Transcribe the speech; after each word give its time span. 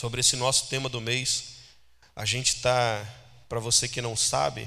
sobre 0.00 0.20
esse 0.20 0.34
nosso 0.34 0.68
tema 0.68 0.88
do 0.88 0.98
mês. 0.98 1.56
A 2.16 2.24
gente 2.24 2.54
está, 2.54 3.06
para 3.46 3.60
você 3.60 3.86
que 3.86 4.00
não 4.00 4.16
sabe, 4.16 4.66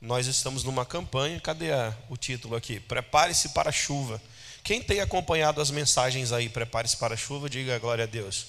nós 0.00 0.26
estamos 0.26 0.64
numa 0.64 0.86
campanha. 0.86 1.38
Cadê 1.38 1.70
a, 1.70 1.94
o 2.08 2.16
título 2.16 2.56
aqui? 2.56 2.80
Prepare-se 2.80 3.50
para 3.50 3.68
a 3.68 3.72
chuva. 3.72 4.18
Quem 4.64 4.82
tem 4.82 5.00
acompanhado 5.00 5.60
as 5.60 5.70
mensagens 5.70 6.32
aí, 6.32 6.48
prepare-se 6.48 6.96
para 6.96 7.12
a 7.12 7.18
chuva, 7.18 7.50
diga 7.50 7.78
glória 7.78 8.04
a 8.04 8.06
Deus. 8.06 8.46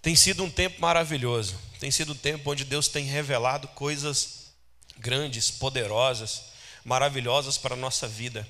Tem 0.00 0.16
sido 0.16 0.42
um 0.42 0.50
tempo 0.50 0.80
maravilhoso. 0.80 1.54
Tem 1.78 1.90
sido 1.90 2.14
um 2.14 2.16
tempo 2.16 2.50
onde 2.50 2.64
Deus 2.64 2.88
tem 2.88 3.04
revelado 3.04 3.68
coisas 3.68 4.54
grandes, 4.96 5.50
poderosas, 5.50 6.44
maravilhosas 6.82 7.58
para 7.58 7.74
a 7.74 7.78
nossa 7.78 8.08
vida. 8.08 8.48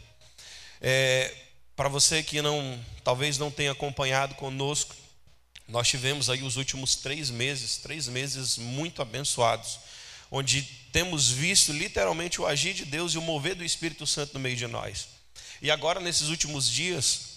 É, 0.81 1.35
para 1.75 1.89
você 1.89 2.23
que 2.23 2.41
não, 2.41 2.79
talvez 3.03 3.39
não 3.39 3.51
tenha 3.51 3.73
acompanhado 3.73 4.37
conosco, 4.37 5.02
nós 5.69 5.89
tivemos 5.89 6.29
aí 6.29 6.43
os 6.43 6.57
últimos 6.57 6.97
três 6.97 7.31
meses, 7.31 7.77
três 7.77 8.09
meses 8.09 8.59
muito 8.59 9.01
abençoados, 9.01 9.79
onde 10.31 10.63
temos 10.93 11.31
visto 11.31 11.73
literalmente 11.73 12.41
o 12.41 12.47
agir 12.47 12.75
de 12.75 12.85
Deus 12.85 13.15
e 13.15 13.19
o 13.19 13.23
mover 13.23 13.55
do 13.55 13.65
Espírito 13.65 14.07
Santo 14.07 14.35
no 14.35 14.41
meio 14.41 14.57
de 14.57 14.67
nós. 14.67 15.09
E 15.61 15.71
agora, 15.71 16.01
nesses 16.01 16.29
últimos 16.29 16.69
dias, 16.69 17.33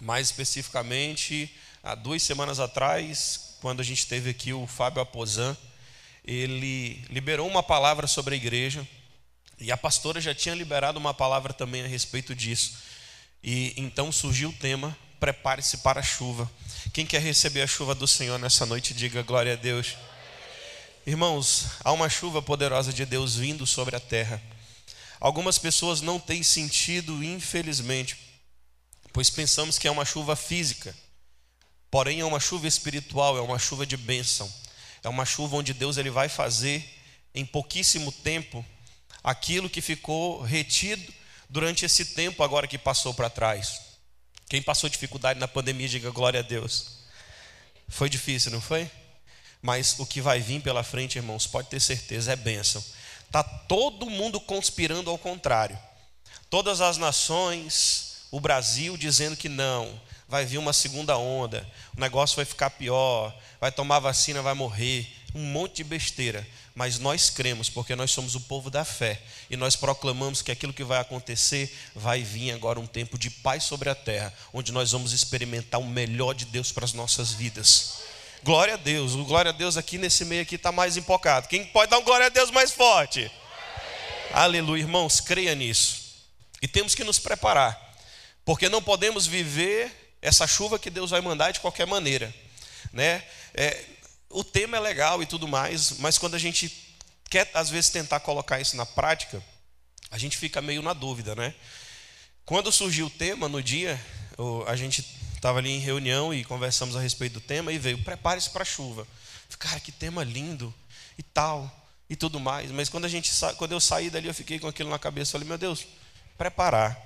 mais 0.00 0.28
especificamente, 0.28 1.54
há 1.82 1.94
duas 1.94 2.22
semanas 2.22 2.60
atrás, 2.60 3.56
quando 3.60 3.80
a 3.80 3.84
gente 3.84 4.06
teve 4.06 4.30
aqui 4.30 4.52
o 4.52 4.66
Fábio 4.66 5.00
Aposan, 5.00 5.56
ele 6.24 7.04
liberou 7.08 7.48
uma 7.48 7.62
palavra 7.62 8.06
sobre 8.06 8.34
a 8.34 8.36
igreja, 8.36 8.86
e 9.58 9.70
a 9.70 9.76
pastora 9.76 10.20
já 10.20 10.34
tinha 10.34 10.54
liberado 10.54 10.98
uma 10.98 11.14
palavra 11.14 11.52
também 11.52 11.82
a 11.82 11.86
respeito 11.86 12.34
disso. 12.34 12.78
E 13.42 13.72
então 13.76 14.10
surgiu 14.10 14.50
o 14.50 14.52
tema: 14.52 14.96
prepare-se 15.22 15.76
para 15.76 16.00
a 16.00 16.02
chuva. 16.02 16.50
Quem 16.92 17.06
quer 17.06 17.22
receber 17.22 17.62
a 17.62 17.66
chuva 17.68 17.94
do 17.94 18.08
Senhor 18.08 18.40
nessa 18.40 18.66
noite, 18.66 18.92
diga 18.92 19.22
glória 19.22 19.52
a 19.52 19.56
Deus. 19.56 19.96
Irmãos, 21.06 21.66
há 21.84 21.92
uma 21.92 22.08
chuva 22.08 22.42
poderosa 22.42 22.92
de 22.92 23.06
Deus 23.06 23.36
vindo 23.36 23.64
sobre 23.64 23.94
a 23.94 24.00
terra. 24.00 24.42
Algumas 25.20 25.58
pessoas 25.58 26.00
não 26.00 26.18
têm 26.18 26.42
sentido, 26.42 27.22
infelizmente, 27.22 28.18
pois 29.12 29.30
pensamos 29.30 29.78
que 29.78 29.86
é 29.86 29.92
uma 29.92 30.04
chuva 30.04 30.34
física. 30.34 30.92
Porém, 31.88 32.18
é 32.18 32.24
uma 32.24 32.40
chuva 32.40 32.66
espiritual, 32.66 33.38
é 33.38 33.40
uma 33.40 33.60
chuva 33.60 33.86
de 33.86 33.96
bênção. 33.96 34.52
É 35.04 35.08
uma 35.08 35.24
chuva 35.24 35.54
onde 35.54 35.72
Deus 35.72 35.98
ele 35.98 36.10
vai 36.10 36.28
fazer 36.28 36.84
em 37.32 37.46
pouquíssimo 37.46 38.10
tempo 38.10 38.66
aquilo 39.22 39.70
que 39.70 39.80
ficou 39.80 40.42
retido 40.42 41.14
durante 41.48 41.84
esse 41.84 42.06
tempo 42.06 42.42
agora 42.42 42.66
que 42.66 42.76
passou 42.76 43.14
para 43.14 43.30
trás. 43.30 43.91
Quem 44.52 44.60
passou 44.60 44.90
dificuldade 44.90 45.40
na 45.40 45.48
pandemia, 45.48 45.88
diga 45.88 46.10
glória 46.10 46.40
a 46.40 46.42
Deus. 46.42 46.98
Foi 47.88 48.10
difícil, 48.10 48.52
não 48.52 48.60
foi? 48.60 48.90
Mas 49.62 49.98
o 49.98 50.04
que 50.04 50.20
vai 50.20 50.40
vir 50.40 50.60
pela 50.60 50.82
frente, 50.82 51.16
irmãos, 51.16 51.46
pode 51.46 51.68
ter 51.68 51.80
certeza, 51.80 52.34
é 52.34 52.36
bênção. 52.36 52.84
Está 53.24 53.42
todo 53.42 54.10
mundo 54.10 54.38
conspirando 54.38 55.08
ao 55.08 55.16
contrário. 55.16 55.78
Todas 56.50 56.82
as 56.82 56.98
nações, 56.98 58.26
o 58.30 58.38
Brasil 58.38 58.94
dizendo 58.98 59.38
que 59.38 59.48
não, 59.48 59.98
vai 60.28 60.44
vir 60.44 60.58
uma 60.58 60.74
segunda 60.74 61.16
onda, 61.16 61.66
o 61.96 62.00
negócio 62.02 62.36
vai 62.36 62.44
ficar 62.44 62.68
pior, 62.68 63.34
vai 63.58 63.72
tomar 63.72 64.00
vacina, 64.00 64.42
vai 64.42 64.52
morrer, 64.52 65.10
um 65.34 65.42
monte 65.42 65.76
de 65.76 65.84
besteira. 65.84 66.46
Mas 66.74 66.98
nós 66.98 67.28
cremos, 67.30 67.68
porque 67.68 67.94
nós 67.94 68.10
somos 68.10 68.34
o 68.34 68.40
povo 68.40 68.70
da 68.70 68.84
fé, 68.84 69.20
e 69.50 69.56
nós 69.56 69.76
proclamamos 69.76 70.40
que 70.40 70.50
aquilo 70.50 70.72
que 70.72 70.84
vai 70.84 70.98
acontecer 71.00 71.74
vai 71.94 72.22
vir 72.22 72.52
agora 72.52 72.80
um 72.80 72.86
tempo 72.86 73.18
de 73.18 73.28
paz 73.28 73.64
sobre 73.64 73.90
a 73.90 73.94
terra, 73.94 74.32
onde 74.52 74.72
nós 74.72 74.92
vamos 74.92 75.12
experimentar 75.12 75.80
o 75.80 75.86
melhor 75.86 76.34
de 76.34 76.46
Deus 76.46 76.72
para 76.72 76.84
as 76.84 76.92
nossas 76.92 77.32
vidas. 77.32 78.02
Glória 78.42 78.74
a 78.74 78.76
Deus. 78.76 79.14
O 79.14 79.24
glória 79.24 79.50
a 79.50 79.52
Deus 79.52 79.76
aqui 79.76 79.98
nesse 79.98 80.24
meio 80.24 80.42
aqui 80.42 80.56
está 80.56 80.72
mais 80.72 80.96
empolgado. 80.96 81.46
Quem 81.46 81.64
pode 81.66 81.90
dar 81.90 81.98
um 81.98 82.04
glória 82.04 82.26
a 82.26 82.30
Deus 82.30 82.50
mais 82.50 82.72
forte? 82.72 83.30
Aleluia, 84.32 84.80
irmãos, 84.80 85.20
creia 85.20 85.54
nisso. 85.54 86.02
E 86.60 86.66
temos 86.66 86.94
que 86.94 87.04
nos 87.04 87.18
preparar, 87.18 87.94
porque 88.44 88.68
não 88.68 88.82
podemos 88.82 89.26
viver 89.26 90.16
essa 90.22 90.46
chuva 90.46 90.78
que 90.78 90.88
Deus 90.88 91.10
vai 91.10 91.20
mandar 91.20 91.50
de 91.50 91.60
qualquer 91.60 91.86
maneira, 91.86 92.32
né? 92.92 93.22
É, 93.52 93.84
o 94.32 94.42
tema 94.42 94.76
é 94.76 94.80
legal 94.80 95.22
e 95.22 95.26
tudo 95.26 95.46
mais, 95.46 95.98
mas 95.98 96.18
quando 96.18 96.34
a 96.34 96.38
gente 96.38 96.96
quer 97.30 97.50
às 97.54 97.70
vezes 97.70 97.90
tentar 97.90 98.20
colocar 98.20 98.60
isso 98.60 98.76
na 98.76 98.86
prática, 98.86 99.42
a 100.10 100.18
gente 100.18 100.36
fica 100.36 100.60
meio 100.60 100.82
na 100.82 100.92
dúvida, 100.92 101.34
né? 101.34 101.54
Quando 102.44 102.72
surgiu 102.72 103.06
o 103.06 103.10
tema 103.10 103.48
no 103.48 103.62
dia, 103.62 104.00
a 104.66 104.76
gente 104.76 105.00
estava 105.34 105.58
ali 105.58 105.70
em 105.70 105.78
reunião 105.78 106.34
e 106.34 106.44
conversamos 106.44 106.96
a 106.96 107.00
respeito 107.00 107.34
do 107.34 107.40
tema 107.40 107.72
e 107.72 107.78
veio, 107.78 108.02
prepare-se 108.02 108.50
para 108.50 108.62
a 108.62 108.66
chuva. 108.66 109.06
Cara, 109.58 109.78
que 109.80 109.92
tema 109.92 110.24
lindo 110.24 110.74
e 111.16 111.22
tal 111.22 111.70
e 112.08 112.16
tudo 112.16 112.40
mais. 112.40 112.70
Mas 112.70 112.88
quando 112.88 113.04
a 113.04 113.08
gente 113.08 113.30
quando 113.56 113.72
eu 113.72 113.80
saí 113.80 114.10
dali, 114.10 114.26
eu 114.26 114.34
fiquei 114.34 114.58
com 114.58 114.66
aquilo 114.66 114.90
na 114.90 114.98
cabeça, 114.98 115.32
falei, 115.32 115.46
meu 115.46 115.58
Deus, 115.58 115.86
preparar. 116.36 116.98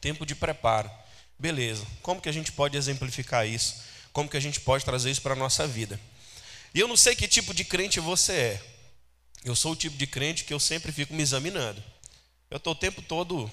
Tempo 0.00 0.24
de 0.24 0.34
preparo. 0.34 0.90
Beleza. 1.38 1.86
Como 2.02 2.20
que 2.20 2.28
a 2.28 2.32
gente 2.32 2.50
pode 2.52 2.76
exemplificar 2.76 3.46
isso? 3.46 3.82
Como 4.12 4.28
que 4.28 4.36
a 4.36 4.40
gente 4.40 4.60
pode 4.60 4.84
trazer 4.84 5.10
isso 5.10 5.22
para 5.22 5.34
a 5.34 5.36
nossa 5.36 5.66
vida? 5.66 6.00
E 6.76 6.78
eu 6.78 6.86
não 6.86 6.94
sei 6.94 7.16
que 7.16 7.26
tipo 7.26 7.54
de 7.54 7.64
crente 7.64 7.98
você 8.00 8.32
é. 8.32 8.62
Eu 9.42 9.56
sou 9.56 9.72
o 9.72 9.76
tipo 9.76 9.96
de 9.96 10.06
crente 10.06 10.44
que 10.44 10.52
eu 10.52 10.60
sempre 10.60 10.92
fico 10.92 11.14
me 11.14 11.22
examinando. 11.22 11.82
Eu 12.50 12.58
estou 12.58 12.74
o 12.74 12.76
tempo 12.76 13.00
todo 13.00 13.50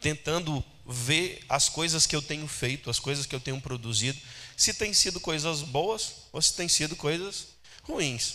tentando 0.00 0.64
ver 0.84 1.44
as 1.48 1.68
coisas 1.68 2.08
que 2.08 2.16
eu 2.16 2.20
tenho 2.20 2.48
feito, 2.48 2.90
as 2.90 2.98
coisas 2.98 3.24
que 3.24 3.36
eu 3.36 3.38
tenho 3.38 3.60
produzido, 3.60 4.18
se 4.56 4.74
tem 4.74 4.92
sido 4.92 5.20
coisas 5.20 5.62
boas 5.62 6.24
ou 6.32 6.42
se 6.42 6.52
tem 6.54 6.68
sido 6.68 6.96
coisas 6.96 7.50
ruins. 7.84 8.34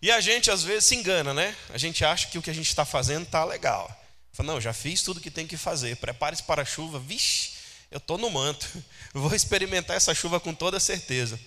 E 0.00 0.10
a 0.10 0.18
gente 0.18 0.50
às 0.50 0.62
vezes 0.62 0.86
se 0.86 0.94
engana, 0.94 1.34
né? 1.34 1.54
A 1.68 1.76
gente 1.76 2.02
acha 2.02 2.28
que 2.28 2.38
o 2.38 2.42
que 2.42 2.48
a 2.48 2.54
gente 2.54 2.70
está 2.70 2.86
fazendo 2.86 3.24
está 3.24 3.44
legal. 3.44 3.94
Fala, 4.32 4.54
não, 4.54 4.58
já 4.58 4.72
fiz 4.72 5.02
tudo 5.02 5.20
que 5.20 5.30
tem 5.30 5.46
que 5.46 5.58
fazer. 5.58 5.96
Prepare-se 5.96 6.44
para 6.44 6.62
a 6.62 6.64
chuva. 6.64 6.98
Vixe, 6.98 7.56
eu 7.90 7.98
estou 7.98 8.16
no 8.16 8.30
manto. 8.30 8.66
vou 9.12 9.34
experimentar 9.34 9.98
essa 9.98 10.14
chuva 10.14 10.40
com 10.40 10.54
toda 10.54 10.80
certeza. 10.80 11.38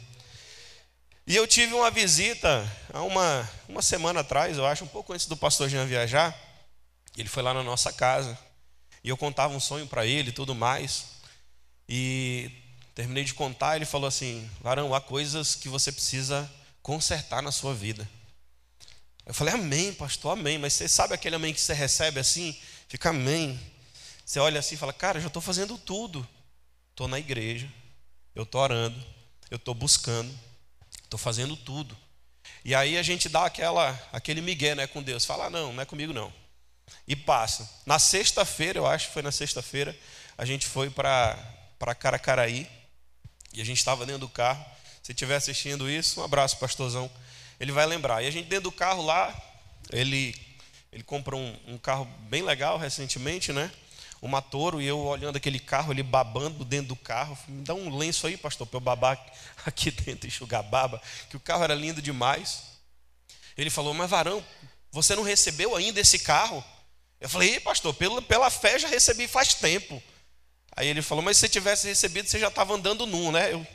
E 1.30 1.36
eu 1.36 1.46
tive 1.46 1.76
uma 1.76 1.92
visita 1.92 2.68
há 2.92 3.04
uma, 3.04 3.48
uma 3.68 3.84
semana 3.84 4.22
atrás, 4.22 4.58
eu 4.58 4.66
acho, 4.66 4.84
um 4.84 4.88
pouco 4.88 5.14
antes 5.14 5.28
do 5.28 5.38
pastor 5.38 5.70
Jean 5.70 5.86
viajar. 5.86 6.36
Ele 7.16 7.30
foi 7.30 7.44
lá 7.44 7.54
na 7.54 7.62
nossa 7.62 7.94
casa. 7.94 8.36
E 9.04 9.10
eu 9.10 9.16
contava 9.16 9.54
um 9.54 9.60
sonho 9.60 9.86
para 9.86 10.08
ele 10.08 10.30
e 10.30 10.34
tudo 10.34 10.56
mais. 10.56 11.06
E 11.88 12.50
terminei 12.96 13.24
de 13.24 13.36
contar, 13.36 13.76
ele 13.76 13.86
falou 13.86 14.08
assim: 14.08 14.50
Varão, 14.60 14.92
há 14.96 15.00
coisas 15.00 15.54
que 15.54 15.70
você 15.70 15.92
precisa 15.92 16.52
consertar 16.82 17.44
na 17.44 17.52
sua 17.52 17.76
vida. 17.76 18.10
Eu 19.24 19.34
falei, 19.36 19.54
Amém, 19.54 19.94
pastor, 19.94 20.32
Amém. 20.32 20.58
Mas 20.58 20.74
você 20.74 20.88
sabe 20.88 21.14
aquele 21.14 21.36
Amém 21.36 21.54
que 21.54 21.62
você 21.62 21.76
recebe 21.76 22.20
assim? 22.20 22.60
Fica 22.88 23.12
Amém. 23.12 23.60
Você 24.26 24.40
olha 24.40 24.60
assim 24.60 24.74
e 24.74 24.80
fala: 24.80 24.94
Cara, 24.94 25.22
já 25.22 25.28
estou 25.28 25.44
fazendo 25.44 25.78
tudo. 25.78 26.28
Estou 26.90 27.08
na 27.08 27.20
igreja, 27.20 27.72
eu 28.34 28.42
estou 28.42 28.62
orando, 28.62 29.00
eu 29.52 29.58
estou 29.58 29.76
buscando, 29.76 30.36
estou 31.10 31.18
fazendo 31.18 31.58
tudo. 31.58 31.98
E 32.64 32.74
aí 32.74 32.98
a 32.98 33.04
gente 33.04 33.28
dá 33.28 33.46
aquela, 33.46 34.00
aquele 34.14 34.42
migué 34.42 34.76
né, 34.76 34.88
com 34.88 35.04
Deus. 35.04 35.26
Fala: 35.26 35.46
ah, 35.46 35.50
Não, 35.50 35.74
não 35.74 35.82
é 35.82 35.86
comigo 35.86 36.14
não 36.14 36.34
e 37.08 37.16
passa. 37.16 37.70
Na 37.86 38.00
sexta-feira, 38.00 38.80
eu 38.80 38.88
acho 38.88 39.08
que 39.08 39.14
foi 39.14 39.22
na 39.22 39.32
sexta-feira, 39.32 39.98
a 40.38 40.46
gente 40.46 40.68
foi 40.68 40.90
para 40.90 41.96
Caracaraí 41.98 42.70
e 43.54 43.62
a 43.62 43.66
gente 43.66 43.78
estava 43.78 44.06
dentro 44.06 44.22
do 44.22 44.30
carro. 44.30 44.64
Se 45.02 45.12
estiver 45.12 45.36
assistindo 45.36 45.90
isso, 45.90 46.22
um 46.22 46.24
abraço, 46.24 46.58
pastorzão. 46.58 47.10
Ele 47.60 47.72
vai 47.72 47.86
lembrar. 47.86 48.24
E 48.24 48.28
a 48.28 48.32
gente 48.32 48.48
dentro 48.48 48.66
do 48.66 48.72
carro 48.72 49.04
lá, 49.04 49.36
ele, 49.92 50.36
ele 50.92 51.04
comprou 51.04 51.40
um, 51.40 51.58
um 51.68 51.78
carro 51.78 52.06
bem 52.30 52.44
legal 52.44 52.78
recentemente, 52.78 53.52
né? 53.52 53.72
Uma 54.22 54.42
Toro, 54.42 54.82
e 54.82 54.86
eu 54.86 55.00
olhando 55.00 55.38
aquele 55.38 55.60
carro, 55.60 55.94
ele 55.94 56.04
babando 56.04 56.66
dentro 56.66 56.90
do 56.90 56.96
carro. 56.96 57.38
Me 57.48 57.64
dá 57.64 57.74
um 57.74 57.96
lenço 57.96 58.28
aí, 58.28 58.36
pastor, 58.36 58.68
para 58.68 58.78
eu 58.78 58.82
babar 58.82 59.18
aqui 59.66 59.92
dentro, 59.92 60.28
enxugar 60.28 60.62
baba, 60.64 61.02
que 61.30 61.38
o 61.38 61.40
carro 61.40 61.64
era 61.64 61.74
lindo 61.74 62.02
demais. 62.02 62.64
Ele 63.58 63.70
falou, 63.70 63.94
mas 63.94 64.10
varão, 64.10 64.44
você 64.92 65.16
não 65.16 65.24
recebeu 65.24 65.76
ainda 65.76 66.00
esse 66.00 66.20
carro? 66.20 66.64
Eu 67.20 67.30
falei, 67.30 67.60
pastor, 67.60 67.94
pela, 67.94 68.22
pela 68.22 68.50
fé 68.50 68.80
já 68.80 68.88
recebi 68.88 69.28
faz 69.28 69.54
tempo. 69.54 70.02
Aí 70.76 70.88
ele 70.88 71.02
falou, 71.02 71.24
mas 71.24 71.38
se 71.38 71.42
você 71.42 71.50
tivesse 71.50 71.88
recebido, 71.88 72.28
você 72.28 72.40
já 72.40 72.48
estava 72.48 72.74
andando 72.74 73.06
num, 73.06 73.32
né? 73.32 73.52
Eu 73.52 73.66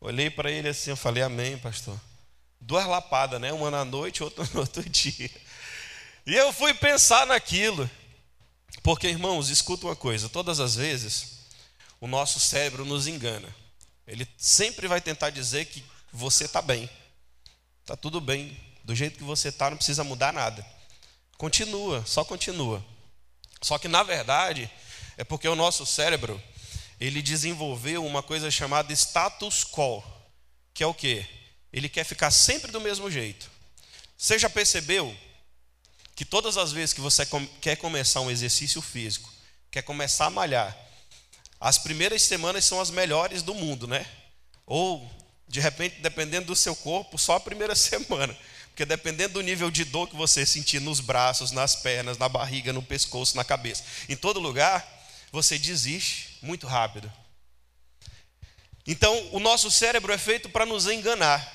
olhei 0.00 0.30
para 0.30 0.50
ele 0.50 0.68
assim, 0.68 0.90
eu 0.90 0.96
falei, 0.96 1.22
amém, 1.22 1.58
pastor. 1.58 2.00
Duas 2.60 2.86
lapadas, 2.86 3.40
né? 3.40 3.52
Uma 3.52 3.70
na 3.70 3.84
noite, 3.84 4.22
outra 4.22 4.44
no 4.54 4.60
outro 4.60 4.88
dia. 4.88 5.30
E 6.26 6.34
eu 6.34 6.52
fui 6.52 6.72
pensar 6.74 7.26
naquilo. 7.26 7.90
Porque, 8.82 9.08
irmãos, 9.08 9.48
escuta 9.48 9.86
uma 9.86 9.96
coisa: 9.96 10.28
todas 10.28 10.60
as 10.60 10.74
vezes, 10.74 11.40
o 12.00 12.06
nosso 12.06 12.40
cérebro 12.40 12.84
nos 12.84 13.06
engana. 13.06 13.54
Ele 14.06 14.26
sempre 14.36 14.88
vai 14.88 15.00
tentar 15.00 15.30
dizer 15.30 15.66
que 15.66 15.84
você 16.12 16.44
está 16.44 16.60
bem, 16.60 16.90
está 17.82 17.96
tudo 17.96 18.20
bem, 18.20 18.58
do 18.82 18.94
jeito 18.94 19.18
que 19.18 19.24
você 19.24 19.48
está, 19.48 19.70
não 19.70 19.76
precisa 19.76 20.02
mudar 20.02 20.32
nada. 20.32 20.66
Continua, 21.36 22.04
só 22.06 22.24
continua. 22.24 22.84
Só 23.62 23.78
que 23.78 23.86
na 23.86 24.02
verdade 24.02 24.70
é 25.16 25.22
porque 25.22 25.46
o 25.46 25.54
nosso 25.54 25.86
cérebro 25.86 26.42
ele 26.98 27.22
desenvolveu 27.22 28.04
uma 28.04 28.22
coisa 28.22 28.50
chamada 28.50 28.92
status 28.92 29.64
quo, 29.64 30.02
que 30.74 30.82
é 30.82 30.86
o 30.86 30.94
quê? 30.94 31.26
Ele 31.72 31.88
quer 31.88 32.04
ficar 32.04 32.30
sempre 32.30 32.72
do 32.72 32.80
mesmo 32.80 33.10
jeito. 33.10 33.50
Você 34.18 34.38
já 34.38 34.50
percebeu 34.50 35.16
que 36.20 36.24
todas 36.26 36.58
as 36.58 36.70
vezes 36.70 36.92
que 36.92 37.00
você 37.00 37.26
quer 37.62 37.76
começar 37.76 38.20
um 38.20 38.30
exercício 38.30 38.82
físico, 38.82 39.32
quer 39.70 39.80
começar 39.80 40.26
a 40.26 40.30
malhar, 40.30 40.76
as 41.58 41.78
primeiras 41.78 42.20
semanas 42.20 42.66
são 42.66 42.78
as 42.78 42.90
melhores 42.90 43.40
do 43.40 43.54
mundo, 43.54 43.86
né? 43.86 44.04
Ou, 44.66 45.10
de 45.48 45.60
repente, 45.60 45.98
dependendo 46.02 46.48
do 46.48 46.54
seu 46.54 46.76
corpo, 46.76 47.16
só 47.16 47.36
a 47.36 47.40
primeira 47.40 47.72
semana. 47.74 48.36
Porque 48.66 48.84
dependendo 48.84 49.32
do 49.32 49.40
nível 49.40 49.70
de 49.70 49.82
dor 49.82 50.10
que 50.10 50.14
você 50.14 50.44
sentir 50.44 50.78
nos 50.78 51.00
braços, 51.00 51.52
nas 51.52 51.74
pernas, 51.74 52.18
na 52.18 52.28
barriga, 52.28 52.70
no 52.70 52.82
pescoço, 52.82 53.34
na 53.34 53.42
cabeça, 53.42 53.82
em 54.06 54.14
todo 54.14 54.38
lugar, 54.38 54.86
você 55.32 55.58
desiste 55.58 56.36
muito 56.42 56.66
rápido. 56.66 57.10
Então, 58.86 59.30
o 59.32 59.40
nosso 59.40 59.70
cérebro 59.70 60.12
é 60.12 60.18
feito 60.18 60.50
para 60.50 60.66
nos 60.66 60.86
enganar. 60.86 61.50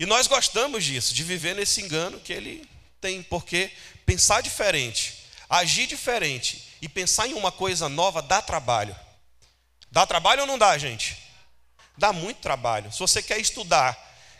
E 0.00 0.06
nós 0.06 0.26
gostamos 0.26 0.82
disso, 0.82 1.12
de 1.12 1.22
viver 1.22 1.54
nesse 1.54 1.82
engano 1.82 2.18
que 2.18 2.32
ele 2.32 2.71
tem, 3.02 3.20
porque 3.24 3.70
pensar 4.06 4.40
diferente, 4.40 5.26
agir 5.50 5.88
diferente 5.88 6.76
e 6.80 6.88
pensar 6.88 7.26
em 7.26 7.34
uma 7.34 7.50
coisa 7.50 7.88
nova 7.88 8.22
dá 8.22 8.40
trabalho. 8.40 8.96
Dá 9.90 10.06
trabalho 10.06 10.42
ou 10.42 10.46
não 10.46 10.56
dá, 10.56 10.78
gente? 10.78 11.18
Dá 11.98 12.12
muito 12.12 12.38
trabalho. 12.38 12.90
Se 12.92 13.00
você 13.00 13.20
quer 13.20 13.38
estudar, 13.38 13.98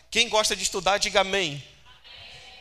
quem 0.09 0.29
gosta 0.29 0.55
de 0.55 0.63
estudar, 0.63 0.97
diga 0.97 1.21
amém. 1.21 1.63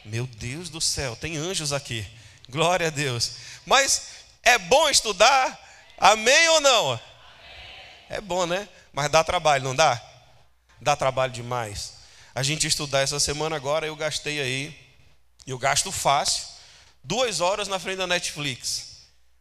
Meu 0.05 0.27
Deus 0.27 0.69
do 0.69 0.81
céu, 0.81 1.15
tem 1.15 1.37
anjos 1.37 1.73
aqui. 1.73 2.05
Glória 2.49 2.89
a 2.89 2.91
Deus. 2.91 3.37
Mas 3.65 4.09
é 4.43 4.59
bom 4.59 4.91
estudar? 4.91 5.59
Amém 5.97 6.49
ou 6.49 6.61
não? 6.61 7.01
É 8.11 8.21
bom, 8.21 8.45
né? 8.45 8.69
Mas 8.93 9.11
dá 9.11 9.23
trabalho, 9.23 9.65
não 9.65 9.75
dá? 9.75 10.03
Dá 10.81 10.97
trabalho 10.97 11.33
demais. 11.33 11.95
A 12.35 12.43
gente 12.43 12.67
estudar 12.67 13.01
essa 13.01 13.21
semana 13.21 13.55
agora, 13.55 13.87
eu 13.87 13.95
gastei 13.95 14.41
aí, 14.41 14.82
eu 15.51 15.59
gasto 15.59 15.91
fácil, 15.91 16.45
duas 17.03 17.41
horas 17.41 17.69
na 17.69 17.79
frente 17.79 17.99
da 17.99 18.07
Netflix. 18.07 18.93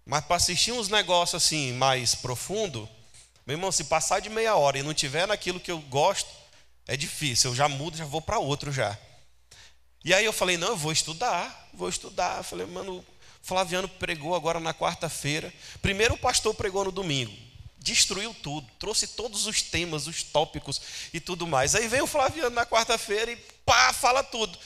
Mas 0.05 0.25
para 0.25 0.37
assistir 0.37 0.71
uns 0.71 0.89
negócios 0.89 1.43
assim 1.43 1.73
mais 1.73 2.15
profundo, 2.15 2.89
meu 3.45 3.55
irmão, 3.55 3.71
se 3.71 3.83
passar 3.83 4.19
de 4.19 4.29
meia 4.29 4.55
hora 4.55 4.79
e 4.79 4.83
não 4.83 4.93
tiver 4.93 5.27
naquilo 5.27 5.59
que 5.59 5.71
eu 5.71 5.79
gosto, 5.79 6.29
é 6.87 6.97
difícil. 6.97 7.51
Eu 7.51 7.55
já 7.55 7.67
mudo, 7.67 7.97
já 7.97 8.05
vou 8.05 8.21
para 8.21 8.39
outro 8.39 8.71
já. 8.71 8.97
E 10.03 10.13
aí 10.13 10.25
eu 10.25 10.33
falei, 10.33 10.57
não, 10.57 10.69
eu 10.69 10.77
vou 10.77 10.91
estudar, 10.91 11.69
vou 11.73 11.87
estudar. 11.87 12.37
Eu 12.37 12.43
falei, 12.43 12.65
mano, 12.65 13.05
Flaviano 13.41 13.87
pregou 13.87 14.35
agora 14.35 14.59
na 14.59 14.73
quarta-feira. 14.73 15.53
Primeiro 15.81 16.15
o 16.15 16.17
pastor 16.17 16.53
pregou 16.55 16.85
no 16.85 16.91
domingo. 16.91 17.31
Destruiu 17.77 18.35
tudo, 18.43 18.67
trouxe 18.79 19.07
todos 19.07 19.47
os 19.47 19.61
temas, 19.61 20.05
os 20.05 20.23
tópicos 20.23 20.81
e 21.13 21.19
tudo 21.19 21.47
mais. 21.47 21.73
Aí 21.73 21.87
vem 21.87 22.01
o 22.01 22.07
Flaviano 22.07 22.55
na 22.55 22.65
quarta-feira 22.65 23.31
e 23.31 23.35
pá, 23.65 23.91
fala 23.91 24.23
tudo. 24.23 24.57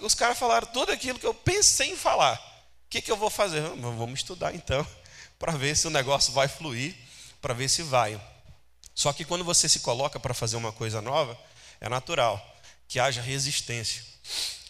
Os 0.00 0.14
caras 0.14 0.38
falaram 0.38 0.66
tudo 0.68 0.92
aquilo 0.92 1.18
que 1.18 1.26
eu 1.26 1.34
pensei 1.34 1.90
em 1.90 1.96
falar. 1.96 2.34
O 2.86 2.90
que, 2.90 3.00
que 3.00 3.10
eu 3.10 3.16
vou 3.16 3.30
fazer? 3.30 3.60
Vamos 3.60 4.20
estudar 4.20 4.54
então, 4.54 4.86
para 5.38 5.52
ver 5.52 5.76
se 5.76 5.86
o 5.86 5.90
negócio 5.90 6.32
vai 6.32 6.48
fluir 6.48 6.94
para 7.42 7.52
ver 7.52 7.68
se 7.68 7.82
vai. 7.82 8.18
Só 8.94 9.12
que 9.12 9.24
quando 9.24 9.44
você 9.44 9.68
se 9.68 9.80
coloca 9.80 10.20
para 10.20 10.32
fazer 10.32 10.56
uma 10.56 10.72
coisa 10.72 11.02
nova, 11.02 11.36
é 11.80 11.88
natural 11.88 12.40
que 12.86 13.00
haja 13.00 13.20
resistência. 13.20 14.04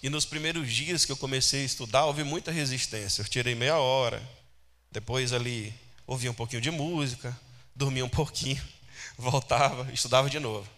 E 0.02 0.08
nos 0.08 0.25
primeiros 0.25 0.72
dias 0.72 1.05
que 1.05 1.12
eu 1.12 1.16
comecei 1.16 1.62
a 1.62 1.66
estudar, 1.66 2.06
houve 2.06 2.25
muita 2.25 2.50
resistência. 2.50 3.20
Eu 3.20 3.28
tirei 3.28 3.55
meia 3.55 3.76
hora, 3.76 4.20
depois 4.90 5.32
ali 5.32 5.72
ouvia 6.06 6.31
um 6.31 6.34
pouquinho 6.34 6.62
de 6.62 6.70
música, 6.70 7.38
dormia 7.76 8.05
um 8.05 8.08
pouquinho, 8.08 8.62
voltava, 9.19 9.93
estudava 9.93 10.31
de 10.31 10.40
novo. 10.40 10.69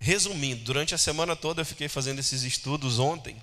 Resumindo, 0.00 0.64
durante 0.64 0.94
a 0.94 0.98
semana 0.98 1.36
toda 1.36 1.60
eu 1.60 1.66
fiquei 1.66 1.88
fazendo 1.88 2.18
esses 2.18 2.42
estudos 2.42 2.98
ontem. 2.98 3.40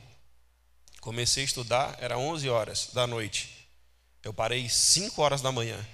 Comecei 1.00 1.44
a 1.44 1.45
estudar, 1.45 1.98
era 2.01 2.18
11 2.18 2.50
horas 2.50 2.89
da 2.94 3.07
noite. 3.07 3.69
Eu 4.24 4.33
parei 4.33 4.68
5 4.68 5.21
horas 5.21 5.42
da 5.42 5.51
manhã 5.51 5.86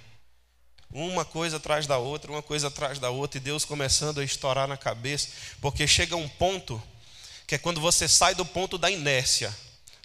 uma 0.94 1.24
coisa 1.24 1.56
atrás 1.56 1.88
da 1.88 1.98
outra, 1.98 2.30
uma 2.30 2.42
coisa 2.42 2.68
atrás 2.68 3.00
da 3.00 3.10
outra, 3.10 3.38
e 3.38 3.40
Deus 3.40 3.64
começando 3.64 4.20
a 4.20 4.24
estourar 4.24 4.68
na 4.68 4.76
cabeça, 4.76 5.28
porque 5.60 5.88
chega 5.88 6.14
um 6.14 6.28
ponto 6.28 6.80
que 7.48 7.56
é 7.56 7.58
quando 7.58 7.80
você 7.80 8.06
sai 8.06 8.34
do 8.34 8.44
ponto 8.44 8.78
da 8.78 8.90
inércia. 8.90 9.54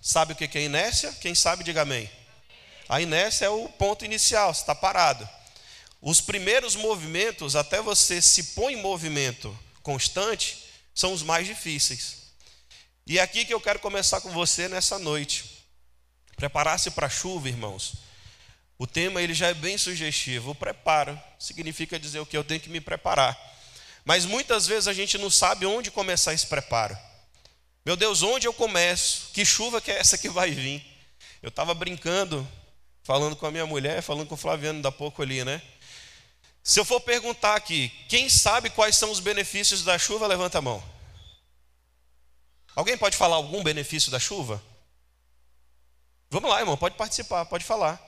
Sabe 0.02 0.34
o 0.34 0.36
que 0.36 0.58
é 0.58 0.64
inércia? 0.64 1.12
Quem 1.22 1.36
sabe, 1.36 1.64
diga 1.64 1.84
amém. 1.84 2.10
A 2.88 3.00
inércia 3.00 3.46
é 3.46 3.50
o 3.50 3.70
ponto 3.70 4.04
inicial, 4.04 4.54
você 4.54 4.62
está 4.62 4.74
parado. 4.74 5.30
Os 6.02 6.20
primeiros 6.20 6.76
movimentos, 6.76 7.56
até 7.56 7.82
você 7.82 8.22
se 8.22 8.44
pôr 8.56 8.72
em 8.72 8.82
movimento 8.82 9.58
constante, 9.90 10.66
são 10.94 11.12
os 11.14 11.24
mais 11.24 11.48
difíceis. 11.48 12.30
E 13.08 13.18
é 13.18 13.24
aqui 13.24 13.44
que 13.44 13.52
eu 13.52 13.60
quero 13.60 13.80
começar 13.80 14.22
com 14.22 14.30
você 14.30 14.68
nessa 14.68 15.00
noite. 15.00 15.66
Preparar-se 16.36 16.92
para 16.92 17.08
a 17.08 17.10
chuva, 17.10 17.50
irmãos. 17.50 17.94
O 18.78 18.86
tema 18.86 19.20
ele 19.20 19.34
já 19.34 19.48
é 19.48 19.54
bem 19.56 19.80
sugestivo. 19.80 20.52
O 20.52 20.56
preparo 20.56 21.20
significa 21.40 21.98
dizer 21.98 22.20
o 22.20 22.26
que 22.26 22.38
eu 22.38 22.44
tenho 22.44 22.60
que 22.60 22.70
me 22.70 22.80
preparar. 22.80 23.36
Mas 24.06 24.26
muitas 24.26 24.68
vezes 24.68 24.88
a 24.88 24.94
gente 24.94 25.18
não 25.18 25.32
sabe 25.32 25.66
onde 25.66 25.90
começar 25.90 26.36
esse 26.36 26.46
preparo. 26.46 26.96
Meu 27.84 27.96
Deus, 27.96 28.22
onde 28.22 28.46
eu 28.46 28.54
começo? 28.54 29.32
Que 29.34 29.44
chuva 29.44 29.82
que 29.82 29.90
é 29.90 29.98
essa 29.98 30.20
que 30.20 30.30
vai 30.30 30.52
vir? 30.52 30.86
Eu 31.42 31.50
estava 31.50 31.74
brincando, 31.74 32.48
falando 33.02 33.36
com 33.36 33.48
a 33.48 33.52
minha 33.52 33.66
mulher, 33.66 34.04
falando 34.04 34.28
com 34.28 34.36
o 34.36 34.38
Flaviano 34.38 34.84
da 34.84 34.92
pouco 34.92 35.24
ali, 35.24 35.44
né? 35.44 35.60
Se 36.64 36.80
eu 36.80 36.86
for 36.86 37.02
perguntar 37.02 37.56
aqui, 37.56 37.90
quem 38.08 38.30
sabe 38.30 38.70
quais 38.70 38.96
são 38.96 39.12
os 39.12 39.20
benefícios 39.20 39.84
da 39.84 39.98
chuva, 39.98 40.28
levanta 40.28 40.58
a 40.58 40.62
mão. 40.62 40.84
Alguém 42.76 42.98
pode 42.98 43.18
falar 43.18 43.36
algum 43.36 43.64
benefício 43.64 44.12
da 44.12 44.20
chuva? 44.20 44.64
Vamos 46.30 46.50
lá, 46.50 46.60
irmão, 46.60 46.78
pode 46.78 46.96
participar, 46.96 47.46
pode 47.46 47.66
falar. 47.66 48.00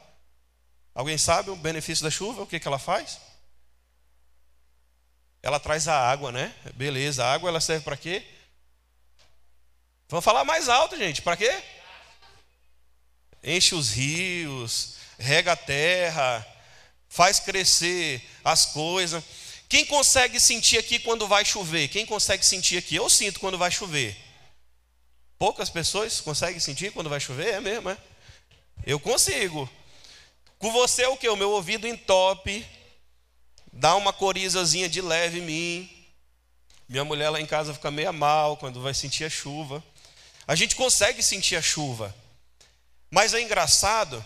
Alguém 0.93 1.17
sabe 1.17 1.49
o 1.49 1.55
benefício 1.55 2.03
da 2.03 2.11
chuva? 2.11 2.43
O 2.43 2.47
que, 2.47 2.59
que 2.59 2.67
ela 2.67 2.77
faz? 2.77 3.19
Ela 5.41 5.59
traz 5.59 5.87
a 5.87 5.97
água, 5.97 6.31
né? 6.31 6.53
Beleza, 6.75 7.25
a 7.25 7.33
água 7.33 7.49
ela 7.49 7.59
serve 7.59 7.83
para 7.83 7.97
quê? 7.97 8.23
Vamos 10.07 10.23
falar 10.23 10.43
mais 10.43 10.69
alto, 10.69 10.97
gente. 10.97 11.21
Para 11.21 11.37
quê? 11.37 11.63
Enche 13.43 13.73
os 13.73 13.89
rios, 13.91 14.97
rega 15.17 15.53
a 15.53 15.55
terra, 15.55 16.45
faz 17.11 17.41
crescer 17.41 18.25
as 18.41 18.67
coisas. 18.67 19.21
Quem 19.67 19.85
consegue 19.85 20.39
sentir 20.39 20.77
aqui 20.77 20.97
quando 20.97 21.27
vai 21.27 21.43
chover? 21.43 21.89
Quem 21.89 22.05
consegue 22.05 22.43
sentir 22.43 22.77
aqui? 22.77 22.95
Eu 22.95 23.09
sinto 23.09 23.39
quando 23.39 23.57
vai 23.57 23.69
chover. 23.69 24.17
Poucas 25.37 25.69
pessoas 25.69 26.21
conseguem 26.21 26.59
sentir 26.59 26.93
quando 26.93 27.09
vai 27.09 27.19
chover? 27.19 27.55
É 27.55 27.59
mesmo, 27.59 27.89
é? 27.89 27.97
Eu 28.85 28.97
consigo. 28.97 29.69
Com 30.57 30.71
você 30.71 31.03
é 31.03 31.09
o 31.09 31.17
que? 31.17 31.27
O 31.27 31.35
meu 31.35 31.51
ouvido 31.51 31.85
entope, 31.85 32.65
dá 33.73 33.95
uma 33.95 34.13
corizazinha 34.13 34.87
de 34.87 35.01
leve 35.01 35.39
em 35.39 35.41
mim. 35.41 36.05
Minha 36.87 37.03
mulher 37.03 37.29
lá 37.29 37.41
em 37.41 37.45
casa 37.45 37.73
fica 37.73 37.91
meio 37.91 38.13
mal 38.13 38.55
quando 38.55 38.81
vai 38.81 38.93
sentir 38.93 39.25
a 39.25 39.29
chuva. 39.29 39.83
A 40.47 40.55
gente 40.55 40.75
consegue 40.75 41.21
sentir 41.21 41.57
a 41.57 41.61
chuva. 41.61 42.15
Mas 43.09 43.33
é 43.33 43.41
engraçado 43.41 44.25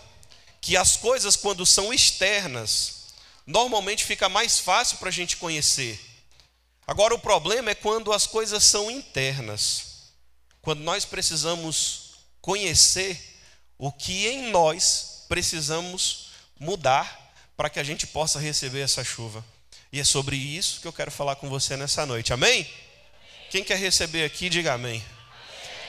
que 0.66 0.76
as 0.76 0.96
coisas, 0.96 1.36
quando 1.36 1.64
são 1.64 1.94
externas, 1.94 3.12
normalmente 3.46 4.04
fica 4.04 4.28
mais 4.28 4.58
fácil 4.58 4.98
para 4.98 5.10
a 5.10 5.12
gente 5.12 5.36
conhecer. 5.36 5.96
Agora, 6.84 7.14
o 7.14 7.20
problema 7.20 7.70
é 7.70 7.74
quando 7.76 8.12
as 8.12 8.26
coisas 8.26 8.64
são 8.64 8.90
internas. 8.90 10.10
Quando 10.60 10.80
nós 10.80 11.04
precisamos 11.04 12.16
conhecer 12.40 13.38
o 13.78 13.92
que 13.92 14.26
em 14.26 14.50
nós 14.50 15.24
precisamos 15.28 16.30
mudar 16.58 17.32
para 17.56 17.70
que 17.70 17.78
a 17.78 17.84
gente 17.84 18.04
possa 18.04 18.40
receber 18.40 18.80
essa 18.80 19.04
chuva. 19.04 19.44
E 19.92 20.00
é 20.00 20.04
sobre 20.04 20.34
isso 20.34 20.80
que 20.80 20.88
eu 20.88 20.92
quero 20.92 21.12
falar 21.12 21.36
com 21.36 21.48
você 21.48 21.76
nessa 21.76 22.04
noite. 22.04 22.32
Amém? 22.32 22.68
Quem 23.52 23.62
quer 23.62 23.78
receber 23.78 24.24
aqui, 24.24 24.48
diga 24.48 24.72
amém. 24.72 24.96
amém. 24.96 25.04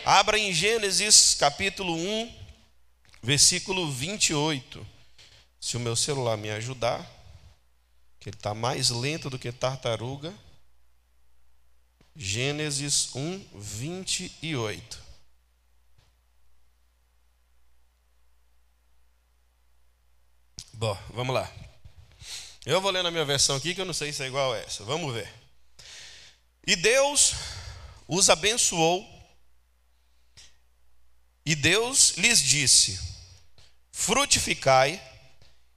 Abra 0.05 0.37
em 0.37 0.53
Gênesis 0.53 1.33
capítulo 1.33 1.95
1, 1.95 2.36
versículo 3.21 3.91
28. 3.91 4.85
Se 5.59 5.77
o 5.77 5.79
meu 5.79 5.95
celular 5.95 6.37
me 6.37 6.49
ajudar, 6.51 7.05
que 8.19 8.29
ele 8.29 8.35
está 8.35 8.53
mais 8.53 8.89
lento 8.89 9.29
do 9.29 9.39
que 9.39 9.51
tartaruga. 9.51 10.33
Gênesis 12.15 13.15
1, 13.15 13.45
28. 13.53 15.03
Bom, 20.73 20.97
vamos 21.09 21.33
lá. 21.33 21.51
Eu 22.65 22.81
vou 22.81 22.91
ler 22.91 23.01
na 23.01 23.09
minha 23.09 23.23
versão 23.23 23.55
aqui, 23.55 23.73
que 23.73 23.81
eu 23.81 23.85
não 23.85 23.93
sei 23.93 24.11
se 24.11 24.23
é 24.23 24.27
igual 24.27 24.53
a 24.53 24.57
essa. 24.57 24.83
Vamos 24.83 25.13
ver. 25.13 25.33
E 26.65 26.75
Deus 26.75 27.33
os 28.07 28.29
abençoou, 28.29 29.05
e 31.47 31.55
Deus 31.55 32.15
lhes 32.17 32.43
disse: 32.43 32.99
Frutificai 33.89 35.01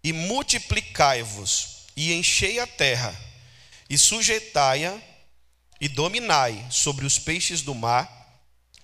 e 0.03 0.13
multiplicai-vos, 0.13 1.87
e 1.97 2.13
enchei 2.13 2.59
a 2.59 2.67
terra, 2.67 3.17
e 3.89 3.97
sujeitai-a, 3.97 5.01
e 5.81 5.89
dominai 5.89 6.67
sobre 6.73 7.07
os 7.07 7.21
peixes 7.21 7.63
do 7.63 7.73
mar, 7.73 8.11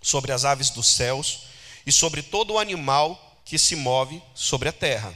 sobre 0.01 0.31
as 0.31 0.45
aves 0.45 0.71
dos 0.71 0.87
céus, 0.87 1.41
e 1.85 1.91
sobre 1.91 2.23
todo 2.23 2.53
o 2.53 2.59
animal 2.59 3.43
que 3.45 3.59
se 3.59 3.75
move 3.75 4.23
sobre 4.33 4.69
a 4.69 4.73
terra. 4.73 5.13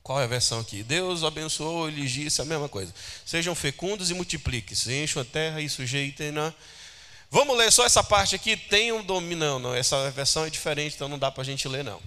Qual 0.00 0.20
é 0.20 0.24
a 0.24 0.28
versão 0.28 0.60
aqui? 0.60 0.84
Deus 0.84 1.24
abençoou 1.24 1.90
e 1.90 1.92
lhes 1.92 2.12
disse 2.12 2.40
a 2.40 2.44
mesma 2.44 2.68
coisa. 2.68 2.94
Sejam 3.26 3.52
fecundos 3.52 4.12
e 4.12 4.14
multipliquem-se, 4.14 4.94
encham 4.94 5.22
a 5.22 5.24
terra 5.24 5.60
e 5.60 5.68
sujeitem-na. 5.68 6.54
Vamos 7.30 7.56
ler 7.58 7.70
só 7.70 7.84
essa 7.84 8.02
parte 8.02 8.34
aqui. 8.34 8.56
Tenham 8.56 9.02
domínio. 9.02 9.38
Não, 9.38 9.58
não, 9.58 9.74
essa 9.74 10.10
versão 10.10 10.44
é 10.44 10.50
diferente, 10.50 10.94
então 10.94 11.08
não 11.08 11.18
dá 11.18 11.30
para 11.30 11.42
a 11.42 11.44
gente 11.44 11.68
ler, 11.68 11.84
não. 11.84 12.00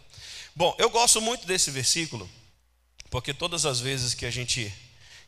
Bom, 0.55 0.75
eu 0.77 0.89
gosto 0.89 1.21
muito 1.21 1.45
desse 1.45 1.71
versículo, 1.71 2.29
porque 3.09 3.33
todas 3.33 3.65
as 3.65 3.79
vezes 3.79 4.13
que 4.13 4.25
a 4.25 4.31
gente, 4.31 4.73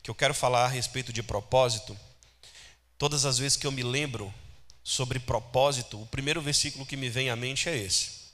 que 0.02 0.10
eu 0.10 0.14
quero 0.14 0.34
falar 0.34 0.64
a 0.64 0.68
respeito 0.68 1.12
de 1.12 1.22
propósito, 1.22 1.96
todas 2.98 3.24
as 3.24 3.38
vezes 3.38 3.56
que 3.56 3.66
eu 3.66 3.72
me 3.72 3.82
lembro 3.82 4.32
sobre 4.82 5.18
propósito, 5.18 6.00
o 6.00 6.06
primeiro 6.06 6.42
versículo 6.42 6.84
que 6.84 6.96
me 6.96 7.08
vem 7.08 7.30
à 7.30 7.36
mente 7.36 7.68
é 7.70 7.76
esse. 7.76 8.24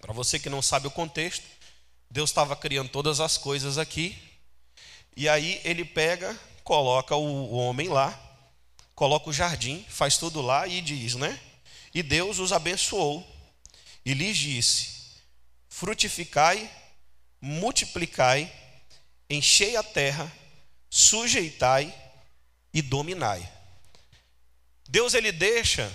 Para 0.00 0.12
você 0.12 0.38
que 0.38 0.50
não 0.50 0.60
sabe 0.60 0.86
o 0.86 0.90
contexto, 0.90 1.44
Deus 2.10 2.28
estava 2.28 2.54
criando 2.54 2.90
todas 2.90 3.20
as 3.20 3.38
coisas 3.38 3.78
aqui, 3.78 4.18
e 5.16 5.28
aí 5.28 5.60
ele 5.64 5.84
pega, 5.84 6.38
coloca 6.62 7.16
o 7.16 7.54
homem 7.54 7.88
lá, 7.88 8.23
coloca 8.94 9.30
o 9.30 9.32
jardim, 9.32 9.84
faz 9.88 10.16
tudo 10.16 10.40
lá 10.40 10.66
e 10.66 10.80
diz, 10.80 11.14
né? 11.14 11.38
E 11.92 12.02
Deus 12.02 12.38
os 12.38 12.52
abençoou 12.52 13.26
e 14.04 14.14
lhes 14.14 14.36
disse: 14.36 14.94
frutificai, 15.68 16.70
multiplicai, 17.40 18.52
enchei 19.28 19.76
a 19.76 19.82
terra, 19.82 20.30
sujeitai 20.90 21.94
e 22.72 22.82
dominai. 22.82 23.50
Deus 24.88 25.14
ele 25.14 25.32
deixa 25.32 25.92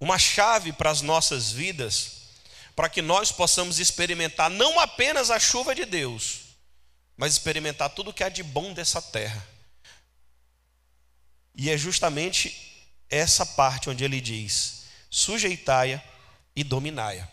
uma 0.00 0.18
chave 0.18 0.72
para 0.72 0.90
as 0.90 1.00
nossas 1.00 1.50
vidas, 1.50 2.24
para 2.76 2.88
que 2.88 3.00
nós 3.00 3.30
possamos 3.30 3.78
experimentar 3.78 4.50
não 4.50 4.78
apenas 4.80 5.30
a 5.30 5.38
chuva 5.38 5.74
de 5.74 5.84
Deus, 5.84 6.40
mas 7.16 7.32
experimentar 7.32 7.90
tudo 7.90 8.12
que 8.12 8.24
há 8.24 8.28
de 8.28 8.42
bom 8.42 8.72
dessa 8.72 9.00
terra. 9.00 9.53
E 11.54 11.70
é 11.70 11.76
justamente 11.76 12.86
essa 13.08 13.46
parte 13.46 13.88
onde 13.88 14.04
ele 14.04 14.20
diz: 14.20 14.84
sujeitai-a 15.10 16.02
e 16.56 16.64
dominai-a. 16.64 17.28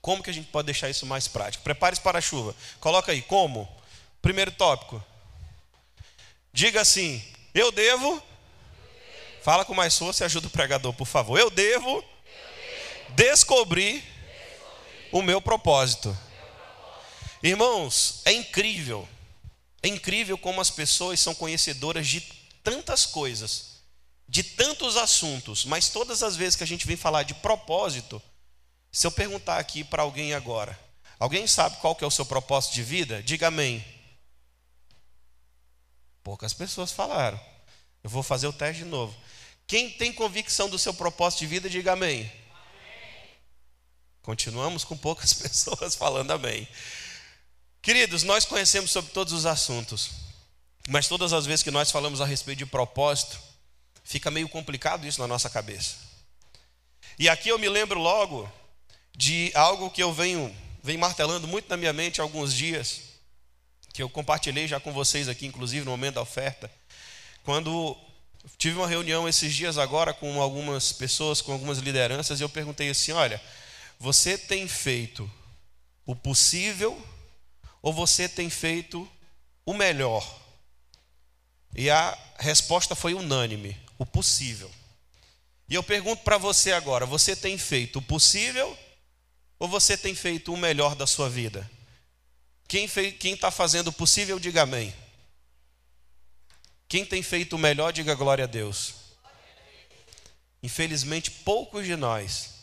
Como 0.00 0.22
que 0.22 0.30
a 0.30 0.32
gente 0.32 0.48
pode 0.48 0.66
deixar 0.66 0.88
isso 0.88 1.04
mais 1.04 1.28
prático? 1.28 1.64
Prepare-se 1.64 2.00
para 2.00 2.18
a 2.18 2.22
chuva. 2.22 2.54
Coloca 2.80 3.12
aí, 3.12 3.20
como? 3.22 3.68
Primeiro 4.22 4.52
tópico. 4.52 5.04
Diga 6.52 6.80
assim: 6.80 7.22
eu 7.54 7.70
devo. 7.72 8.22
Fala 9.42 9.64
com 9.64 9.74
mais 9.74 9.96
força 9.96 10.24
e 10.24 10.26
ajuda 10.26 10.46
o 10.46 10.50
pregador, 10.50 10.92
por 10.92 11.06
favor. 11.06 11.38
Eu 11.38 11.48
devo, 11.48 12.04
descobrir, 13.10 14.04
o 15.10 15.22
meu 15.22 15.40
propósito. 15.40 16.16
Irmãos, 17.42 18.20
é 18.24 18.32
incrível. 18.32 19.08
É 19.82 19.88
incrível 19.88 20.36
como 20.36 20.60
as 20.60 20.70
pessoas 20.70 21.20
são 21.20 21.34
conhecedoras 21.34 22.06
de 22.06 22.20
tantas 22.70 23.06
coisas, 23.06 23.78
de 24.28 24.42
tantos 24.42 24.96
assuntos, 24.96 25.64
mas 25.64 25.88
todas 25.88 26.22
as 26.22 26.36
vezes 26.36 26.56
que 26.56 26.64
a 26.64 26.66
gente 26.66 26.86
vem 26.86 26.96
falar 26.96 27.22
de 27.22 27.34
propósito, 27.34 28.20
se 28.92 29.06
eu 29.06 29.10
perguntar 29.10 29.58
aqui 29.58 29.82
para 29.82 30.02
alguém 30.02 30.34
agora, 30.34 30.78
alguém 31.18 31.46
sabe 31.46 31.76
qual 31.78 31.94
que 31.94 32.04
é 32.04 32.06
o 32.06 32.10
seu 32.10 32.26
propósito 32.26 32.74
de 32.74 32.82
vida? 32.82 33.22
Diga 33.22 33.48
amém. 33.48 33.84
Poucas 36.22 36.52
pessoas 36.52 36.92
falaram. 36.92 37.40
Eu 38.02 38.10
vou 38.10 38.22
fazer 38.22 38.46
o 38.46 38.52
teste 38.52 38.84
de 38.84 38.88
novo. 38.88 39.16
Quem 39.66 39.90
tem 39.90 40.12
convicção 40.12 40.68
do 40.68 40.78
seu 40.78 40.94
propósito 40.94 41.40
de 41.40 41.46
vida, 41.46 41.68
diga 41.68 41.92
amém. 41.92 42.20
amém. 42.20 42.30
Continuamos 44.22 44.84
com 44.84 44.96
poucas 44.96 45.32
pessoas 45.34 45.94
falando 45.94 46.30
amém. 46.30 46.68
Queridos, 47.80 48.22
nós 48.22 48.44
conhecemos 48.44 48.90
sobre 48.90 49.12
todos 49.12 49.32
os 49.32 49.46
assuntos, 49.46 50.10
mas 50.88 51.06
todas 51.06 51.34
as 51.34 51.44
vezes 51.44 51.62
que 51.62 51.70
nós 51.70 51.90
falamos 51.90 52.18
a 52.18 52.24
respeito 52.24 52.60
de 52.60 52.66
propósito, 52.66 53.38
fica 54.02 54.30
meio 54.30 54.48
complicado 54.48 55.06
isso 55.06 55.20
na 55.20 55.26
nossa 55.26 55.50
cabeça. 55.50 55.96
E 57.18 57.28
aqui 57.28 57.50
eu 57.50 57.58
me 57.58 57.68
lembro 57.68 58.00
logo 58.00 58.50
de 59.14 59.52
algo 59.54 59.90
que 59.90 60.02
eu 60.02 60.14
venho, 60.14 60.54
venho 60.82 60.98
martelando 60.98 61.46
muito 61.46 61.68
na 61.68 61.76
minha 61.76 61.92
mente 61.92 62.20
há 62.20 62.24
alguns 62.24 62.54
dias, 62.54 63.02
que 63.92 64.02
eu 64.02 64.08
compartilhei 64.08 64.66
já 64.66 64.80
com 64.80 64.90
vocês 64.90 65.28
aqui, 65.28 65.44
inclusive 65.44 65.84
no 65.84 65.90
momento 65.90 66.14
da 66.14 66.22
oferta. 66.22 66.70
Quando 67.44 67.94
tive 68.56 68.78
uma 68.78 68.88
reunião 68.88 69.28
esses 69.28 69.54
dias 69.54 69.76
agora 69.76 70.14
com 70.14 70.40
algumas 70.40 70.90
pessoas, 70.90 71.42
com 71.42 71.52
algumas 71.52 71.78
lideranças, 71.78 72.40
e 72.40 72.42
eu 72.42 72.48
perguntei 72.48 72.88
assim: 72.88 73.12
olha, 73.12 73.42
você 73.98 74.38
tem 74.38 74.66
feito 74.66 75.30
o 76.06 76.16
possível 76.16 76.98
ou 77.82 77.92
você 77.92 78.26
tem 78.26 78.48
feito 78.48 79.06
o 79.66 79.74
melhor? 79.74 80.47
E 81.78 81.88
a 81.90 82.18
resposta 82.40 82.96
foi 82.96 83.14
unânime: 83.14 83.80
o 83.96 84.04
possível. 84.04 84.68
E 85.68 85.76
eu 85.76 85.82
pergunto 85.82 86.24
para 86.24 86.36
você 86.36 86.72
agora: 86.72 87.06
você 87.06 87.36
tem 87.36 87.56
feito 87.56 88.00
o 88.00 88.02
possível 88.02 88.76
ou 89.60 89.68
você 89.68 89.96
tem 89.96 90.12
feito 90.12 90.52
o 90.52 90.56
melhor 90.56 90.96
da 90.96 91.06
sua 91.06 91.30
vida? 91.30 91.70
Quem 92.66 92.86
está 93.32 93.52
fazendo 93.52 93.88
o 93.88 93.92
possível, 93.92 94.40
diga 94.40 94.62
amém. 94.62 94.92
Quem 96.88 97.04
tem 97.04 97.22
feito 97.22 97.54
o 97.54 97.58
melhor, 97.58 97.92
diga 97.92 98.12
glória 98.16 98.42
a 98.42 98.48
Deus. 98.48 98.94
Infelizmente, 100.60 101.30
poucos 101.30 101.86
de 101.86 101.94
nós 101.94 102.54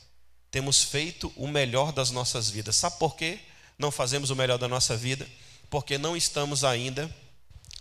temos 0.52 0.84
feito 0.84 1.32
o 1.38 1.48
melhor 1.48 1.94
das 1.94 2.12
nossas 2.12 2.50
vidas. 2.50 2.76
Sabe 2.76 3.00
por 3.00 3.16
quê? 3.16 3.40
Não 3.80 3.92
fazemos 3.92 4.30
o 4.30 4.36
melhor 4.36 4.58
da 4.58 4.68
nossa 4.68 4.98
vida? 4.98 5.26
Porque 5.70 5.98
não 5.98 6.18
estamos 6.18 6.66
ainda 6.66 7.10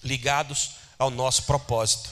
ligados 0.04 0.83
ao 0.98 1.10
nosso 1.10 1.44
propósito. 1.44 2.10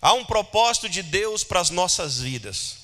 Há 0.00 0.12
um 0.14 0.24
propósito 0.24 0.88
de 0.88 1.02
Deus 1.02 1.44
para 1.44 1.60
as 1.60 1.70
nossas 1.70 2.18
vidas. 2.18 2.76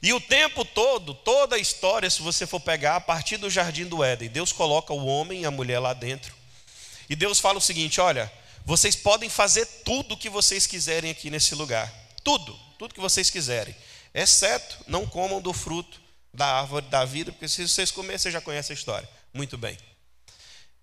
E 0.00 0.12
o 0.12 0.20
tempo 0.20 0.64
todo, 0.64 1.12
toda 1.12 1.56
a 1.56 1.58
história, 1.58 2.08
se 2.08 2.22
você 2.22 2.46
for 2.46 2.60
pegar 2.60 2.96
a 2.96 3.00
partir 3.00 3.36
do 3.36 3.50
jardim 3.50 3.84
do 3.86 4.04
Éden, 4.04 4.28
Deus 4.28 4.52
coloca 4.52 4.92
o 4.92 5.06
homem 5.06 5.42
e 5.42 5.46
a 5.46 5.50
mulher 5.50 5.80
lá 5.80 5.92
dentro. 5.92 6.32
E 7.10 7.16
Deus 7.16 7.40
fala 7.40 7.58
o 7.58 7.60
seguinte: 7.60 8.00
olha, 8.00 8.32
vocês 8.64 8.94
podem 8.94 9.28
fazer 9.28 9.66
tudo 9.84 10.14
o 10.14 10.16
que 10.16 10.30
vocês 10.30 10.66
quiserem 10.66 11.10
aqui 11.10 11.30
nesse 11.30 11.54
lugar. 11.54 11.92
Tudo, 12.22 12.56
tudo 12.78 12.94
que 12.94 13.00
vocês 13.00 13.30
quiserem. 13.30 13.74
Exceto 14.14 14.78
não 14.86 15.06
comam 15.06 15.40
do 15.40 15.52
fruto 15.52 16.00
da 16.32 16.46
árvore 16.60 16.86
da 16.86 17.04
vida, 17.04 17.32
porque 17.32 17.48
se 17.48 17.66
vocês 17.66 17.90
comerem, 17.90 18.18
você 18.18 18.30
já 18.30 18.40
conhece 18.40 18.72
a 18.72 18.74
história. 18.74 19.08
Muito 19.34 19.58
bem. 19.58 19.76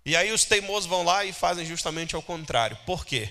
E 0.04 0.14
aí 0.14 0.30
os 0.32 0.44
teimosos 0.44 0.88
vão 0.88 1.02
lá 1.02 1.24
e 1.24 1.32
fazem 1.32 1.64
justamente 1.64 2.14
ao 2.14 2.22
contrário. 2.22 2.76
Por 2.84 3.04
quê? 3.04 3.30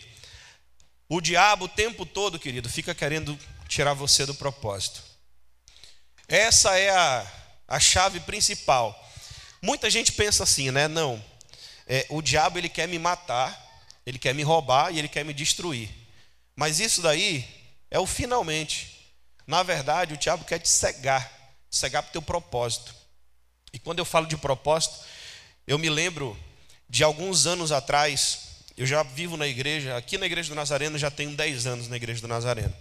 O 1.08 1.22
diabo 1.22 1.66
o 1.66 1.70
tempo 1.70 2.06
todo, 2.06 2.40
querido, 2.40 2.70
fica 2.70 2.96
querendo 2.96 3.38
tirar 3.68 3.94
você 3.94 4.26
do 4.26 4.34
propósito. 4.34 5.04
Essa 6.28 6.78
é 6.78 6.90
a, 6.90 7.32
a 7.68 7.80
chave 7.80 8.20
principal. 8.22 9.00
Muita 9.62 9.90
gente 9.90 10.12
pensa 10.12 10.44
assim, 10.44 10.72
né? 10.72 10.88
Não, 10.88 11.24
é, 11.88 12.06
o 12.10 12.22
diabo 12.22 12.58
ele 12.58 12.70
quer 12.70 12.88
me 12.88 12.98
matar, 12.98 13.64
ele 14.06 14.18
quer 14.18 14.34
me 14.34 14.44
roubar 14.44 14.92
e 14.94 15.00
ele 15.00 15.08
quer 15.08 15.24
me 15.24 15.34
destruir. 15.34 15.90
Mas 16.56 16.80
isso 16.80 17.02
daí 17.02 17.48
é 17.92 18.00
o 18.00 18.06
finalmente. 18.06 19.14
Na 19.46 19.62
verdade, 19.62 20.14
o 20.14 20.18
diabo 20.18 20.46
quer 20.46 20.60
te 20.60 20.70
cegar, 20.70 21.32
cegar 21.70 22.02
para 22.02 22.10
o 22.10 22.14
teu 22.14 22.22
propósito. 22.22 22.96
E 23.72 23.78
quando 23.78 24.00
eu 24.00 24.06
falo 24.06 24.26
de 24.26 24.38
propósito, 24.38 24.96
eu 25.68 25.78
me 25.78 25.90
lembro 25.90 26.38
de 26.90 27.04
alguns 27.04 27.46
anos 27.46 27.72
atrás, 27.72 28.45
eu 28.78 28.86
já 28.86 29.04
vivo 29.04 29.38
na 29.38 29.48
igreja, 29.48 29.96
aqui 29.96 30.18
na 30.18 30.26
igreja 30.26 30.50
do 30.50 30.56
Nazareno, 30.56 30.98
já 30.98 31.10
tenho 31.10 31.36
10 31.36 31.68
anos 31.68 31.88
na 31.88 31.96
igreja 31.96 32.22
do 32.22 32.28
Nazareno 32.28 32.74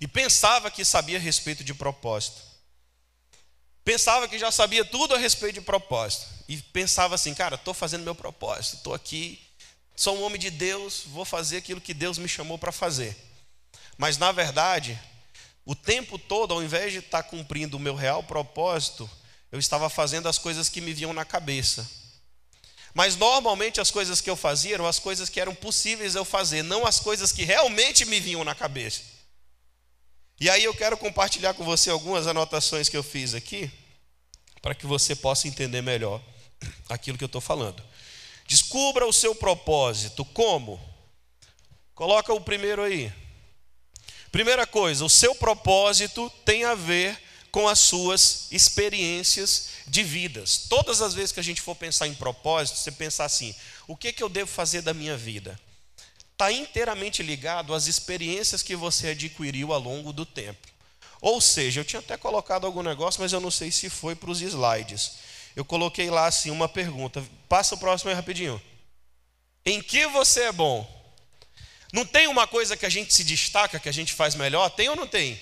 e 0.00 0.06
pensava 0.06 0.70
que 0.70 0.84
sabia 0.84 1.18
a 1.18 1.20
respeito 1.20 1.64
de 1.64 1.74
propósito. 1.74 2.42
Pensava 3.84 4.28
que 4.28 4.38
já 4.38 4.50
sabia 4.50 4.84
tudo 4.84 5.14
a 5.14 5.18
respeito 5.18 5.54
de 5.54 5.60
propósito. 5.60 6.26
E 6.48 6.56
pensava 6.56 7.14
assim, 7.14 7.34
cara, 7.34 7.54
estou 7.54 7.72
fazendo 7.72 8.04
meu 8.04 8.14
propósito, 8.14 8.76
estou 8.76 8.94
aqui, 8.94 9.40
sou 9.94 10.16
um 10.16 10.22
homem 10.22 10.38
de 10.38 10.50
Deus, 10.50 11.04
vou 11.06 11.24
fazer 11.24 11.58
aquilo 11.58 11.80
que 11.80 11.94
Deus 11.94 12.18
me 12.18 12.28
chamou 12.28 12.58
para 12.58 12.72
fazer. 12.72 13.16
Mas 13.96 14.18
na 14.18 14.32
verdade, 14.32 15.00
o 15.64 15.74
tempo 15.74 16.18
todo, 16.18 16.52
ao 16.52 16.62
invés 16.62 16.92
de 16.92 16.98
estar 16.98 17.22
tá 17.22 17.28
cumprindo 17.28 17.76
o 17.76 17.80
meu 17.80 17.94
real 17.94 18.22
propósito, 18.22 19.08
eu 19.50 19.58
estava 19.58 19.88
fazendo 19.88 20.28
as 20.28 20.38
coisas 20.38 20.68
que 20.68 20.80
me 20.80 20.92
vinham 20.92 21.12
na 21.12 21.24
cabeça. 21.24 21.88
Mas 22.96 23.14
normalmente 23.14 23.78
as 23.78 23.90
coisas 23.90 24.22
que 24.22 24.30
eu 24.30 24.34
fazia 24.34 24.72
eram 24.72 24.86
as 24.86 24.98
coisas 24.98 25.28
que 25.28 25.38
eram 25.38 25.54
possíveis 25.54 26.14
eu 26.14 26.24
fazer, 26.24 26.62
não 26.62 26.86
as 26.86 26.98
coisas 26.98 27.30
que 27.30 27.44
realmente 27.44 28.06
me 28.06 28.18
vinham 28.18 28.42
na 28.42 28.54
cabeça. 28.54 29.02
E 30.40 30.48
aí 30.48 30.64
eu 30.64 30.74
quero 30.74 30.96
compartilhar 30.96 31.52
com 31.52 31.62
você 31.62 31.90
algumas 31.90 32.26
anotações 32.26 32.88
que 32.88 32.96
eu 32.96 33.02
fiz 33.02 33.34
aqui, 33.34 33.70
para 34.62 34.74
que 34.74 34.86
você 34.86 35.14
possa 35.14 35.46
entender 35.46 35.82
melhor 35.82 36.22
aquilo 36.88 37.18
que 37.18 37.24
eu 37.24 37.26
estou 37.26 37.42
falando. 37.42 37.84
Descubra 38.48 39.06
o 39.06 39.12
seu 39.12 39.34
propósito. 39.34 40.24
Como? 40.24 40.80
Coloca 41.94 42.32
o 42.32 42.40
primeiro 42.40 42.82
aí. 42.82 43.12
Primeira 44.32 44.66
coisa, 44.66 45.04
o 45.04 45.10
seu 45.10 45.34
propósito 45.34 46.30
tem 46.46 46.64
a 46.64 46.74
ver 46.74 47.22
com 47.56 47.66
as 47.66 47.78
suas 47.78 48.48
experiências 48.50 49.68
de 49.86 50.02
vidas. 50.02 50.66
Todas 50.68 51.00
as 51.00 51.14
vezes 51.14 51.32
que 51.32 51.40
a 51.40 51.42
gente 51.42 51.62
for 51.62 51.74
pensar 51.74 52.06
em 52.06 52.12
propósito, 52.12 52.76
você 52.76 52.92
pensar 52.92 53.24
assim: 53.24 53.54
o 53.88 53.96
que, 53.96 54.12
que 54.12 54.22
eu 54.22 54.28
devo 54.28 54.50
fazer 54.50 54.82
da 54.82 54.92
minha 54.92 55.16
vida? 55.16 55.58
Está 56.32 56.52
inteiramente 56.52 57.22
ligado 57.22 57.72
às 57.72 57.86
experiências 57.86 58.62
que 58.62 58.76
você 58.76 59.08
adquiriu 59.08 59.72
ao 59.72 59.80
longo 59.80 60.12
do 60.12 60.26
tempo. 60.26 60.68
Ou 61.18 61.40
seja, 61.40 61.80
eu 61.80 61.84
tinha 61.86 62.00
até 62.00 62.14
colocado 62.18 62.66
algum 62.66 62.82
negócio, 62.82 63.22
mas 63.22 63.32
eu 63.32 63.40
não 63.40 63.50
sei 63.50 63.72
se 63.72 63.88
foi 63.88 64.14
para 64.14 64.30
os 64.30 64.42
slides. 64.42 65.12
Eu 65.56 65.64
coloquei 65.64 66.10
lá 66.10 66.26
assim 66.26 66.50
uma 66.50 66.68
pergunta. 66.68 67.24
Passa 67.48 67.74
o 67.74 67.78
próximo 67.78 68.10
aí 68.10 68.14
rapidinho. 68.14 68.60
Em 69.64 69.80
que 69.80 70.06
você 70.08 70.42
é 70.42 70.52
bom? 70.52 70.86
Não 71.90 72.04
tem 72.04 72.26
uma 72.26 72.46
coisa 72.46 72.76
que 72.76 72.84
a 72.84 72.90
gente 72.90 73.14
se 73.14 73.24
destaca, 73.24 73.80
que 73.80 73.88
a 73.88 73.92
gente 73.92 74.12
faz 74.12 74.34
melhor? 74.34 74.68
Tem 74.68 74.90
ou 74.90 74.96
não 74.96 75.06
tem? 75.06 75.40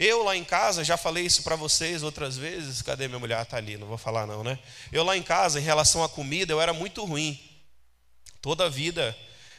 Eu 0.00 0.22
lá 0.22 0.36
em 0.36 0.44
casa, 0.44 0.84
já 0.84 0.96
falei 0.96 1.26
isso 1.26 1.42
para 1.42 1.56
vocês 1.56 2.04
outras 2.04 2.36
vezes. 2.36 2.80
Cadê 2.82 3.08
minha 3.08 3.18
mulher? 3.18 3.42
Está 3.42 3.56
ali, 3.56 3.76
não 3.76 3.88
vou 3.88 3.98
falar 3.98 4.28
não, 4.28 4.44
né? 4.44 4.56
Eu 4.92 5.02
lá 5.02 5.16
em 5.16 5.22
casa, 5.24 5.58
em 5.58 5.62
relação 5.62 6.04
à 6.04 6.08
comida, 6.08 6.52
eu 6.52 6.60
era 6.60 6.72
muito 6.72 7.04
ruim. 7.04 7.36
Toda 8.40 8.66
a 8.66 8.68
vida, 8.68 9.16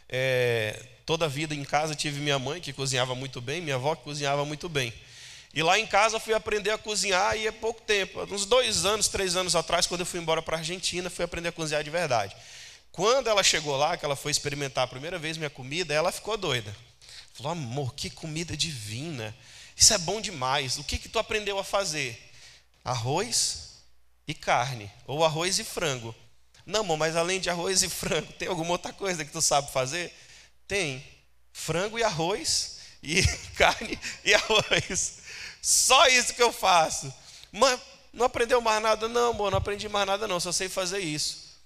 é, 0.07 0.81
toda 1.05 1.25
a 1.25 1.27
vida 1.27 1.53
em 1.53 1.65
casa 1.65 1.93
tive 1.93 2.21
minha 2.21 2.39
mãe 2.39 2.61
que 2.61 2.71
cozinhava 2.71 3.13
muito 3.13 3.41
bem, 3.41 3.59
minha 3.59 3.75
avó 3.75 3.93
que 3.95 4.03
cozinhava 4.03 4.45
muito 4.45 4.69
bem. 4.69 4.93
E 5.53 5.61
lá 5.61 5.77
em 5.77 5.85
casa 5.85 6.21
fui 6.21 6.33
aprender 6.33 6.71
a 6.71 6.77
cozinhar 6.77 7.35
e 7.35 7.45
é 7.45 7.51
pouco 7.51 7.81
tempo, 7.81 8.21
uns 8.33 8.45
dois 8.45 8.85
anos, 8.85 9.09
três 9.09 9.35
anos 9.35 9.57
atrás, 9.57 9.87
quando 9.87 10.01
eu 10.01 10.05
fui 10.05 10.21
embora 10.21 10.41
para 10.41 10.55
a 10.55 10.59
Argentina, 10.59 11.09
fui 11.09 11.25
aprender 11.25 11.49
a 11.49 11.51
cozinhar 11.51 11.83
de 11.83 11.89
verdade. 11.89 12.33
Quando 12.93 13.27
ela 13.27 13.43
chegou 13.43 13.75
lá, 13.75 13.97
que 13.97 14.05
ela 14.05 14.15
foi 14.15 14.31
experimentar 14.31 14.85
a 14.85 14.87
primeira 14.87 15.19
vez 15.19 15.35
minha 15.35 15.49
comida, 15.49 15.93
ela 15.93 16.13
ficou 16.13 16.37
doida. 16.37 16.73
Falou, 17.33 17.51
amor, 17.51 17.93
que 17.93 18.09
comida 18.09 18.55
divina. 18.55 19.35
Isso 19.79 19.93
é 19.93 19.97
bom 19.97 20.19
demais. 20.19 20.77
O 20.77 20.83
que 20.83 20.97
que 20.97 21.07
tu 21.07 21.17
aprendeu 21.17 21.57
a 21.57 21.63
fazer? 21.63 22.31
Arroz 22.83 23.77
e 24.27 24.33
carne, 24.33 24.91
ou 25.07 25.23
arroz 25.23 25.57
e 25.57 25.63
frango. 25.63 26.13
Não, 26.65 26.81
amor, 26.81 26.97
mas 26.97 27.15
além 27.15 27.39
de 27.39 27.49
arroz 27.49 27.81
e 27.81 27.87
frango, 27.89 28.33
tem 28.33 28.49
alguma 28.49 28.71
outra 28.71 28.91
coisa 28.91 29.23
que 29.23 29.31
tu 29.31 29.41
sabe 29.41 29.71
fazer? 29.71 30.13
Tem. 30.67 31.01
Frango 31.53 31.97
e 31.97 32.03
arroz 32.03 32.79
e 33.01 33.23
carne 33.55 33.97
e 34.25 34.33
arroz. 34.33 35.19
Só 35.61 36.07
isso 36.07 36.33
que 36.33 36.43
eu 36.43 36.51
faço. 36.51 37.11
Mas 37.49 37.79
não 38.11 38.25
aprendeu 38.25 38.59
mais 38.59 38.83
nada? 38.83 39.07
Não, 39.07 39.31
amor, 39.31 39.49
não 39.49 39.59
aprendi 39.59 39.87
mais 39.87 40.05
nada 40.05 40.27
não, 40.27 40.41
só 40.41 40.51
sei 40.51 40.67
fazer 40.67 40.99
isso. 40.99 41.57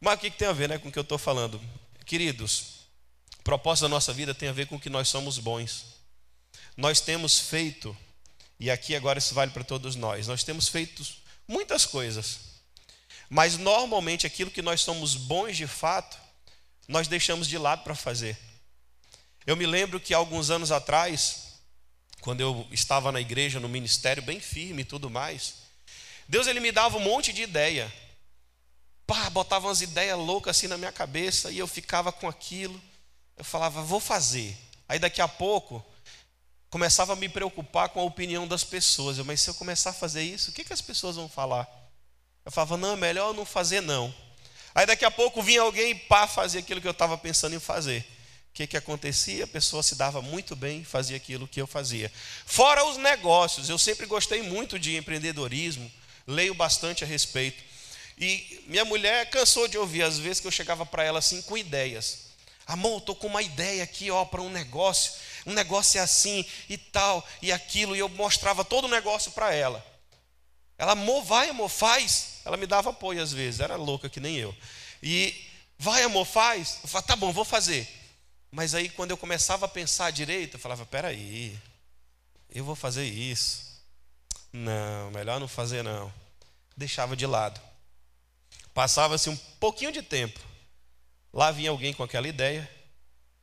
Mas 0.00 0.14
o 0.14 0.18
que, 0.18 0.32
tem 0.32 0.48
a 0.48 0.52
ver 0.52 0.68
né, 0.68 0.78
com 0.78 0.88
o 0.88 0.92
que 0.92 0.98
eu 0.98 1.02
estou 1.02 1.16
falando? 1.16 1.62
Queridos, 2.04 2.88
o 3.38 3.42
propósito 3.44 3.82
da 3.82 3.88
nossa 3.88 4.12
vida 4.12 4.34
tem 4.34 4.48
a 4.48 4.52
ver 4.52 4.66
com 4.66 4.80
que 4.80 4.90
nós 4.90 5.08
somos 5.08 5.38
bons. 5.38 5.91
Nós 6.76 7.00
temos 7.00 7.38
feito, 7.38 7.96
e 8.58 8.70
aqui 8.70 8.94
agora 8.94 9.18
isso 9.18 9.34
vale 9.34 9.50
para 9.50 9.64
todos 9.64 9.96
nós, 9.96 10.26
nós 10.26 10.42
temos 10.42 10.68
feito 10.68 11.04
muitas 11.46 11.84
coisas, 11.84 12.40
mas 13.28 13.56
normalmente 13.56 14.26
aquilo 14.26 14.50
que 14.50 14.62
nós 14.62 14.80
somos 14.80 15.14
bons 15.14 15.56
de 15.56 15.66
fato, 15.66 16.18
nós 16.88 17.08
deixamos 17.08 17.48
de 17.48 17.58
lado 17.58 17.82
para 17.82 17.94
fazer. 17.94 18.38
Eu 19.46 19.56
me 19.56 19.66
lembro 19.66 20.00
que 20.00 20.14
alguns 20.14 20.50
anos 20.50 20.70
atrás, 20.70 21.58
quando 22.20 22.40
eu 22.40 22.66
estava 22.70 23.10
na 23.10 23.20
igreja, 23.20 23.58
no 23.58 23.68
ministério, 23.68 24.22
bem 24.22 24.40
firme 24.40 24.82
e 24.82 24.84
tudo 24.84 25.10
mais, 25.10 25.54
Deus 26.28 26.46
ele 26.46 26.60
me 26.60 26.70
dava 26.70 26.96
um 26.96 27.00
monte 27.00 27.32
de 27.32 27.42
ideia 27.42 27.92
pá, 29.12 29.28
botava 29.28 29.68
umas 29.68 29.82
ideias 29.82 30.16
loucas 30.18 30.56
assim 30.56 30.66
na 30.66 30.78
minha 30.78 30.90
cabeça 30.90 31.50
e 31.50 31.58
eu 31.58 31.66
ficava 31.66 32.10
com 32.10 32.26
aquilo. 32.26 32.80
Eu 33.36 33.44
falava, 33.44 33.82
vou 33.82 34.00
fazer. 34.00 34.56
Aí 34.88 34.98
daqui 34.98 35.20
a 35.20 35.28
pouco, 35.28 35.84
começava 36.72 37.12
a 37.12 37.16
me 37.16 37.28
preocupar 37.28 37.90
com 37.90 38.00
a 38.00 38.02
opinião 38.02 38.48
das 38.48 38.64
pessoas. 38.64 39.18
Eu, 39.18 39.26
mas 39.26 39.42
se 39.42 39.50
eu 39.50 39.54
começar 39.54 39.90
a 39.90 39.92
fazer 39.92 40.22
isso, 40.22 40.50
o 40.50 40.54
que, 40.54 40.64
que 40.64 40.72
as 40.72 40.80
pessoas 40.80 41.16
vão 41.16 41.28
falar? 41.28 41.68
Eu 42.46 42.50
falava, 42.50 42.78
não, 42.78 42.94
é 42.94 42.96
melhor 42.96 43.34
não 43.34 43.44
fazer 43.44 43.82
não. 43.82 44.12
Aí 44.74 44.86
daqui 44.86 45.04
a 45.04 45.10
pouco 45.10 45.42
vinha 45.42 45.60
alguém 45.60 45.90
e 45.90 45.94
pá, 45.94 46.26
fazia 46.26 46.60
aquilo 46.60 46.80
que 46.80 46.88
eu 46.88 46.92
estava 46.92 47.18
pensando 47.18 47.54
em 47.54 47.60
fazer. 47.60 48.00
O 48.48 48.54
que, 48.54 48.66
que 48.66 48.76
acontecia? 48.78 49.44
A 49.44 49.46
pessoa 49.46 49.82
se 49.82 49.96
dava 49.96 50.22
muito 50.22 50.56
bem 50.56 50.80
e 50.80 50.84
fazia 50.84 51.14
aquilo 51.14 51.46
que 51.46 51.60
eu 51.60 51.66
fazia. 51.66 52.10
Fora 52.46 52.86
os 52.86 52.96
negócios, 52.96 53.68
eu 53.68 53.76
sempre 53.76 54.06
gostei 54.06 54.40
muito 54.40 54.78
de 54.78 54.96
empreendedorismo, 54.96 55.92
leio 56.26 56.54
bastante 56.54 57.04
a 57.04 57.06
respeito. 57.06 57.62
E 58.16 58.64
minha 58.66 58.86
mulher 58.86 59.28
cansou 59.28 59.68
de 59.68 59.76
ouvir 59.76 60.04
às 60.04 60.18
vezes 60.18 60.40
que 60.40 60.46
eu 60.46 60.50
chegava 60.50 60.86
para 60.86 61.04
ela 61.04 61.18
assim 61.18 61.42
com 61.42 61.54
ideias. 61.54 62.32
Amor, 62.66 62.98
estou 62.98 63.14
com 63.14 63.26
uma 63.26 63.42
ideia 63.42 63.84
aqui, 63.84 64.10
ó, 64.10 64.24
para 64.24 64.40
um 64.40 64.48
negócio. 64.48 65.12
Um 65.46 65.52
negócio 65.52 65.98
é 65.98 66.00
assim 66.00 66.44
e 66.68 66.76
tal 66.78 67.26
e 67.40 67.50
aquilo. 67.52 67.96
E 67.96 67.98
eu 67.98 68.08
mostrava 68.08 68.64
todo 68.64 68.84
o 68.84 68.88
negócio 68.88 69.32
para 69.32 69.52
ela. 69.54 69.84
Ela, 70.78 70.92
amor, 70.92 71.22
vai, 71.22 71.48
amor, 71.48 71.68
faz. 71.68 72.40
Ela 72.44 72.56
me 72.56 72.66
dava 72.66 72.90
apoio 72.90 73.22
às 73.22 73.32
vezes, 73.32 73.60
era 73.60 73.76
louca 73.76 74.08
que 74.08 74.20
nem 74.20 74.36
eu. 74.36 74.54
E, 75.02 75.34
vai, 75.78 76.02
amor, 76.02 76.24
faz. 76.24 76.78
Eu 76.82 76.88
falava, 76.88 77.06
tá 77.06 77.16
bom, 77.16 77.32
vou 77.32 77.44
fazer. 77.44 77.88
Mas 78.50 78.74
aí, 78.74 78.88
quando 78.88 79.12
eu 79.12 79.16
começava 79.16 79.66
a 79.66 79.68
pensar 79.68 80.10
direito, 80.10 80.56
eu 80.56 80.60
falava, 80.60 80.84
peraí, 80.84 81.58
eu 82.50 82.64
vou 82.64 82.74
fazer 82.74 83.04
isso. 83.04 83.80
Não, 84.52 85.10
melhor 85.10 85.40
não 85.40 85.48
fazer 85.48 85.82
não. 85.82 86.12
Deixava 86.76 87.16
de 87.16 87.26
lado. 87.26 87.60
Passava-se 88.74 89.30
um 89.30 89.36
pouquinho 89.58 89.92
de 89.92 90.02
tempo. 90.02 90.40
Lá 91.32 91.50
vinha 91.50 91.70
alguém 91.70 91.94
com 91.94 92.02
aquela 92.02 92.28
ideia, 92.28 92.70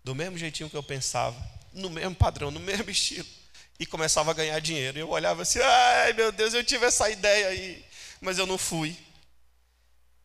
do 0.03 0.13
mesmo 0.13 0.38
jeitinho 0.38 0.69
que 0.69 0.77
eu 0.77 0.83
pensava, 0.83 1.35
no 1.73 1.89
mesmo 1.89 2.15
padrão, 2.15 2.51
no 2.51 2.60
mesmo 2.60 2.89
estilo, 2.89 3.27
e 3.79 3.86
começava 3.86 4.32
a 4.32 4.34
ganhar 4.34 4.60
dinheiro. 4.60 4.99
Eu 4.99 5.10
olhava 5.10 5.41
assim: 5.43 5.60
ai 5.60 6.13
meu 6.13 6.32
Deus, 6.32 6.53
eu 6.53 6.63
tive 6.63 6.86
essa 6.86 7.10
ideia 7.10 7.47
aí, 7.47 7.86
mas 8.21 8.38
eu 8.38 8.45
não 8.45 8.58
fui. 8.58 8.97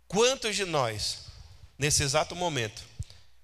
Quantos 0.08 0.54
de 0.54 0.64
nós, 0.64 1.20
nesse 1.78 2.02
exato 2.02 2.34
momento, 2.36 2.82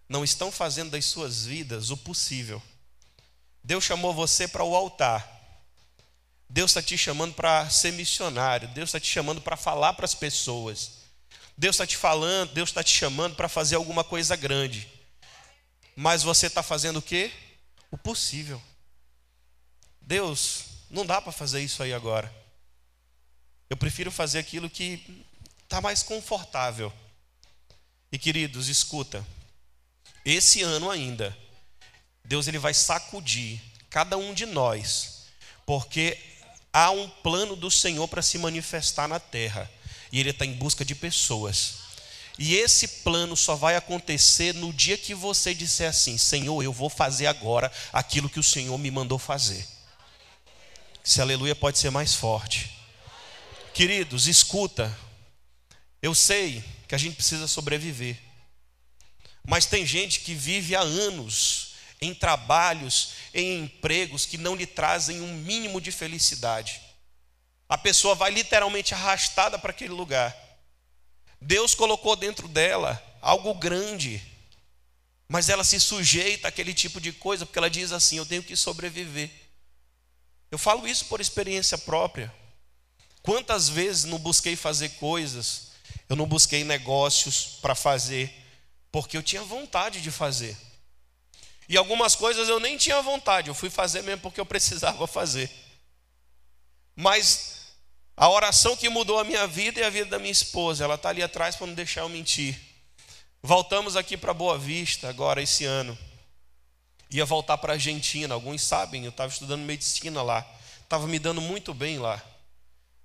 não 0.08 0.24
estão 0.24 0.52
fazendo 0.52 0.90
das 0.90 1.04
suas 1.04 1.44
vidas 1.46 1.90
o 1.90 1.96
possível? 1.96 2.62
Deus 3.62 3.84
chamou 3.84 4.14
você 4.14 4.48
para 4.48 4.64
o 4.64 4.74
altar. 4.74 5.38
Deus 6.48 6.70
está 6.70 6.82
te 6.82 6.98
chamando 6.98 7.34
para 7.34 7.68
ser 7.70 7.92
missionário. 7.92 8.68
Deus 8.68 8.88
está 8.88 8.98
te 8.98 9.06
chamando 9.06 9.40
para 9.40 9.56
falar 9.56 9.92
para 9.92 10.04
as 10.04 10.14
pessoas. 10.14 11.00
Deus 11.56 11.76
está 11.76 11.86
te 11.86 11.96
falando, 11.96 12.52
Deus 12.52 12.70
está 12.70 12.82
te 12.82 12.90
chamando 12.90 13.36
para 13.36 13.48
fazer 13.48 13.76
alguma 13.76 14.02
coisa 14.02 14.34
grande. 14.34 14.88
Mas 15.94 16.22
você 16.22 16.46
está 16.46 16.62
fazendo 16.62 16.98
o 16.98 17.02
quê? 17.02 17.30
O 17.90 17.98
possível. 17.98 18.60
Deus, 20.00 20.64
não 20.90 21.06
dá 21.06 21.20
para 21.20 21.32
fazer 21.32 21.60
isso 21.62 21.82
aí 21.82 21.92
agora. 21.92 22.32
Eu 23.68 23.76
prefiro 23.76 24.10
fazer 24.10 24.38
aquilo 24.38 24.68
que 24.68 25.24
está 25.62 25.80
mais 25.80 26.02
confortável. 26.02 26.92
E 28.10 28.18
queridos, 28.18 28.68
escuta. 28.68 29.24
Esse 30.24 30.62
ano 30.62 30.90
ainda, 30.90 31.36
Deus 32.24 32.48
ele 32.48 32.58
vai 32.58 32.74
sacudir 32.74 33.60
cada 33.88 34.16
um 34.16 34.34
de 34.34 34.46
nós, 34.46 35.26
porque 35.64 36.18
há 36.72 36.90
um 36.90 37.08
plano 37.08 37.56
do 37.56 37.70
Senhor 37.70 38.06
para 38.08 38.22
se 38.22 38.38
manifestar 38.38 39.08
na 39.08 39.18
terra 39.18 39.70
e 40.12 40.20
ele 40.20 40.30
está 40.30 40.44
em 40.44 40.52
busca 40.52 40.84
de 40.84 40.94
pessoas. 40.94 41.89
E 42.40 42.56
esse 42.56 42.88
plano 42.88 43.36
só 43.36 43.54
vai 43.54 43.76
acontecer 43.76 44.54
no 44.54 44.72
dia 44.72 44.96
que 44.96 45.14
você 45.14 45.54
disser 45.54 45.90
assim: 45.90 46.16
Senhor, 46.16 46.62
eu 46.62 46.72
vou 46.72 46.88
fazer 46.88 47.26
agora 47.26 47.70
aquilo 47.92 48.30
que 48.30 48.40
o 48.40 48.42
Senhor 48.42 48.76
me 48.78 48.90
mandou 48.90 49.18
fazer. 49.18 49.64
Se 51.04 51.20
aleluia 51.20 51.54
pode 51.54 51.78
ser 51.78 51.90
mais 51.90 52.14
forte. 52.14 52.70
Queridos, 53.74 54.26
escuta. 54.26 54.96
Eu 56.00 56.14
sei 56.14 56.64
que 56.88 56.94
a 56.94 56.98
gente 56.98 57.14
precisa 57.14 57.46
sobreviver. 57.46 58.18
Mas 59.46 59.66
tem 59.66 59.84
gente 59.84 60.20
que 60.20 60.34
vive 60.34 60.74
há 60.74 60.80
anos 60.80 61.74
em 62.00 62.14
trabalhos, 62.14 63.10
em 63.34 63.64
empregos 63.64 64.24
que 64.24 64.38
não 64.38 64.56
lhe 64.56 64.66
trazem 64.66 65.20
um 65.20 65.34
mínimo 65.34 65.78
de 65.78 65.92
felicidade 65.92 66.80
a 67.70 67.78
pessoa 67.78 68.16
vai 68.16 68.32
literalmente 68.32 68.94
arrastada 68.94 69.56
para 69.56 69.70
aquele 69.70 69.92
lugar. 69.92 70.36
Deus 71.40 71.74
colocou 71.74 72.14
dentro 72.16 72.46
dela 72.46 73.02
algo 73.22 73.54
grande, 73.54 74.22
mas 75.28 75.48
ela 75.48 75.64
se 75.64 75.78
sujeita 75.80 76.48
àquele 76.48 76.74
tipo 76.74 77.00
de 77.00 77.12
coisa, 77.12 77.46
porque 77.46 77.58
ela 77.58 77.70
diz 77.70 77.92
assim: 77.92 78.16
eu 78.18 78.26
tenho 78.26 78.42
que 78.42 78.56
sobreviver. 78.56 79.30
Eu 80.50 80.58
falo 80.58 80.86
isso 80.86 81.06
por 81.06 81.20
experiência 81.20 81.78
própria. 81.78 82.32
Quantas 83.22 83.68
vezes 83.68 84.04
não 84.04 84.18
busquei 84.18 84.56
fazer 84.56 84.90
coisas, 84.90 85.68
eu 86.08 86.16
não 86.16 86.26
busquei 86.26 86.64
negócios 86.64 87.58
para 87.62 87.74
fazer, 87.74 88.32
porque 88.90 89.16
eu 89.16 89.22
tinha 89.22 89.42
vontade 89.42 90.00
de 90.00 90.10
fazer. 90.10 90.56
E 91.68 91.76
algumas 91.76 92.16
coisas 92.16 92.48
eu 92.48 92.58
nem 92.58 92.76
tinha 92.76 93.00
vontade, 93.00 93.48
eu 93.48 93.54
fui 93.54 93.70
fazer 93.70 94.02
mesmo 94.02 94.22
porque 94.22 94.40
eu 94.40 94.46
precisava 94.46 95.06
fazer. 95.06 95.48
Mas 96.96 97.59
a 98.20 98.28
oração 98.28 98.76
que 98.76 98.86
mudou 98.90 99.18
a 99.18 99.24
minha 99.24 99.46
vida 99.46 99.80
e 99.80 99.82
a 99.82 99.88
vida 99.88 100.10
da 100.10 100.18
minha 100.18 100.30
esposa, 100.30 100.84
ela 100.84 100.96
está 100.96 101.08
ali 101.08 101.22
atrás 101.22 101.56
para 101.56 101.66
não 101.66 101.72
deixar 101.72 102.02
eu 102.02 102.08
mentir. 102.10 102.54
Voltamos 103.42 103.96
aqui 103.96 104.14
para 104.14 104.34
Boa 104.34 104.58
Vista 104.58 105.08
agora 105.08 105.40
esse 105.40 105.64
ano. 105.64 105.96
Ia 107.10 107.24
voltar 107.24 107.56
para 107.56 107.72
a 107.72 107.76
Argentina, 107.76 108.34
alguns 108.34 108.60
sabem, 108.60 109.04
eu 109.04 109.08
estava 109.08 109.32
estudando 109.32 109.62
medicina 109.62 110.22
lá. 110.22 110.46
Estava 110.82 111.06
me 111.06 111.18
dando 111.18 111.40
muito 111.40 111.72
bem 111.72 111.98
lá. 111.98 112.22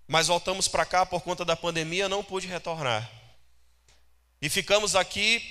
Mas 0.05 0.27
voltamos 0.27 0.67
para 0.67 0.85
cá 0.85 1.05
por 1.05 1.21
conta 1.21 1.45
da 1.45 1.55
pandemia, 1.55 2.09
não 2.09 2.21
pude 2.21 2.45
retornar. 2.45 3.09
E 4.41 4.49
ficamos 4.49 4.97
aqui, 4.97 5.41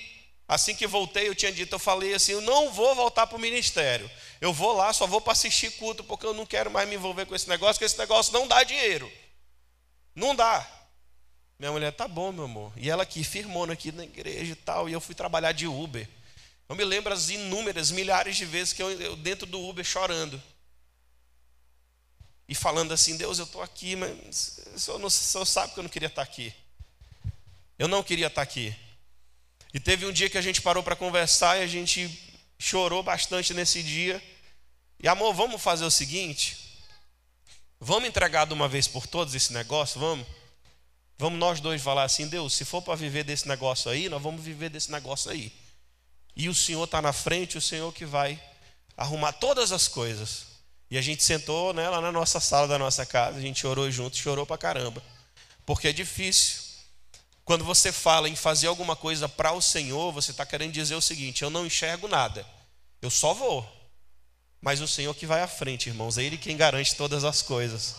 assim 0.47 0.75
que 0.75 0.85
voltei, 0.85 1.27
eu 1.27 1.33
tinha 1.33 1.51
dito, 1.51 1.73
eu 1.73 1.79
falei 1.79 2.13
assim, 2.13 2.33
eu 2.33 2.41
não 2.41 2.71
vou 2.71 2.93
voltar 2.93 3.25
para 3.25 3.35
o 3.35 3.41
ministério. 3.41 4.07
Eu 4.39 4.53
vou 4.53 4.73
lá, 4.73 4.93
só 4.93 5.07
vou 5.07 5.21
para 5.21 5.33
assistir 5.33 5.71
culto, 5.71 6.03
porque 6.03 6.23
eu 6.23 6.35
não 6.35 6.45
quero 6.45 6.69
mais 6.69 6.87
me 6.87 6.93
envolver 6.93 7.25
com 7.25 7.33
esse 7.33 7.49
negócio, 7.49 7.73
porque 7.73 7.85
esse 7.85 7.97
negócio 7.97 8.31
não 8.31 8.47
dá 8.47 8.63
dinheiro. 8.63 9.11
Não 10.15 10.33
dá. 10.33 10.65
Minha 11.59 11.71
mulher, 11.71 11.91
tá 11.91 12.07
bom, 12.07 12.31
meu 12.31 12.45
amor. 12.45 12.71
E 12.77 12.89
ela 12.89 13.03
aqui, 13.03 13.23
firmou 13.23 13.69
aqui 13.69 13.91
na 13.91 14.03
igreja 14.03 14.53
e 14.53 14.55
tal, 14.55 14.89
e 14.89 14.93
eu 14.93 15.01
fui 15.01 15.13
trabalhar 15.13 15.51
de 15.51 15.67
Uber. 15.67 16.07
Eu 16.67 16.75
me 16.75 16.83
lembro 16.83 17.13
as 17.13 17.29
inúmeras, 17.29 17.91
milhares 17.91 18.35
de 18.35 18.45
vezes 18.45 18.73
que 18.73 18.81
eu, 18.81 18.89
eu 18.99 19.15
dentro 19.15 19.45
do 19.45 19.61
Uber 19.61 19.85
chorando. 19.85 20.41
E 22.47 22.55
falando 22.55 22.93
assim, 22.93 23.17
Deus, 23.17 23.39
eu 23.39 23.45
estou 23.45 23.61
aqui, 23.61 23.95
mas 23.95 24.59
o 24.73 24.79
senhor, 24.79 24.99
não, 24.99 25.07
o 25.07 25.11
senhor 25.11 25.45
sabe 25.45 25.73
que 25.73 25.79
eu 25.79 25.83
não 25.83 25.89
queria 25.89 26.07
estar 26.07 26.21
aqui. 26.21 26.53
Eu 27.77 27.87
não 27.87 28.03
queria 28.03 28.27
estar 28.27 28.41
aqui. 28.41 28.75
E 29.73 29.79
teve 29.79 30.05
um 30.05 30.11
dia 30.11 30.29
que 30.29 30.37
a 30.37 30.41
gente 30.41 30.61
parou 30.61 30.81
para 30.81 30.95
conversar 30.95 31.57
e 31.57 31.63
a 31.63 31.67
gente 31.67 32.09
chorou 32.57 33.03
bastante 33.03 33.53
nesse 33.53 33.83
dia. 33.83 34.23
E 34.99 35.07
amor, 35.07 35.33
vamos 35.33 35.61
fazer 35.61 35.85
o 35.85 35.91
seguinte: 35.91 36.64
vamos 37.85 38.09
entregar 38.09 38.45
de 38.45 38.53
uma 38.53 38.67
vez 38.67 38.87
por 38.87 39.05
todas 39.05 39.35
esse 39.35 39.53
negócio? 39.53 39.99
Vamos? 39.99 40.25
Vamos 41.17 41.39
nós 41.39 41.59
dois 41.59 41.81
falar 41.81 42.03
assim: 42.03 42.27
Deus, 42.27 42.53
se 42.53 42.65
for 42.65 42.81
para 42.81 42.95
viver 42.95 43.23
desse 43.23 43.47
negócio 43.47 43.89
aí, 43.91 44.09
nós 44.09 44.21
vamos 44.21 44.43
viver 44.43 44.69
desse 44.69 44.91
negócio 44.91 45.29
aí. 45.29 45.53
E 46.35 46.49
o 46.49 46.55
Senhor 46.55 46.83
está 46.83 47.01
na 47.01 47.13
frente, 47.13 47.57
o 47.57 47.61
Senhor 47.61 47.93
que 47.93 48.05
vai 48.05 48.41
arrumar 48.97 49.33
todas 49.33 49.71
as 49.71 49.87
coisas. 49.87 50.47
E 50.89 50.97
a 50.97 51.01
gente 51.01 51.23
sentou 51.23 51.73
né, 51.73 51.87
lá 51.87 52.01
na 52.01 52.11
nossa 52.11 52.39
sala 52.39 52.67
da 52.67 52.77
nossa 52.77 53.05
casa, 53.05 53.37
a 53.37 53.41
gente 53.41 53.65
orou 53.65 53.89
junto, 53.89 54.17
chorou 54.17 54.45
pra 54.45 54.57
caramba. 54.57 55.01
Porque 55.65 55.87
é 55.87 55.93
difícil. 55.93 56.63
Quando 57.43 57.63
você 57.63 57.91
fala 57.91 58.27
em 58.27 58.35
fazer 58.35 58.67
alguma 58.67 58.95
coisa 58.95 59.29
para 59.29 59.51
o 59.51 59.61
Senhor, 59.61 60.11
você 60.11 60.31
está 60.31 60.45
querendo 60.45 60.73
dizer 60.73 60.95
o 60.95 61.01
seguinte: 61.01 61.43
eu 61.43 61.51
não 61.51 61.65
enxergo 61.65 62.07
nada, 62.07 62.45
eu 62.99 63.11
só 63.11 63.33
vou. 63.33 63.74
Mas 64.65 64.81
o 64.81 64.87
Senhor 64.87 65.13
que 65.13 65.27
vai 65.27 65.43
à 65.43 65.47
frente, 65.47 65.89
irmãos, 65.89 66.17
é 66.17 66.23
Ele 66.23 66.39
quem 66.39 66.57
garante 66.57 66.95
todas 66.95 67.23
as 67.23 67.43
coisas. 67.43 67.97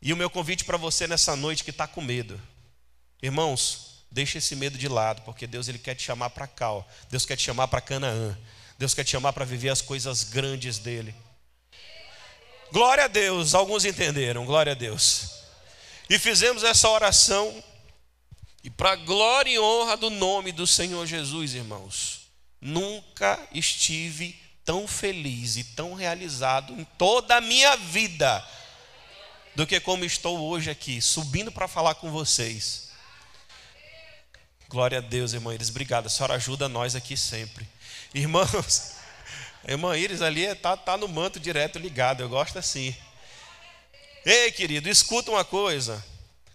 E 0.00 0.10
o 0.10 0.16
meu 0.16 0.30
convite 0.30 0.64
para 0.64 0.78
você 0.78 1.06
nessa 1.06 1.36
noite 1.36 1.62
que 1.62 1.68
está 1.68 1.86
com 1.86 2.00
medo, 2.00 2.40
irmãos, 3.22 4.06
deixe 4.10 4.38
esse 4.38 4.56
medo 4.56 4.78
de 4.78 4.88
lado, 4.88 5.20
porque 5.20 5.46
Deus 5.46 5.68
ele 5.68 5.78
quer 5.78 5.94
te 5.94 6.02
chamar 6.02 6.30
para 6.30 6.48
ó. 6.62 6.82
Deus 7.10 7.26
quer 7.26 7.36
te 7.36 7.42
chamar 7.42 7.68
para 7.68 7.82
Canaã, 7.82 8.38
Deus 8.78 8.94
quer 8.94 9.04
te 9.04 9.10
chamar 9.10 9.34
para 9.34 9.44
viver 9.44 9.68
as 9.68 9.82
coisas 9.82 10.24
grandes 10.24 10.78
dele. 10.78 11.14
Glória 12.72 13.04
a 13.04 13.08
Deus, 13.08 13.54
alguns 13.54 13.84
entenderam, 13.84 14.46
glória 14.46 14.72
a 14.72 14.74
Deus. 14.74 15.42
E 16.08 16.18
fizemos 16.18 16.64
essa 16.64 16.88
oração, 16.88 17.62
e 18.64 18.70
para 18.70 18.96
glória 18.96 19.50
e 19.50 19.58
honra 19.58 19.94
do 19.94 20.08
nome 20.08 20.52
do 20.52 20.66
Senhor 20.66 21.06
Jesus, 21.06 21.52
irmãos, 21.52 22.30
nunca 22.58 23.38
estive 23.52 24.41
tão 24.64 24.86
feliz 24.86 25.56
e 25.56 25.64
tão 25.64 25.94
realizado 25.94 26.72
em 26.72 26.84
toda 26.84 27.36
a 27.36 27.40
minha 27.40 27.76
vida 27.76 28.46
do 29.54 29.66
que 29.66 29.78
como 29.80 30.04
estou 30.04 30.38
hoje 30.38 30.70
aqui, 30.70 31.00
subindo 31.00 31.52
para 31.52 31.68
falar 31.68 31.94
com 31.96 32.10
vocês. 32.10 32.90
Glória 34.68 34.98
a 34.98 35.02
Deus, 35.02 35.34
irmã 35.34 35.54
Iris, 35.54 35.68
obrigado. 35.68 36.06
A 36.06 36.08
senhora 36.08 36.34
ajuda 36.34 36.68
nós 36.68 36.96
aqui 36.96 37.16
sempre. 37.16 37.68
Irmãos, 38.14 38.94
a 39.62 39.70
irmã 39.72 39.96
Iris 39.96 40.22
ali 40.22 40.44
está 40.44 40.76
tá 40.76 40.96
no 40.96 41.06
manto 41.06 41.38
direto 41.38 41.78
ligado, 41.78 42.22
eu 42.22 42.28
gosto 42.28 42.58
assim. 42.58 42.96
Ei, 44.24 44.50
querido, 44.52 44.88
escuta 44.88 45.30
uma 45.30 45.44
coisa. 45.44 46.02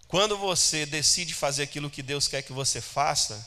Quando 0.08 0.36
você 0.36 0.86
decide 0.86 1.34
fazer 1.34 1.64
aquilo 1.64 1.90
que 1.90 2.02
Deus 2.02 2.26
quer 2.26 2.42
que 2.42 2.52
você 2.52 2.80
faça, 2.80 3.46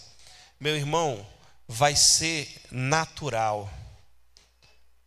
meu 0.59 0.75
irmão, 0.75 1.27
vai 1.67 1.95
ser 1.95 2.47
natural. 2.69 3.69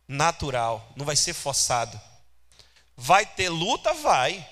Natural, 0.07 0.91
não 0.95 1.05
vai 1.05 1.15
ser 1.15 1.33
forçado. 1.33 1.99
Vai 2.95 3.25
ter 3.25 3.49
luta? 3.49 3.93
Vai. 3.93 4.47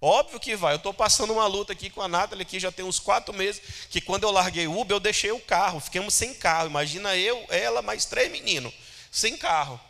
Óbvio 0.00 0.40
que 0.40 0.56
vai. 0.56 0.74
Eu 0.74 0.78
estou 0.78 0.92
passando 0.92 1.32
uma 1.32 1.46
luta 1.46 1.72
aqui 1.72 1.88
com 1.88 2.02
a 2.02 2.08
Nathalie, 2.08 2.44
que 2.44 2.58
já 2.58 2.72
tem 2.72 2.84
uns 2.84 2.98
quatro 2.98 3.32
meses, 3.32 3.62
que 3.88 4.00
quando 4.00 4.24
eu 4.24 4.30
larguei 4.30 4.66
o 4.66 4.80
Uber, 4.80 4.96
eu 4.96 5.00
deixei 5.00 5.30
o 5.30 5.38
carro. 5.38 5.78
Ficamos 5.78 6.14
sem 6.14 6.34
carro. 6.34 6.68
Imagina 6.68 7.16
eu, 7.16 7.44
ela, 7.48 7.82
mais 7.82 8.04
três 8.04 8.30
meninos, 8.30 8.74
sem 9.10 9.36
carro. 9.36 9.80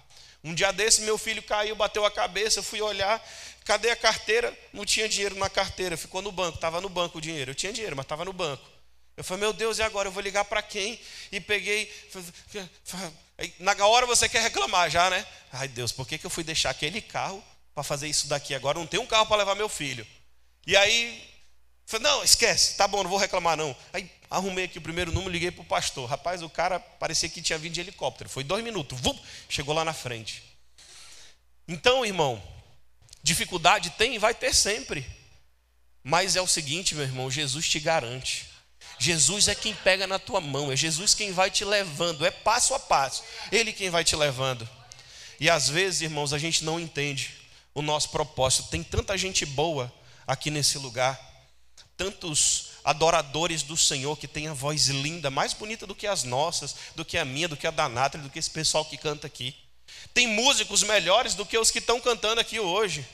Um 0.44 0.55
dia 0.55 0.72
desse, 0.72 1.03
meu 1.03 1.16
filho 1.16 1.42
caiu, 1.42 1.77
bateu 1.77 2.05
a 2.05 2.11
cabeça, 2.11 2.59
eu 2.59 2.62
fui 2.64 2.83
olhar, 2.83 3.25
cadê 3.64 3.90
a 3.90 3.96
carteira? 3.96 4.57
Não 4.72 4.85
tinha 4.85 5.09
dinheiro 5.09 5.37
na 5.37 5.48
carteira, 5.48 5.96
ficou 5.96 6.20
no 6.20 6.33
banco, 6.33 6.57
estava 6.57 6.81
no 6.81 6.88
banco 6.88 7.18
o 7.18 7.20
dinheiro. 7.20 7.53
Eu 7.53 7.55
tinha 7.55 7.72
dinheiro, 7.72 7.96
mas 7.96 8.05
estava 8.05 8.25
no 8.25 8.33
banco. 8.33 8.68
Eu 9.16 9.22
falei, 9.22 9.44
meu 9.44 9.53
Deus, 9.53 9.79
e 9.79 9.83
agora? 9.83 10.09
Eu 10.09 10.12
vou 10.12 10.22
ligar 10.22 10.44
para 10.44 10.61
quem? 10.61 11.01
E 11.31 11.40
peguei. 11.40 11.90
Na 13.59 13.74
hora 13.87 14.07
você 14.07 14.28
quer 14.28 14.42
reclamar 14.42 14.90
já, 14.90 15.11
né? 15.11 15.26
Ai 15.52 15.68
Deus, 15.68 15.92
por 15.92 16.07
que, 16.07 16.18
que 16.18 16.26
eu 16.26 16.31
fui 16.31 16.44
deixar 16.44 16.70
aquele 16.70 17.00
carro 17.00 17.42
para 17.74 17.83
fazer 17.83 18.09
isso 18.09 18.26
daqui 18.26 18.55
agora, 18.55 18.78
não 18.78 18.87
tem 18.87 19.00
um 19.00 19.07
carro 19.07 19.26
para 19.26 19.38
levar 19.38 19.55
meu 19.55 19.68
filho. 19.68 20.07
E 20.66 20.76
aí, 20.76 21.28
não, 22.00 22.22
esquece, 22.22 22.76
tá 22.76 22.87
bom, 22.87 23.02
não 23.02 23.11
vou 23.11 23.18
reclamar 23.18 23.57
não. 23.57 23.74
Aí 23.92 24.11
arrumei 24.31 24.64
aqui 24.64 24.78
o 24.78 24.83
primeiro 24.83 25.12
número, 25.12 25.33
liguei 25.33 25.50
para 25.50 25.62
o 25.62 25.66
pastor. 25.66 26.09
Rapaz, 26.09 26.42
o 26.42 26.48
cara 26.48 26.78
parecia 26.78 27.28
que 27.28 27.42
tinha 27.42 27.59
vindo 27.59 27.74
de 27.74 27.81
helicóptero. 27.81 28.31
Foi 28.31 28.44
dois 28.44 28.62
minutos, 28.62 29.00
vum, 29.00 29.18
chegou 29.48 29.74
lá 29.74 29.85
na 29.85 29.92
frente. 29.92 30.42
Então, 31.66 32.05
irmão, 32.05 32.42
dificuldade 33.22 33.90
tem 33.90 34.14
e 34.14 34.18
vai 34.18 34.35
ter 34.35 34.55
sempre. 34.55 35.07
Mas 36.02 36.37
é 36.37 36.40
o 36.40 36.46
seguinte, 36.46 36.94
meu 36.94 37.05
irmão, 37.05 37.31
Jesus 37.31 37.68
te 37.68 37.78
garante. 37.78 38.48
Jesus 39.03 39.49
é 39.49 39.55
quem 39.55 39.75
pega 39.75 40.07
na 40.07 40.17
tua 40.17 40.41
mão, 40.41 40.71
é 40.71 40.77
Jesus 40.77 41.12
quem 41.12 41.33
vai 41.33 41.51
te 41.51 41.65
levando, 41.65 42.25
é 42.25 42.31
passo 42.31 42.73
a 42.73 42.79
passo, 42.79 43.25
Ele 43.51 43.73
quem 43.73 43.91
vai 43.91 44.05
te 44.05 44.15
levando. 44.15 44.69
E 45.41 45.51
às 45.51 45.69
vezes, 45.69 46.03
irmãos, 46.03 46.33
a 46.33 46.38
gente 46.38 46.65
não 46.65 46.79
entende 46.79 47.35
o 47.75 47.83
nosso 47.83 48.11
propósito. 48.11 48.69
Tem 48.69 48.81
tanta 48.81 49.19
gente 49.19 49.45
boa 49.45 49.93
aqui 50.25 50.53
nesse 50.53 50.79
lugar, 50.79 51.19
tantos 51.97 52.69
adoradores 52.85 53.65
do 53.65 53.77
Senhor 53.77 54.17
que 54.17 54.29
tem 54.29 54.47
a 54.47 54.53
voz 54.53 54.87
linda, 54.87 55.31
mais 55.31 55.53
bonita 55.53 55.85
do 55.85 55.97
que 55.97 56.07
as 56.07 56.23
nossas, 56.23 56.77
do 56.95 57.05
que 57.05 57.19
a 57.19 57.25
minha, 57.25 57.49
do 57.49 57.57
que 57.57 57.67
a 57.67 57.73
da 57.73 57.88
Nathalie, 57.88 58.29
do 58.29 58.33
que 58.33 58.38
esse 58.38 58.51
pessoal 58.51 58.85
que 58.85 58.97
canta 58.97 59.27
aqui. 59.27 59.53
Tem 60.15 60.29
músicos 60.29 60.85
melhores 60.85 61.35
do 61.35 61.45
que 61.45 61.59
os 61.59 61.73
que 61.73 61.81
estão 61.81 62.01
cantando 62.01 62.41
aqui 62.41 62.61
hoje. 62.61 63.05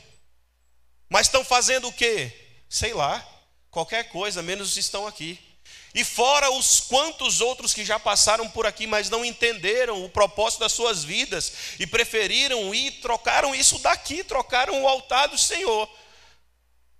Mas 1.08 1.28
estão 1.28 1.42
fazendo 1.42 1.88
o 1.88 1.92
quê? 1.92 2.30
Sei 2.68 2.92
lá, 2.92 3.26
qualquer 3.70 4.10
coisa, 4.10 4.42
menos 4.42 4.76
estão 4.76 5.06
aqui. 5.06 5.47
E 5.94 6.04
fora 6.04 6.50
os 6.50 6.80
quantos 6.80 7.40
outros 7.40 7.72
que 7.72 7.84
já 7.84 7.98
passaram 7.98 8.48
por 8.48 8.66
aqui, 8.66 8.86
mas 8.86 9.08
não 9.08 9.24
entenderam 9.24 10.04
o 10.04 10.10
propósito 10.10 10.60
das 10.60 10.72
suas 10.72 11.02
vidas 11.02 11.52
e 11.78 11.86
preferiram 11.86 12.74
ir, 12.74 13.00
trocaram 13.00 13.54
isso 13.54 13.78
daqui, 13.78 14.22
trocaram 14.22 14.82
o 14.82 14.88
altar 14.88 15.28
do 15.28 15.38
Senhor 15.38 15.88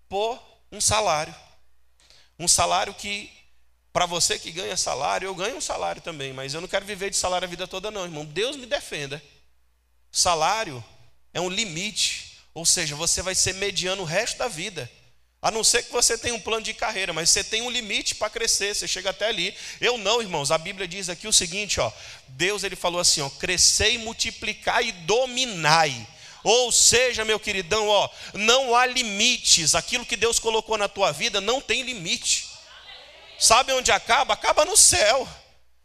por 0.09 0.41
um 0.73 0.81
salário. 0.81 1.35
Um 2.39 2.49
salário 2.49 2.95
que, 2.95 3.31
para 3.93 4.07
você 4.07 4.39
que 4.39 4.51
ganha 4.51 4.77
salário, 4.77 5.27
eu 5.27 5.35
ganho 5.35 5.57
um 5.57 5.61
salário 5.61 6.01
também, 6.01 6.33
mas 6.33 6.55
eu 6.55 6.61
não 6.61 6.69
quero 6.69 6.87
viver 6.87 7.11
de 7.11 7.17
salário 7.17 7.47
a 7.47 7.51
vida 7.51 7.69
toda, 7.69 7.91
não, 7.91 8.05
irmão. 8.05 8.25
Deus 8.25 8.57
me 8.57 8.65
defenda. 8.65 9.23
Salário 10.11 10.83
é 11.35 11.41
um 11.41 11.49
limite, 11.49 12.39
ou 12.55 12.65
seja, 12.65 12.97
você 12.97 13.21
vai 13.21 13.35
ser 13.35 13.55
mediano 13.55 14.03
o 14.03 14.07
resto 14.07 14.39
da 14.39 14.49
vida. 14.49 14.91
A 15.41 15.53
não 15.53 15.63
ser 15.63 15.85
que 15.85 15.93
você 15.93 16.19
tenha 16.19 16.35
um 16.35 16.41
plano 16.41 16.65
de 16.65 16.75
carreira, 16.75 17.13
mas 17.13 17.31
você 17.31 17.45
tem 17.45 17.63
um 17.63 17.71
limite 17.71 18.17
para 18.17 18.29
crescer, 18.29 18.75
você 18.75 18.89
chega 18.89 19.11
até 19.11 19.29
ali. 19.29 19.55
Eu 19.81 19.97
não, 19.97 20.21
irmãos. 20.21 20.51
A 20.51 20.59
Bíblia 20.59 20.89
diz 20.89 21.09
aqui 21.09 21.29
o 21.29 21.33
seguinte, 21.33 21.79
ó. 21.81 21.93
Deus 22.29 22.65
ele 22.65 22.75
falou 22.75 23.01
assim, 23.01 23.21
ó, 23.21 23.31
crescei, 23.31 23.99
multiplicai 23.99 24.89
e 24.89 24.93
dominai. 24.93 26.07
Ou 26.43 26.73
seja, 26.73 27.25
meu 27.25 27.39
queridão, 27.39 27.87
ó, 27.89 28.09
não 28.35 28.75
há 28.75 28.85
limites. 28.87 29.77
Aquilo 29.77 30.05
que 30.05 30.17
Deus 30.17 30.41
colocou 30.41 30.77
na 30.77 30.89
tua 30.89 31.13
vida 31.13 31.41
não 31.41 31.61
tem 31.61 31.83
limite. 31.83 32.49
Sabe 33.39 33.73
onde 33.73 33.93
acaba? 33.93 34.35
Acaba 34.35 34.65
no 34.65 34.77
céu. 34.77 35.29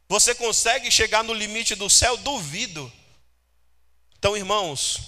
Você 0.09 0.33
consegue 0.33 0.89
chegar 0.89 1.23
no 1.23 1.33
limite 1.33 1.75
do 1.75 1.89
céu? 1.91 2.17
Duvido. 2.17 2.91
Então, 4.17 4.35
irmãos, 4.35 4.99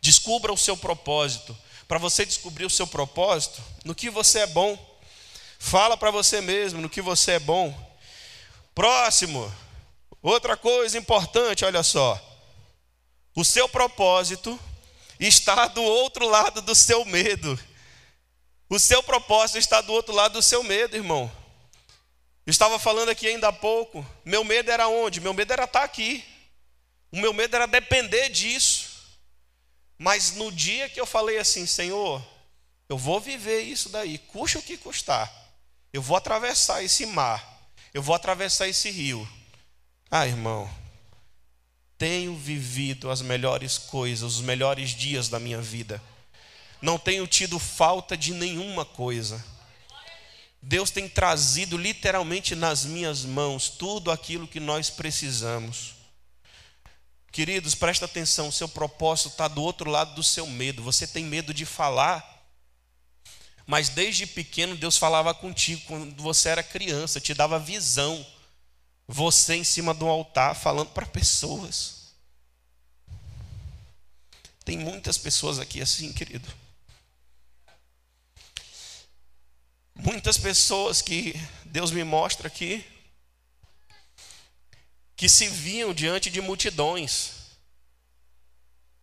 descubra 0.00 0.52
o 0.52 0.58
seu 0.58 0.76
propósito 0.76 1.56
para 1.92 1.98
você 1.98 2.24
descobrir 2.24 2.64
o 2.64 2.70
seu 2.70 2.86
propósito, 2.86 3.62
no 3.84 3.94
que 3.94 4.08
você 4.08 4.38
é 4.38 4.46
bom. 4.46 4.98
Fala 5.58 5.94
para 5.94 6.10
você 6.10 6.40
mesmo 6.40 6.80
no 6.80 6.88
que 6.88 7.02
você 7.02 7.32
é 7.32 7.38
bom. 7.38 7.70
Próximo, 8.74 9.54
outra 10.22 10.56
coisa 10.56 10.96
importante, 10.96 11.66
olha 11.66 11.82
só. 11.82 12.18
O 13.36 13.44
seu 13.44 13.68
propósito 13.68 14.58
está 15.20 15.66
do 15.66 15.82
outro 15.82 16.26
lado 16.26 16.62
do 16.62 16.74
seu 16.74 17.04
medo. 17.04 17.60
O 18.70 18.78
seu 18.78 19.02
propósito 19.02 19.58
está 19.58 19.82
do 19.82 19.92
outro 19.92 20.14
lado 20.14 20.32
do 20.32 20.42
seu 20.42 20.62
medo, 20.62 20.96
irmão. 20.96 21.30
estava 22.46 22.78
falando 22.78 23.10
aqui 23.10 23.28
ainda 23.28 23.48
há 23.48 23.52
pouco, 23.52 24.02
meu 24.24 24.42
medo 24.44 24.70
era 24.70 24.88
onde? 24.88 25.20
Meu 25.20 25.34
medo 25.34 25.52
era 25.52 25.64
estar 25.64 25.82
aqui. 25.82 26.24
O 27.12 27.18
meu 27.18 27.34
medo 27.34 27.54
era 27.54 27.66
depender 27.66 28.30
disso. 28.30 28.81
Mas 29.98 30.32
no 30.32 30.50
dia 30.50 30.88
que 30.88 31.00
eu 31.00 31.06
falei 31.06 31.38
assim, 31.38 31.66
Senhor, 31.66 32.22
eu 32.88 32.98
vou 32.98 33.20
viver 33.20 33.62
isso 33.62 33.88
daí, 33.88 34.18
custe 34.18 34.58
o 34.58 34.62
que 34.62 34.76
custar. 34.76 35.32
Eu 35.92 36.02
vou 36.02 36.16
atravessar 36.16 36.82
esse 36.82 37.06
mar. 37.06 37.70
Eu 37.92 38.02
vou 38.02 38.14
atravessar 38.14 38.68
esse 38.68 38.90
rio. 38.90 39.28
Ah, 40.10 40.26
irmão, 40.26 40.70
tenho 41.98 42.34
vivido 42.36 43.10
as 43.10 43.22
melhores 43.22 43.78
coisas, 43.78 44.34
os 44.34 44.40
melhores 44.40 44.90
dias 44.90 45.28
da 45.28 45.38
minha 45.38 45.60
vida. 45.60 46.02
Não 46.80 46.98
tenho 46.98 47.26
tido 47.26 47.58
falta 47.58 48.16
de 48.16 48.34
nenhuma 48.34 48.84
coisa. 48.84 49.42
Deus 50.60 50.90
tem 50.90 51.08
trazido 51.08 51.76
literalmente 51.76 52.54
nas 52.54 52.84
minhas 52.84 53.24
mãos 53.24 53.68
tudo 53.68 54.10
aquilo 54.10 54.48
que 54.48 54.60
nós 54.60 54.90
precisamos. 54.90 55.94
Queridos, 57.32 57.74
presta 57.74 58.04
atenção, 58.04 58.48
o 58.48 58.52
seu 58.52 58.68
propósito 58.68 59.30
está 59.30 59.48
do 59.48 59.62
outro 59.62 59.88
lado 59.90 60.14
do 60.14 60.22
seu 60.22 60.46
medo. 60.46 60.82
Você 60.82 61.06
tem 61.06 61.24
medo 61.24 61.54
de 61.54 61.64
falar, 61.64 62.46
mas 63.66 63.88
desde 63.88 64.26
pequeno 64.26 64.76
Deus 64.76 64.98
falava 64.98 65.32
contigo 65.32 65.80
quando 65.86 66.22
você 66.22 66.50
era 66.50 66.62
criança, 66.62 67.18
te 67.18 67.32
dava 67.32 67.58
visão. 67.58 68.24
Você 69.08 69.54
em 69.54 69.64
cima 69.64 69.94
do 69.94 70.06
altar 70.06 70.54
falando 70.54 70.90
para 70.90 71.06
pessoas. 71.06 72.12
Tem 74.62 74.76
muitas 74.76 75.16
pessoas 75.16 75.58
aqui 75.58 75.80
assim, 75.80 76.12
querido. 76.12 76.46
Muitas 79.94 80.36
pessoas 80.36 81.00
que 81.00 81.34
Deus 81.64 81.90
me 81.90 82.04
mostra 82.04 82.46
aqui 82.46 82.84
que 85.22 85.28
se 85.28 85.46
viam 85.46 85.94
diante 85.94 86.28
de 86.28 86.40
multidões, 86.40 87.52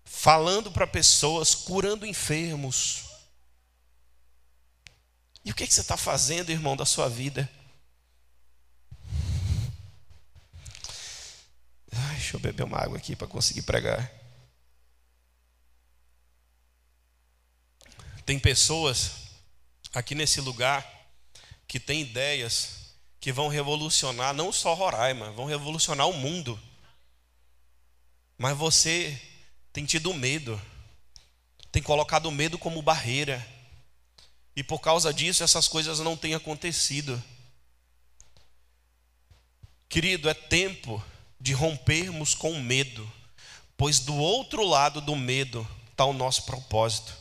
falando 0.04 0.70
para 0.70 0.86
pessoas, 0.86 1.56
curando 1.56 2.06
enfermos. 2.06 3.06
E 5.46 5.52
o 5.52 5.56
que, 5.56 5.66
que 5.66 5.74
você 5.74 5.80
está 5.80 5.96
fazendo, 5.96 6.52
irmão, 6.52 6.76
da 6.76 6.86
sua 6.86 7.08
vida? 7.08 7.50
Ai, 11.90 12.16
deixa 12.16 12.36
eu 12.36 12.42
beber 12.42 12.64
uma 12.64 12.80
água 12.80 12.98
aqui 12.98 13.16
para 13.16 13.26
conseguir 13.26 13.62
pregar. 13.62 14.12
Tem 18.26 18.38
pessoas 18.38 19.12
aqui 19.94 20.14
nesse 20.16 20.42
lugar 20.42 20.86
que 21.66 21.80
têm 21.80 22.02
ideias 22.02 22.79
que 23.20 23.32
vão 23.32 23.48
revolucionar 23.48 24.34
não 24.34 24.52
só 24.52 24.74
Roraima, 24.74 25.32
vão 25.32 25.46
revolucionar 25.46 26.08
o 26.08 26.14
mundo. 26.14 26.60
Mas 28.38 28.58
você 28.58 29.20
tem 29.74 29.86
tido 29.86 30.14
medo, 30.14 30.60
tem 31.72 31.84
colocado 31.84 32.32
medo 32.32 32.58
como 32.58 32.82
barreira, 32.82 33.46
e 34.56 34.64
por 34.64 34.80
causa 34.80 35.14
disso 35.14 35.44
essas 35.44 35.68
coisas 35.68 36.00
não 36.00 36.16
têm 36.16 36.34
acontecido. 36.34 37.22
Querido, 39.88 40.30
é 40.30 40.34
tempo 40.34 41.04
de 41.40 41.54
rompermos 41.54 42.34
com 42.34 42.52
o 42.52 42.62
medo, 42.62 43.10
pois 43.76 44.00
do 44.00 44.16
outro 44.16 44.64
lado 44.64 45.02
do 45.02 45.16
medo 45.16 45.68
está 45.92 46.06
o 46.06 46.14
nosso 46.14 46.44
propósito. 46.44 47.14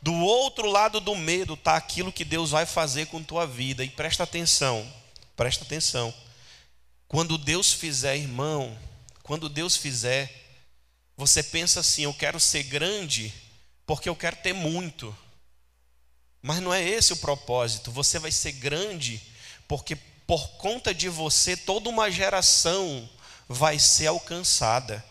Do 0.00 0.14
outro 0.14 0.70
lado 0.70 1.00
do 1.00 1.14
medo 1.16 1.54
está 1.54 1.76
aquilo 1.76 2.12
que 2.12 2.24
Deus 2.24 2.50
vai 2.50 2.64
fazer 2.64 3.06
com 3.06 3.22
tua 3.22 3.46
vida. 3.46 3.84
E 3.84 3.90
presta 3.90 4.22
atenção, 4.22 4.86
Presta 5.38 5.62
atenção. 5.62 6.12
Quando 7.06 7.38
Deus 7.38 7.72
fizer, 7.72 8.16
irmão, 8.16 8.76
quando 9.22 9.48
Deus 9.48 9.76
fizer, 9.76 10.28
você 11.16 11.44
pensa 11.44 11.78
assim: 11.78 12.02
eu 12.02 12.12
quero 12.12 12.40
ser 12.40 12.64
grande 12.64 13.32
porque 13.86 14.08
eu 14.08 14.16
quero 14.16 14.34
ter 14.34 14.52
muito. 14.52 15.16
Mas 16.42 16.60
não 16.60 16.74
é 16.74 16.82
esse 16.82 17.12
o 17.12 17.18
propósito. 17.18 17.92
Você 17.92 18.18
vai 18.18 18.32
ser 18.32 18.50
grande 18.50 19.22
porque 19.68 19.94
por 20.26 20.48
conta 20.56 20.92
de 20.92 21.08
você 21.08 21.56
toda 21.56 21.88
uma 21.88 22.10
geração 22.10 23.08
vai 23.48 23.78
ser 23.78 24.08
alcançada. 24.08 25.04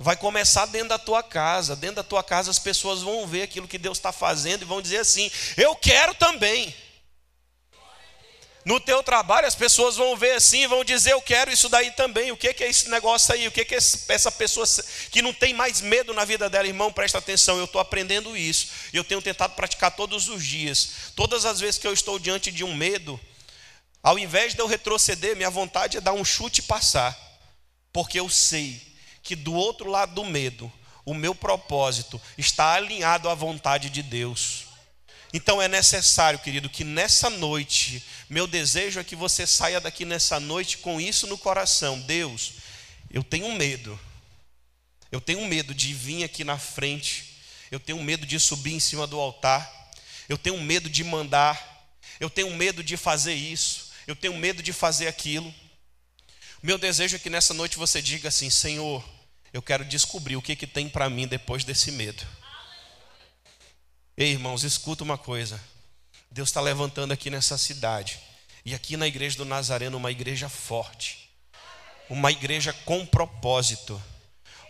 Vai 0.00 0.16
começar 0.16 0.64
dentro 0.64 0.88
da 0.88 0.98
tua 0.98 1.22
casa. 1.22 1.76
Dentro 1.76 1.96
da 1.96 2.02
tua 2.02 2.24
casa 2.24 2.50
as 2.50 2.58
pessoas 2.58 3.02
vão 3.02 3.26
ver 3.26 3.42
aquilo 3.42 3.68
que 3.68 3.76
Deus 3.76 3.98
está 3.98 4.12
fazendo 4.12 4.62
e 4.62 4.64
vão 4.64 4.80
dizer 4.80 5.00
assim: 5.00 5.30
eu 5.58 5.76
quero 5.76 6.14
também. 6.14 6.74
No 8.64 8.80
teu 8.80 9.02
trabalho, 9.02 9.46
as 9.46 9.54
pessoas 9.54 9.96
vão 9.96 10.16
ver 10.16 10.36
assim 10.36 10.66
vão 10.66 10.82
dizer: 10.82 11.12
Eu 11.12 11.20
quero 11.20 11.52
isso 11.52 11.68
daí 11.68 11.90
também. 11.90 12.32
O 12.32 12.36
que 12.36 12.48
é 12.48 12.68
esse 12.68 12.88
negócio 12.88 13.34
aí? 13.34 13.46
O 13.46 13.52
que 13.52 13.60
é 13.60 13.76
essa 13.76 14.32
pessoa 14.32 14.66
que 15.10 15.20
não 15.20 15.34
tem 15.34 15.52
mais 15.52 15.82
medo 15.82 16.14
na 16.14 16.24
vida 16.24 16.48
dela? 16.48 16.66
Irmão, 16.66 16.90
presta 16.90 17.18
atenção. 17.18 17.58
Eu 17.58 17.66
estou 17.66 17.80
aprendendo 17.80 18.34
isso. 18.34 18.68
Eu 18.92 19.04
tenho 19.04 19.20
tentado 19.20 19.54
praticar 19.54 19.90
todos 19.90 20.28
os 20.28 20.42
dias. 20.42 21.12
Todas 21.14 21.44
as 21.44 21.60
vezes 21.60 21.78
que 21.78 21.86
eu 21.86 21.92
estou 21.92 22.18
diante 22.18 22.50
de 22.50 22.64
um 22.64 22.74
medo, 22.74 23.20
ao 24.02 24.18
invés 24.18 24.54
de 24.54 24.60
eu 24.60 24.66
retroceder, 24.66 25.36
minha 25.36 25.50
vontade 25.50 25.98
é 25.98 26.00
dar 26.00 26.14
um 26.14 26.24
chute 26.24 26.60
e 26.60 26.64
passar. 26.64 27.14
Porque 27.92 28.18
eu 28.18 28.30
sei 28.30 28.80
que 29.22 29.36
do 29.36 29.52
outro 29.52 29.90
lado 29.90 30.14
do 30.14 30.24
medo, 30.24 30.72
o 31.04 31.12
meu 31.12 31.34
propósito 31.34 32.20
está 32.38 32.72
alinhado 32.72 33.28
à 33.28 33.34
vontade 33.34 33.90
de 33.90 34.02
Deus. 34.02 34.63
Então 35.36 35.60
é 35.60 35.66
necessário, 35.66 36.38
querido, 36.38 36.70
que 36.70 36.84
nessa 36.84 37.28
noite, 37.28 38.00
meu 38.30 38.46
desejo 38.46 39.00
é 39.00 39.04
que 39.04 39.16
você 39.16 39.44
saia 39.44 39.80
daqui 39.80 40.04
nessa 40.04 40.38
noite 40.38 40.78
com 40.78 41.00
isso 41.00 41.26
no 41.26 41.36
coração. 41.36 41.98
Deus, 42.02 42.52
eu 43.10 43.24
tenho 43.24 43.52
medo. 43.52 43.98
Eu 45.10 45.20
tenho 45.20 45.44
medo 45.44 45.74
de 45.74 45.92
vir 45.92 46.22
aqui 46.22 46.44
na 46.44 46.56
frente. 46.56 47.40
Eu 47.68 47.80
tenho 47.80 48.00
medo 48.00 48.24
de 48.24 48.38
subir 48.38 48.74
em 48.74 48.78
cima 48.78 49.08
do 49.08 49.18
altar. 49.18 49.68
Eu 50.28 50.38
tenho 50.38 50.56
medo 50.60 50.88
de 50.88 51.02
mandar. 51.02 51.84
Eu 52.20 52.30
tenho 52.30 52.54
medo 52.54 52.84
de 52.84 52.96
fazer 52.96 53.34
isso. 53.34 53.90
Eu 54.06 54.14
tenho 54.14 54.36
medo 54.36 54.62
de 54.62 54.72
fazer 54.72 55.08
aquilo. 55.08 55.52
Meu 56.62 56.78
desejo 56.78 57.16
é 57.16 57.18
que 57.18 57.28
nessa 57.28 57.52
noite 57.52 57.76
você 57.76 58.00
diga 58.00 58.28
assim: 58.28 58.50
Senhor, 58.50 59.04
eu 59.52 59.60
quero 59.60 59.84
descobrir 59.84 60.36
o 60.36 60.42
que, 60.42 60.54
que 60.54 60.66
tem 60.68 60.88
para 60.88 61.10
mim 61.10 61.26
depois 61.26 61.64
desse 61.64 61.90
medo. 61.90 62.24
Ei, 64.16 64.30
irmãos, 64.30 64.62
escuta 64.62 65.02
uma 65.02 65.18
coisa. 65.18 65.60
Deus 66.30 66.48
está 66.48 66.60
levantando 66.60 67.12
aqui 67.12 67.30
nessa 67.30 67.58
cidade, 67.58 68.20
e 68.64 68.72
aqui 68.72 68.96
na 68.96 69.08
igreja 69.08 69.36
do 69.36 69.44
Nazareno, 69.44 69.96
uma 69.96 70.10
igreja 70.10 70.48
forte, 70.48 71.28
uma 72.08 72.30
igreja 72.30 72.72
com 72.84 73.04
propósito, 73.04 74.00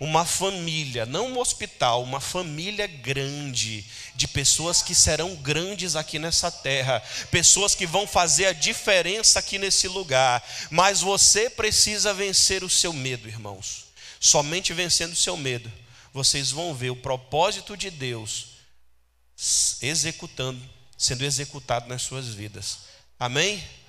uma 0.00 0.24
família, 0.24 1.04
não 1.04 1.28
um 1.28 1.38
hospital, 1.38 2.02
uma 2.02 2.20
família 2.20 2.86
grande, 2.86 3.84
de 4.14 4.26
pessoas 4.26 4.80
que 4.80 4.94
serão 4.94 5.36
grandes 5.36 5.94
aqui 5.94 6.18
nessa 6.18 6.50
terra, 6.50 7.02
pessoas 7.30 7.74
que 7.74 7.86
vão 7.86 8.06
fazer 8.06 8.46
a 8.46 8.52
diferença 8.54 9.40
aqui 9.40 9.58
nesse 9.58 9.88
lugar, 9.88 10.42
mas 10.70 11.02
você 11.02 11.50
precisa 11.50 12.14
vencer 12.14 12.64
o 12.64 12.70
seu 12.70 12.94
medo, 12.94 13.28
irmãos. 13.28 13.84
Somente 14.18 14.72
vencendo 14.72 15.12
o 15.12 15.16
seu 15.16 15.36
medo, 15.36 15.70
vocês 16.14 16.50
vão 16.50 16.74
ver 16.74 16.88
o 16.88 16.96
propósito 16.96 17.76
de 17.76 17.90
Deus 17.90 18.53
executando, 19.80 20.62
sendo 20.96 21.24
executado 21.24 21.88
nas 21.88 22.02
suas 22.02 22.28
vidas. 22.28 22.78
Amém? 23.18 23.54
Amém? 23.54 23.84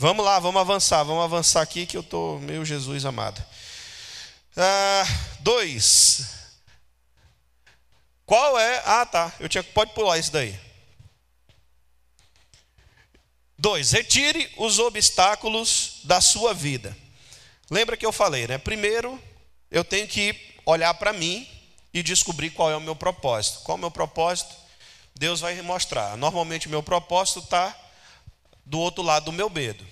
Vamos 0.00 0.24
lá, 0.24 0.38
vamos 0.38 0.58
avançar, 0.58 1.02
vamos 1.04 1.22
avançar 1.22 1.60
aqui 1.60 1.84
que 1.84 1.94
eu 1.94 2.00
estou, 2.00 2.40
meu 2.40 2.64
Jesus 2.64 3.04
amado. 3.04 3.44
Ah, 4.56 5.04
dois. 5.40 6.22
Qual 8.24 8.58
é? 8.58 8.82
Ah, 8.86 9.04
tá. 9.04 9.30
Eu 9.38 9.46
tinha, 9.46 9.62
pode 9.62 9.92
pular 9.92 10.16
isso 10.16 10.32
daí. 10.32 10.58
Dois. 13.58 13.90
Retire 13.90 14.50
os 14.56 14.78
obstáculos 14.78 16.00
da 16.04 16.22
sua 16.22 16.54
vida. 16.54 16.96
Lembra 17.70 17.94
que 17.94 18.06
eu 18.06 18.12
falei, 18.12 18.46
né? 18.46 18.56
Primeiro, 18.56 19.22
eu 19.70 19.84
tenho 19.84 20.08
que 20.08 20.34
olhar 20.64 20.94
para 20.94 21.12
mim 21.12 21.46
e 21.92 22.02
descobrir 22.02 22.50
qual 22.50 22.70
é 22.70 22.76
o 22.76 22.80
meu 22.80 22.94
propósito. 22.94 23.60
Qual 23.60 23.76
é 23.76 23.78
o 23.78 23.80
meu 23.80 23.90
propósito? 23.90 24.54
Deus 25.14 25.40
vai 25.40 25.60
mostrar. 25.62 26.16
Normalmente 26.16 26.66
o 26.66 26.70
meu 26.70 26.82
propósito 26.82 27.40
está 27.40 27.76
do 28.64 28.78
outro 28.78 29.02
lado 29.02 29.26
do 29.26 29.32
meu 29.32 29.50
medo. 29.50 29.86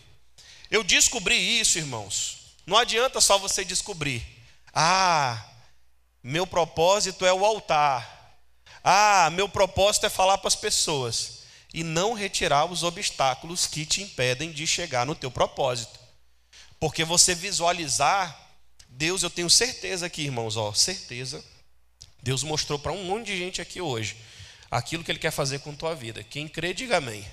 Eu 0.71 0.85
descobri 0.85 1.35
isso, 1.61 1.79
irmãos. 1.79 2.55
Não 2.67 2.77
adianta 2.77 3.21
só 3.21 3.39
você 3.39 3.65
descobrir. 3.65 4.25
Ah, 4.73 5.45
meu 6.23 6.47
propósito 6.47 7.27
é 7.27 7.33
o 7.33 7.45
altar. 7.45 8.39
Ah, 8.85 9.29
meu 9.31 9.49
propósito 9.49 10.07
é 10.07 10.11
falar 10.11 10.39
para 10.39 10.49
as 10.49 10.55
pessoas. 10.55 11.39
E 11.75 11.83
não 11.83 12.15
retirar 12.15 12.65
os 12.67 12.83
obstáculos 12.83 13.67
que 13.67 13.85
te 13.85 14.03
impedem 14.03 14.53
de 14.53 14.67
chegar 14.67 15.05
no 15.05 15.15
teu 15.15 15.31
propósito. 15.31 15.99
Porque 16.79 17.05
você 17.05 17.35
visualizar, 17.35 18.39
Deus, 18.89 19.23
eu 19.23 19.31
tenho 19.31 19.51
certeza 19.51 20.07
aqui, 20.07 20.23
irmãos, 20.23 20.57
ó, 20.57 20.73
certeza 20.73 21.45
Deus 22.23 22.43
mostrou 22.43 22.79
para 22.79 22.93
um 22.93 23.05
monte 23.05 23.27
de 23.27 23.39
gente 23.39 23.61
aqui 23.61 23.81
hoje 23.81 24.17
aquilo 24.71 25.03
que 25.03 25.11
Ele 25.11 25.19
quer 25.19 25.31
fazer 25.31 25.61
com 25.61 25.75
tua 25.75 25.95
vida. 25.95 26.23
Quem 26.23 26.47
crê, 26.47 26.75
diga 26.75 26.99
amém. 26.99 27.21
amém. 27.21 27.27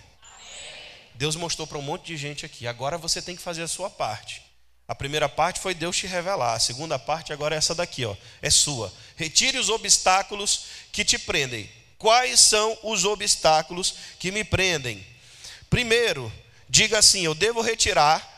Deus 1.15 1.35
mostrou 1.35 1.67
para 1.67 1.77
um 1.77 1.81
monte 1.81 2.05
de 2.05 2.17
gente 2.17 2.45
aqui. 2.45 2.67
Agora 2.67 2.97
você 2.97 3.21
tem 3.21 3.35
que 3.35 3.41
fazer 3.41 3.63
a 3.63 3.67
sua 3.67 3.89
parte. 3.89 4.41
A 4.87 4.93
primeira 4.93 5.27
parte 5.27 5.59
foi 5.59 5.73
Deus 5.73 5.97
te 5.97 6.07
revelar. 6.07 6.53
A 6.53 6.59
segunda 6.59 6.97
parte 6.99 7.33
agora 7.33 7.55
é 7.55 7.57
essa 7.57 7.73
daqui, 7.73 8.05
ó. 8.05 8.15
É 8.41 8.49
sua. 8.49 8.93
Retire 9.15 9.57
os 9.57 9.69
obstáculos 9.69 10.65
que 10.91 11.03
te 11.03 11.17
prendem. 11.17 11.69
Quais 11.97 12.39
são 12.39 12.77
os 12.83 13.03
obstáculos 13.03 13.95
que 14.19 14.31
me 14.31 14.43
prendem? 14.43 15.05
Primeiro, 15.69 16.31
diga 16.69 16.99
assim: 16.99 17.21
eu 17.21 17.33
devo 17.33 17.61
retirar 17.61 18.31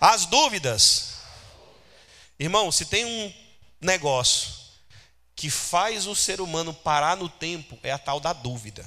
as 0.00 0.26
dúvidas. 0.26 1.08
Irmão, 2.38 2.70
se 2.70 2.84
tem 2.84 3.04
um 3.04 3.34
negócio 3.80 4.57
que 5.38 5.48
faz 5.48 6.08
o 6.08 6.16
ser 6.16 6.40
humano 6.40 6.74
parar 6.74 7.16
no 7.16 7.28
tempo, 7.28 7.78
é 7.84 7.92
a 7.92 7.98
tal 7.98 8.18
da 8.18 8.32
dúvida. 8.32 8.84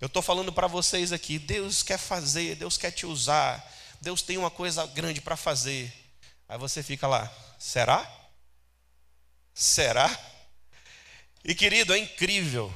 Eu 0.00 0.06
estou 0.06 0.22
falando 0.22 0.52
para 0.52 0.68
vocês 0.68 1.10
aqui: 1.10 1.36
Deus 1.36 1.82
quer 1.82 1.98
fazer, 1.98 2.54
Deus 2.54 2.76
quer 2.76 2.92
te 2.92 3.04
usar, 3.04 3.68
Deus 4.00 4.22
tem 4.22 4.38
uma 4.38 4.52
coisa 4.52 4.86
grande 4.86 5.20
para 5.20 5.36
fazer. 5.36 5.92
Aí 6.48 6.56
você 6.56 6.80
fica 6.80 7.08
lá: 7.08 7.28
será? 7.58 8.08
Será? 9.52 10.08
E 11.44 11.56
querido, 11.56 11.92
é 11.92 11.98
incrível 11.98 12.72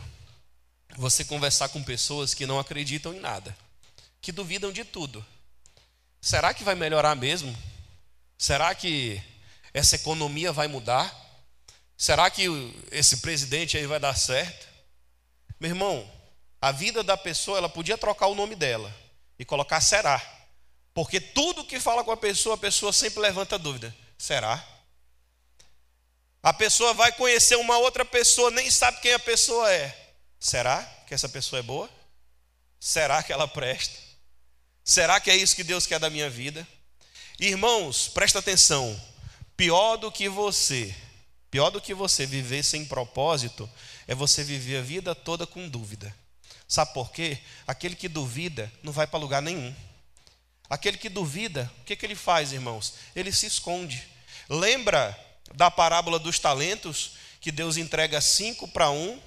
você 0.97 1.25
conversar 1.25 1.69
com 1.69 1.85
pessoas 1.85 2.35
que 2.35 2.47
não 2.47 2.59
acreditam 2.59 3.15
em 3.15 3.21
nada, 3.21 3.57
que 4.21 4.33
duvidam 4.33 4.73
de 4.73 4.85
tudo. 4.85 5.25
Será 6.21 6.53
que 6.53 6.65
vai 6.65 6.75
melhorar 6.75 7.15
mesmo? 7.15 7.57
Será 8.37 8.75
que 8.75 9.23
essa 9.73 9.95
economia 9.95 10.51
vai 10.51 10.67
mudar? 10.67 11.22
Será 12.03 12.29
que 12.29 12.49
esse 12.91 13.19
presidente 13.19 13.77
aí 13.77 13.87
vai 13.87 14.01
dar 14.01 14.17
certo? 14.17 14.67
Meu 15.61 15.71
irmão, 15.71 16.13
a 16.61 16.73
vida 16.73 17.01
da 17.01 17.17
pessoa, 17.17 17.59
ela 17.59 17.69
podia 17.69 17.97
trocar 17.97 18.27
o 18.27 18.35
nome 18.35 18.57
dela 18.57 18.93
e 19.39 19.45
colocar 19.45 19.81
será. 19.81 20.21
Porque 20.93 21.21
tudo 21.21 21.65
que 21.65 21.79
fala 21.79 22.03
com 22.03 22.11
a 22.11 22.17
pessoa, 22.17 22.57
a 22.57 22.59
pessoa 22.59 22.93
sempre 22.93 23.21
levanta 23.21 23.57
dúvida. 23.57 23.95
Será? 24.19 24.67
A 26.43 26.53
pessoa 26.53 26.93
vai 26.93 27.13
conhecer 27.13 27.55
uma 27.55 27.79
outra 27.79 28.05
pessoa, 28.05 28.51
nem 28.51 28.69
sabe 28.69 29.01
quem 29.01 29.13
a 29.13 29.19
pessoa 29.21 29.73
é. 29.73 29.97
Será 30.41 30.83
que 31.07 31.15
essa 31.15 31.29
pessoa 31.29 31.61
é 31.61 31.63
boa? 31.63 31.89
Será 32.81 33.23
que 33.23 33.33
ela 33.33 33.47
presta? 33.47 33.97
Será 34.83 35.21
que 35.21 35.31
é 35.31 35.37
isso 35.37 35.55
que 35.55 35.63
Deus 35.63 35.87
quer 35.87 36.01
da 36.01 36.11
minha 36.11 36.29
vida? 36.29 36.67
Irmãos, 37.39 38.09
presta 38.09 38.41
atenção. 38.41 39.01
Pior 39.57 39.99
do 39.99 40.11
que 40.11 40.29
você, 40.29 40.93
pior 41.53 41.69
do 41.69 41.83
que 41.83 41.93
você 41.93 42.25
viver 42.25 42.65
sem 42.65 42.83
propósito, 42.83 43.69
é 44.09 44.15
você 44.15 44.43
viver 44.43 44.79
a 44.79 44.83
vida 44.83 45.15
toda 45.15 45.47
com 45.47 45.69
dúvida. 45.69 46.13
Sabe 46.67 46.95
por 46.95 47.13
quê? 47.13 47.39
Aquele 47.67 47.95
que 47.95 48.09
duvida 48.09 48.73
não 48.83 48.91
vai 48.91 49.07
para 49.07 49.19
lugar 49.19 49.43
nenhum. 49.43 49.73
Aquele 50.71 50.97
que 50.97 51.11
duvida, 51.11 51.71
o 51.83 51.85
que, 51.85 51.95
que 51.95 52.07
ele 52.07 52.15
faz, 52.15 52.55
irmãos? 52.55 52.95
Ele 53.15 53.31
se 53.31 53.45
esconde. 53.45 54.03
Lembra 54.49 55.15
da 55.55 55.71
parábola 55.71 56.19
dos 56.19 56.39
talentos, 56.39 57.19
que 57.39 57.53
Deus 57.53 57.77
entrega 57.77 58.19
cinco 58.23 58.67
para 58.67 58.91
um, 58.91 59.21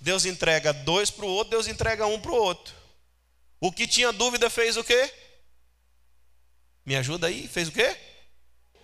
Deus 0.00 0.24
entrega 0.24 0.72
dois 0.72 1.08
para 1.08 1.24
o 1.24 1.28
outro, 1.28 1.52
Deus 1.52 1.68
entrega 1.68 2.04
um 2.04 2.18
para 2.18 2.32
o 2.32 2.34
outro. 2.34 2.74
O 3.60 3.70
que 3.70 3.86
tinha 3.86 4.12
dúvida 4.12 4.50
fez 4.50 4.76
o 4.76 4.82
quê? 4.82 5.14
Me 6.84 6.96
ajuda 6.96 7.28
aí? 7.28 7.46
Fez 7.46 7.68
o 7.68 7.72
quê? 7.72 7.96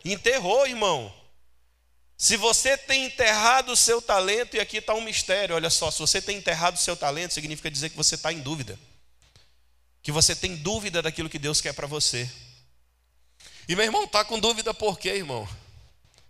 Enterrou, 0.05 0.69
irmão. 0.69 1.20
Se 2.21 2.37
você 2.37 2.77
tem 2.77 3.07
enterrado 3.07 3.73
o 3.73 3.77
seu 3.77 4.03
talento, 4.03 4.55
e 4.55 4.61
aqui 4.61 4.77
está 4.77 4.93
um 4.93 5.01
mistério, 5.01 5.55
olha 5.55 5.71
só, 5.71 5.91
se 5.91 6.01
você 6.01 6.21
tem 6.21 6.37
enterrado 6.37 6.77
o 6.77 6.79
seu 6.79 6.95
talento, 6.95 7.33
significa 7.33 7.71
dizer 7.71 7.89
que 7.89 7.97
você 7.97 8.15
está 8.15 8.31
em 8.31 8.41
dúvida. 8.41 8.79
Que 10.03 10.13
você 10.13 10.37
tem 10.37 10.55
dúvida 10.55 11.01
daquilo 11.01 11.31
que 11.31 11.39
Deus 11.39 11.63
quer 11.63 11.73
para 11.73 11.87
você. 11.87 12.31
E 13.67 13.75
meu 13.75 13.87
irmão, 13.87 14.05
está 14.05 14.23
com 14.23 14.39
dúvida 14.39 14.75
por 14.75 14.99
quê, 14.99 15.15
irmão? 15.15 15.49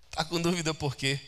Está 0.09 0.25
com 0.25 0.41
dúvida 0.41 0.73
por 0.73 0.95
quê? 0.95 1.19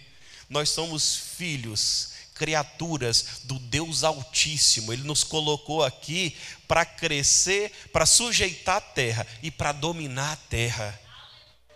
Nós 0.48 0.68
somos 0.68 1.16
filhos, 1.36 2.10
criaturas 2.32 3.40
do 3.42 3.58
Deus 3.58 4.04
Altíssimo. 4.04 4.92
Ele 4.92 5.02
nos 5.02 5.24
colocou 5.24 5.82
aqui 5.82 6.36
para 6.68 6.84
crescer, 6.84 7.72
para 7.92 8.06
sujeitar 8.06 8.76
a 8.76 8.80
terra 8.80 9.26
e 9.42 9.50
para 9.50 9.72
dominar 9.72 10.34
a 10.34 10.36
terra. 10.36 11.00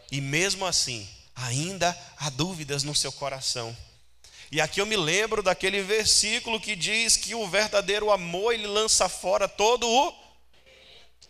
E 0.09 0.21
mesmo 0.21 0.65
assim, 0.65 1.09
ainda 1.37 1.97
há 2.17 2.31
dúvidas 2.31 2.83
no 2.83 2.95
seu 2.95 3.13
coração. 3.13 3.77
E 4.51 4.61
aqui 4.61 4.81
eu 4.81 4.87
me 4.87 4.97
lembro 4.97 5.43
daquele 5.43 5.83
versículo 5.83 6.59
que 6.59 6.75
diz 6.75 7.17
que 7.17 7.35
o 7.35 7.47
verdadeiro 7.47 8.11
amor 8.11 8.55
ele 8.55 8.67
lança 8.67 9.09
fora 9.09 9.47
todo 9.47 9.87
o 9.87 10.27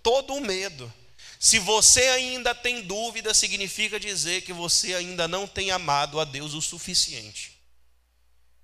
todo 0.03 0.35
o 0.35 0.41
medo. 0.41 0.93
Se 1.39 1.59
você 1.59 2.03
ainda 2.09 2.55
tem 2.55 2.83
dúvida, 2.83 3.35
significa 3.35 3.99
dizer 3.99 4.43
que 4.43 4.53
você 4.53 4.95
ainda 4.95 5.27
não 5.27 5.47
tem 5.47 5.71
amado 5.71 6.21
a 6.21 6.25
Deus 6.25 6.55
o 6.55 6.63
suficiente. 6.63 7.59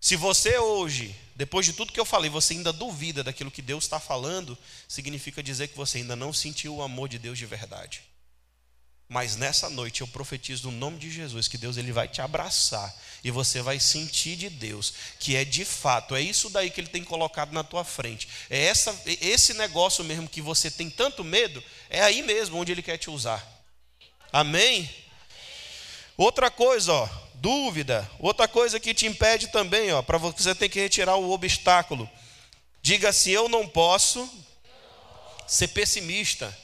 Se 0.01 0.17
você 0.17 0.59
hoje, 0.59 1.15
depois 1.35 1.67
de 1.67 1.73
tudo 1.73 1.93
que 1.93 2.01
eu 2.01 2.05
falei, 2.05 2.31
você 2.31 2.55
ainda 2.55 2.73
duvida 2.73 3.23
daquilo 3.23 3.51
que 3.51 3.63
Deus 3.63 3.85
está 3.85 4.01
falando, 4.01 4.57
significa 4.89 5.43
dizer 5.43 5.69
que 5.69 5.77
você 5.77 5.99
ainda 5.99 6.17
não 6.17 6.33
sentiu 6.33 6.77
o 6.77 6.83
amor 6.83 7.09
de 7.09 7.19
Deus 7.19 7.39
de 7.39 7.47
verdade. 7.47 8.03
Mas 9.12 9.37
nessa 9.37 9.68
noite 9.68 10.01
eu 10.01 10.09
profetizo 10.09 10.70
no 10.70 10.79
nome 10.79 10.96
de 10.96 11.11
Jesus 11.11 11.46
que 11.46 11.59
Deus 11.59 11.77
ele 11.77 11.92
vai 11.92 12.09
te 12.09 12.22
abraçar 12.22 12.96
e 13.22 13.31
você 13.31 13.61
vai 13.61 13.79
sentir 13.79 14.37
de 14.37 14.48
Deus 14.48 14.94
que 15.20 15.37
é 15.37 15.44
de 15.44 15.66
fato, 15.66 16.16
é 16.16 16.20
isso 16.22 16.48
daí 16.48 16.70
que 16.70 16.81
ele 16.81 16.88
tem 16.88 17.05
colocado 17.05 17.53
na 17.53 17.62
tua 17.62 17.85
frente. 17.85 18.27
É 18.48 18.64
essa 18.64 18.98
esse 19.05 19.53
negócio 19.53 20.03
mesmo 20.03 20.27
que 20.27 20.40
você 20.40 20.70
tem 20.70 20.88
tanto 20.88 21.22
medo, 21.22 21.62
é 21.90 22.01
aí 22.01 22.22
mesmo 22.22 22.57
onde 22.57 22.72
ele 22.72 22.81
quer 22.81 22.96
te 22.96 23.11
usar. 23.11 23.46
Amém? 24.33 24.88
Outra 26.16 26.51
coisa, 26.51 26.90
ó, 26.94 27.07
dúvida, 27.35 28.11
outra 28.18 28.48
coisa 28.48 28.81
que 28.81 28.94
te 28.94 29.07
impede 29.07 29.48
também, 29.48 29.92
ó, 29.92 30.01
para 30.01 30.16
você 30.16 30.55
ter 30.55 30.70
que 30.70 30.81
retirar 30.81 31.16
o 31.16 31.33
obstáculo. 31.33 32.09
Diga 32.81 33.11
assim: 33.11 33.33
eu 33.33 33.46
não 33.46 33.68
posso 33.68 34.27
ser 35.46 35.68
pessimista. 35.68 36.62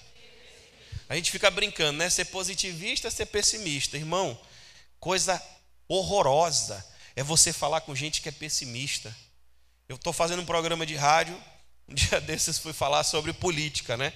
A 1.09 1.14
gente 1.14 1.31
fica 1.31 1.51
brincando, 1.51 1.99
né? 1.99 2.11
Ser 2.11 2.27
positivista, 2.27 3.11
ser 3.11 3.27
pessimista. 3.27 3.97
Irmão, 3.97 4.38
coisa 5.01 5.42
horrorosa 5.88 6.85
é 7.16 7.23
você 7.23 7.53
falar 7.53 7.81
com 7.81 7.94
gente 7.94 8.21
que 8.21 8.29
é 8.29 8.33
pessimista. 8.33 9.16
Eu 9.88 9.97
estou 9.97 10.12
fazendo 10.12 10.42
um 10.42 10.47
programa 10.47 10.85
de 10.85 10.94
rádio, 10.94 11.35
um 11.88 11.94
dia 11.94 12.21
desses 12.27 12.59
fui 12.59 12.75
falar 12.75 13.05
sobre 13.05 13.33
política, 13.33 13.97
né? 13.97 14.12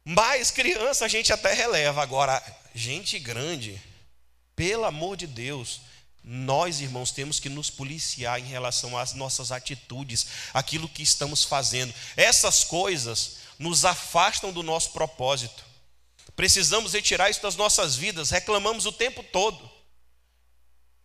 Mas 0.05 0.51
criança 0.51 1.05
a 1.05 1.07
gente 1.07 1.32
até 1.32 1.53
releva. 1.53 2.01
Agora, 2.01 2.43
gente 2.76 3.18
grande, 3.18 3.82
pelo 4.55 4.86
amor 4.86 5.18
de 5.18 5.26
Deus, 5.26 5.82
nós, 6.24 6.80
irmãos, 6.80 7.12
temos 7.12 7.40
que 7.40 7.50
nos 7.50 7.70
policiar 7.70 8.40
em 8.40 8.46
relação 8.46 8.98
às 8.98 9.14
nossas 9.14 9.52
atitudes, 9.52 10.26
aquilo 10.54 10.88
que 10.88 11.04
estamos 11.04 11.44
fazendo. 11.44 11.94
Essas 12.16 12.64
coisas 12.64 13.38
nos 13.60 13.84
afastam 13.84 14.54
do 14.54 14.64
nosso 14.64 14.92
propósito. 14.92 15.64
Precisamos 16.36 16.94
retirar 16.94 17.30
isso 17.30 17.42
das 17.42 17.56
nossas 17.56 17.96
vidas, 17.96 18.30
reclamamos 18.30 18.86
o 18.86 18.92
tempo 18.92 19.22
todo. 19.22 19.72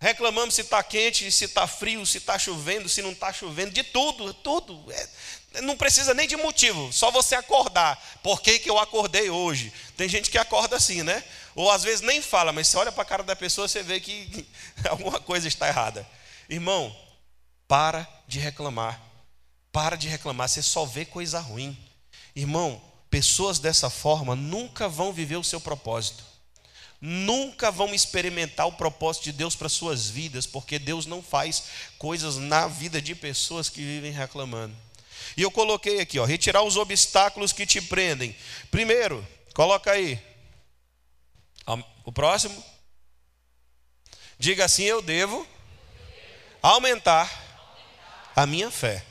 Reclamamos 0.01 0.55
se 0.55 0.61
está 0.61 0.81
quente, 0.81 1.31
se 1.33 1.47
está 1.47 1.66
frio, 1.66 2.07
se 2.07 2.19
está 2.19 2.39
chovendo, 2.39 2.89
se 2.89 3.03
não 3.03 3.11
está 3.11 3.33
chovendo, 3.33 3.73
de 3.73 3.83
tudo, 3.83 4.33
tudo. 4.33 4.85
É, 4.93 5.61
não 5.62 5.77
precisa 5.77 6.14
nem 6.14 6.29
de 6.29 6.37
motivo, 6.37 6.93
só 6.93 7.11
você 7.11 7.35
acordar. 7.35 8.01
Por 8.23 8.41
que, 8.41 8.61
que 8.61 8.71
eu 8.71 8.79
acordei 8.79 9.29
hoje? 9.29 9.73
Tem 9.97 10.09
gente 10.09 10.31
que 10.31 10.39
acorda 10.39 10.77
assim, 10.77 11.03
né? 11.03 11.25
Ou 11.59 11.72
às 11.72 11.82
vezes 11.82 12.02
nem 12.02 12.22
fala, 12.22 12.52
mas 12.52 12.68
você 12.68 12.76
olha 12.76 12.92
para 12.92 13.02
a 13.02 13.04
cara 13.04 13.24
da 13.24 13.34
pessoa, 13.34 13.66
você 13.66 13.82
vê 13.82 13.98
que 13.98 14.46
alguma 14.88 15.18
coisa 15.18 15.48
está 15.48 15.66
errada. 15.66 16.09
Irmão, 16.48 16.96
para 17.66 18.06
de 18.28 18.38
reclamar. 18.38 19.02
Para 19.72 19.96
de 19.96 20.06
reclamar, 20.06 20.48
você 20.48 20.62
só 20.62 20.84
vê 20.84 21.04
coisa 21.04 21.40
ruim. 21.40 21.76
Irmão, 22.36 22.80
pessoas 23.11 23.59
dessa 23.59 23.90
forma 23.90 24.36
nunca 24.36 24.88
vão 24.88 25.12
viver 25.12 25.34
o 25.34 25.42
seu 25.42 25.61
propósito 25.61 26.28
nunca 27.00 27.70
vão 27.70 27.94
experimentar 27.94 28.66
o 28.66 28.72
propósito 28.72 29.24
de 29.24 29.32
Deus 29.32 29.54
para 29.54 29.68
suas 29.68 30.09
vidas, 30.09 30.46
porque 30.46 30.80
Deus 30.80 31.06
não 31.06 31.22
faz 31.22 31.62
coisas 31.96 32.36
na 32.36 32.66
vida 32.66 33.00
de 33.00 33.14
pessoas 33.14 33.68
que 33.68 33.80
vivem 33.80 34.11
reclamando. 34.11 34.74
E 35.36 35.42
eu 35.42 35.50
coloquei 35.52 36.00
aqui, 36.00 36.18
ó, 36.18 36.24
retirar 36.24 36.62
os 36.62 36.76
obstáculos 36.76 37.52
que 37.52 37.64
te 37.64 37.80
prendem. 37.80 38.34
Primeiro, 38.68 39.24
coloca 39.54 39.92
aí. 39.92 40.20
O 42.09 42.12
próximo. 42.12 42.64
Diga 44.38 44.64
assim: 44.64 44.84
eu 44.84 45.02
devo 45.02 45.46
aumentar 46.62 47.30
a 48.34 48.46
minha 48.46 48.70
fé. 48.70 49.04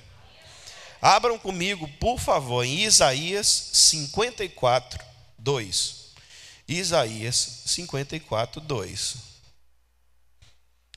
Abram 0.99 1.37
comigo, 1.37 1.87
por 1.99 2.19
favor, 2.19 2.63
em 2.63 2.85
Isaías 2.85 3.45
54, 3.47 5.05
2. 5.37 6.07
Isaías 6.67 7.35
54, 7.67 8.59
2. 8.61 9.15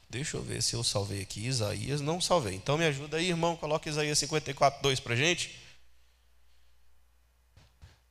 Deixa 0.09 0.38
eu 0.38 0.42
ver 0.42 0.62
se 0.62 0.72
eu 0.72 0.82
salvei 0.82 1.20
aqui. 1.20 1.46
Isaías, 1.46 2.01
não 2.01 2.18
salvei. 2.18 2.55
Então 2.55 2.78
me 2.78 2.86
ajuda 2.86 3.18
aí, 3.18 3.28
irmão. 3.28 3.59
Coloca 3.59 3.90
Isaías 3.90 4.18
54, 4.20 4.80
2 4.80 5.01
para 5.01 5.16
gente. 5.16 5.55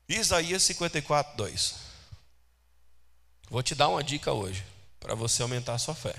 Isaías 0.07 0.61
54, 0.61 1.35
2. 1.35 1.88
Vou 3.50 3.64
te 3.64 3.74
dar 3.74 3.88
uma 3.88 4.04
dica 4.04 4.32
hoje, 4.32 4.64
para 5.00 5.16
você 5.16 5.41
aumentar 5.41 5.74
a 5.74 5.80
sua 5.80 5.95
fé. 5.95 6.16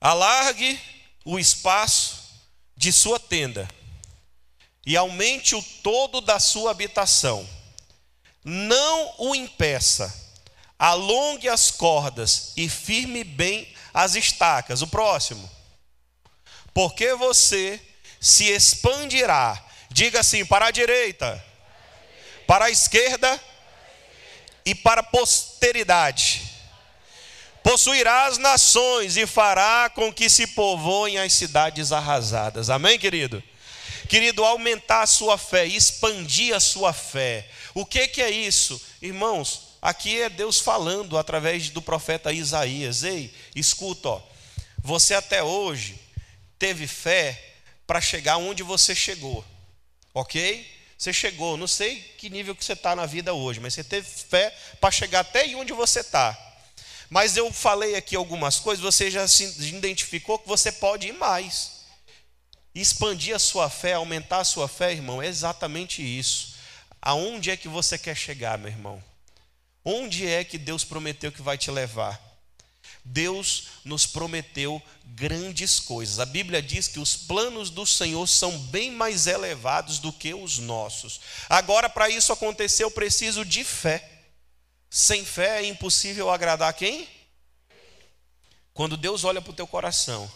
Alargue 0.00 0.80
o 1.24 1.38
espaço 1.38 2.28
de 2.76 2.92
sua 2.92 3.20
tenda 3.20 3.68
e 4.86 4.96
aumente 4.96 5.54
o 5.54 5.62
todo 5.82 6.20
da 6.20 6.40
sua 6.40 6.70
habitação 6.70 7.48
não 8.48 9.14
o 9.18 9.34
impeça. 9.34 10.26
Alongue 10.78 11.48
as 11.48 11.70
cordas 11.70 12.52
e 12.56 12.68
firme 12.68 13.22
bem 13.24 13.68
as 13.92 14.14
estacas. 14.14 14.80
O 14.80 14.86
próximo. 14.86 15.48
Porque 16.72 17.14
você 17.14 17.80
se 18.20 18.44
expandirá. 18.44 19.62
Diga 19.90 20.20
assim: 20.20 20.46
para 20.46 20.66
a 20.66 20.70
direita, 20.70 21.44
para 22.46 22.66
a 22.66 22.70
esquerda 22.70 23.40
e 24.68 24.74
para 24.74 25.02
posteridade. 25.02 26.42
Possuirá 27.62 28.26
as 28.26 28.38
nações 28.38 29.16
e 29.16 29.26
fará 29.26 29.90
com 29.90 30.12
que 30.12 30.30
se 30.30 30.46
povoem 30.48 31.18
as 31.18 31.32
cidades 31.32 31.92
arrasadas. 31.92 32.70
Amém, 32.70 32.98
querido? 32.98 33.42
Querido, 34.08 34.44
aumentar 34.44 35.02
a 35.02 35.06
sua 35.06 35.36
fé, 35.36 35.66
expandir 35.66 36.54
a 36.54 36.60
sua 36.60 36.92
fé 36.92 37.46
o 37.78 37.86
que, 37.86 38.08
que 38.08 38.20
é 38.20 38.28
isso? 38.28 38.80
Irmãos, 39.00 39.76
aqui 39.80 40.20
é 40.20 40.28
Deus 40.28 40.58
falando 40.58 41.16
através 41.16 41.70
do 41.70 41.80
profeta 41.80 42.32
Isaías. 42.32 43.04
Ei, 43.04 43.32
escuta, 43.54 44.08
ó, 44.08 44.22
você 44.78 45.14
até 45.14 45.44
hoje 45.44 45.96
teve 46.58 46.88
fé 46.88 47.40
para 47.86 48.00
chegar 48.00 48.36
onde 48.36 48.64
você 48.64 48.96
chegou, 48.96 49.44
ok? 50.12 50.66
Você 50.98 51.12
chegou, 51.12 51.56
não 51.56 51.68
sei 51.68 52.00
que 52.18 52.28
nível 52.28 52.56
que 52.56 52.64
você 52.64 52.72
está 52.72 52.96
na 52.96 53.06
vida 53.06 53.32
hoje, 53.32 53.60
mas 53.60 53.72
você 53.72 53.84
teve 53.84 54.08
fé 54.08 54.50
para 54.80 54.90
chegar 54.90 55.20
até 55.20 55.46
onde 55.54 55.72
você 55.72 56.00
está. 56.00 56.36
Mas 57.08 57.36
eu 57.36 57.52
falei 57.52 57.94
aqui 57.94 58.16
algumas 58.16 58.58
coisas, 58.58 58.84
você 58.84 59.08
já 59.08 59.26
se 59.28 59.44
identificou 59.72 60.40
que 60.40 60.48
você 60.48 60.72
pode 60.72 61.06
ir 61.06 61.12
mais. 61.12 61.84
Expandir 62.74 63.34
a 63.34 63.38
sua 63.38 63.70
fé, 63.70 63.92
aumentar 63.92 64.40
a 64.40 64.44
sua 64.44 64.66
fé, 64.66 64.90
irmão, 64.90 65.22
é 65.22 65.28
exatamente 65.28 66.02
isso. 66.02 66.56
Aonde 67.00 67.52
é 67.52 67.56
que 67.56 67.68
você 67.68 67.96
quer 67.96 68.16
chegar, 68.16 68.58
meu 68.58 68.68
irmão? 68.68 69.02
Onde 69.84 70.26
é 70.26 70.42
que 70.42 70.58
Deus 70.58 70.82
prometeu 70.82 71.30
que 71.30 71.40
vai 71.40 71.56
te 71.56 71.70
levar? 71.70 72.20
Deus 73.04 73.68
nos 73.84 74.06
prometeu 74.06 74.82
grandes 75.04 75.80
coisas. 75.80 76.18
A 76.18 76.26
Bíblia 76.26 76.62
diz 76.62 76.88
que 76.88 76.98
os 76.98 77.16
planos 77.16 77.70
do 77.70 77.86
Senhor 77.86 78.26
são 78.26 78.58
bem 78.58 78.90
mais 78.90 79.26
elevados 79.26 79.98
do 79.98 80.12
que 80.12 80.34
os 80.34 80.58
nossos. 80.58 81.20
Agora, 81.48 81.88
para 81.88 82.08
isso 82.08 82.32
acontecer, 82.32 82.84
eu 82.84 82.90
preciso 82.90 83.44
de 83.44 83.64
fé. 83.64 84.22
Sem 84.90 85.24
fé 85.24 85.62
é 85.62 85.66
impossível 85.66 86.30
agradar 86.30 86.72
quem? 86.74 87.08
Quando 88.72 88.96
Deus 88.96 89.24
olha 89.24 89.40
para 89.40 89.50
o 89.50 89.56
teu 89.56 89.66
coração, 89.66 90.30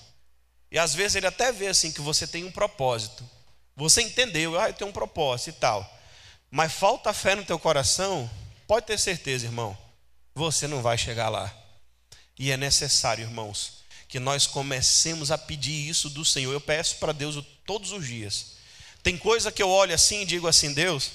e 0.71 0.79
às 0.79 0.95
vezes 0.95 1.17
Ele 1.17 1.27
até 1.27 1.53
vê 1.53 1.69
assim 1.69 1.93
que 1.93 2.01
você 2.01 2.27
tem 2.27 2.45
um 2.45 2.53
propósito. 2.53 3.29
Você 3.77 4.03
entendeu, 4.03 4.59
ah, 4.59 4.69
eu 4.69 4.75
tenho 4.75 4.91
um 4.91 4.93
propósito 4.93 5.51
e 5.51 5.53
tal 5.61 6.03
mas 6.53 6.71
falta 6.71 7.15
fé 7.15 7.35
no 7.35 7.47
teu 7.47 7.59
coração, 7.59 8.31
pode 8.67 8.85
ter 8.85 8.99
certeza, 8.99 9.47
irmão, 9.47 9.77
você 10.35 10.69
não 10.69 10.83
vai 10.83 10.99
chegar 10.99 11.31
lá. 11.31 11.51
E 12.43 12.51
é 12.51 12.57
necessário, 12.57 13.23
irmãos, 13.23 13.85
que 14.09 14.19
nós 14.19 14.49
comecemos 14.49 15.31
a 15.31 15.39
pedir 15.39 15.89
isso 15.89 16.11
do 16.11 16.25
Senhor. 16.25 16.53
Eu 16.53 16.61
peço 16.61 16.97
para 16.97 17.13
Deus 17.13 17.41
todos 17.65 17.93
os 17.93 18.05
dias. 18.05 18.57
Tem 19.01 19.17
coisa 19.17 19.53
que 19.53 19.63
eu 19.63 19.71
olho 19.71 19.95
assim 19.95 20.23
e 20.23 20.27
digo 20.27 20.49
assim, 20.49 20.75
Deus, 20.75 21.13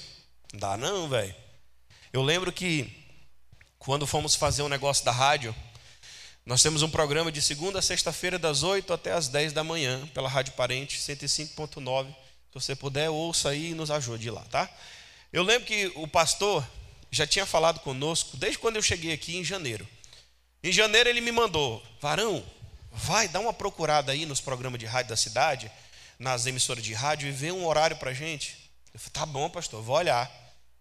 não 0.54 0.60
dá 0.60 0.76
não, 0.78 1.06
velho. 1.06 1.34
Eu 2.14 2.22
lembro 2.22 2.50
que 2.50 2.90
quando 3.78 4.06
fomos 4.06 4.34
fazer 4.34 4.62
um 4.62 4.70
negócio 4.70 5.04
da 5.04 5.12
rádio, 5.12 5.54
nós 6.46 6.62
temos 6.62 6.80
um 6.80 6.88
programa 6.88 7.30
de 7.30 7.42
segunda 7.42 7.80
a 7.80 7.82
sexta-feira, 7.82 8.38
das 8.38 8.62
8 8.62 8.90
até 8.90 9.12
as 9.12 9.28
10 9.28 9.52
da 9.52 9.62
manhã, 9.62 10.06
pela 10.14 10.30
Rádio 10.30 10.54
Parente 10.54 10.96
105.9. 10.96 12.06
Se 12.06 12.14
você 12.54 12.74
puder, 12.74 13.10
ouça 13.10 13.50
aí 13.50 13.72
e 13.72 13.74
nos 13.74 13.90
ajude 13.90 14.30
lá, 14.30 14.46
tá? 14.46 14.66
Eu 15.30 15.42
lembro 15.42 15.66
que 15.66 15.92
o 15.94 16.08
pastor 16.08 16.66
já 17.10 17.26
tinha 17.26 17.44
falado 17.44 17.80
conosco 17.80 18.34
desde 18.38 18.58
quando 18.58 18.76
eu 18.76 18.82
cheguei 18.82 19.12
aqui 19.12 19.36
em 19.36 19.44
janeiro. 19.44 19.86
Em 20.62 20.72
janeiro 20.72 21.08
ele 21.08 21.20
me 21.20 21.30
mandou, 21.30 21.82
varão, 22.00 22.44
vai 22.90 23.28
dar 23.28 23.40
uma 23.40 23.52
procurada 23.52 24.12
aí 24.12 24.26
nos 24.26 24.40
programas 24.40 24.80
de 24.80 24.86
rádio 24.86 25.10
da 25.10 25.16
cidade, 25.16 25.70
nas 26.18 26.46
emissoras 26.46 26.82
de 26.82 26.92
rádio 26.92 27.28
e 27.28 27.32
vê 27.32 27.52
um 27.52 27.64
horário 27.64 27.96
para 27.96 28.12
gente. 28.12 28.70
Eu 28.92 28.98
falei, 28.98 29.12
tá 29.12 29.26
bom, 29.26 29.48
pastor, 29.48 29.80
vou 29.80 29.96
olhar. 29.96 30.28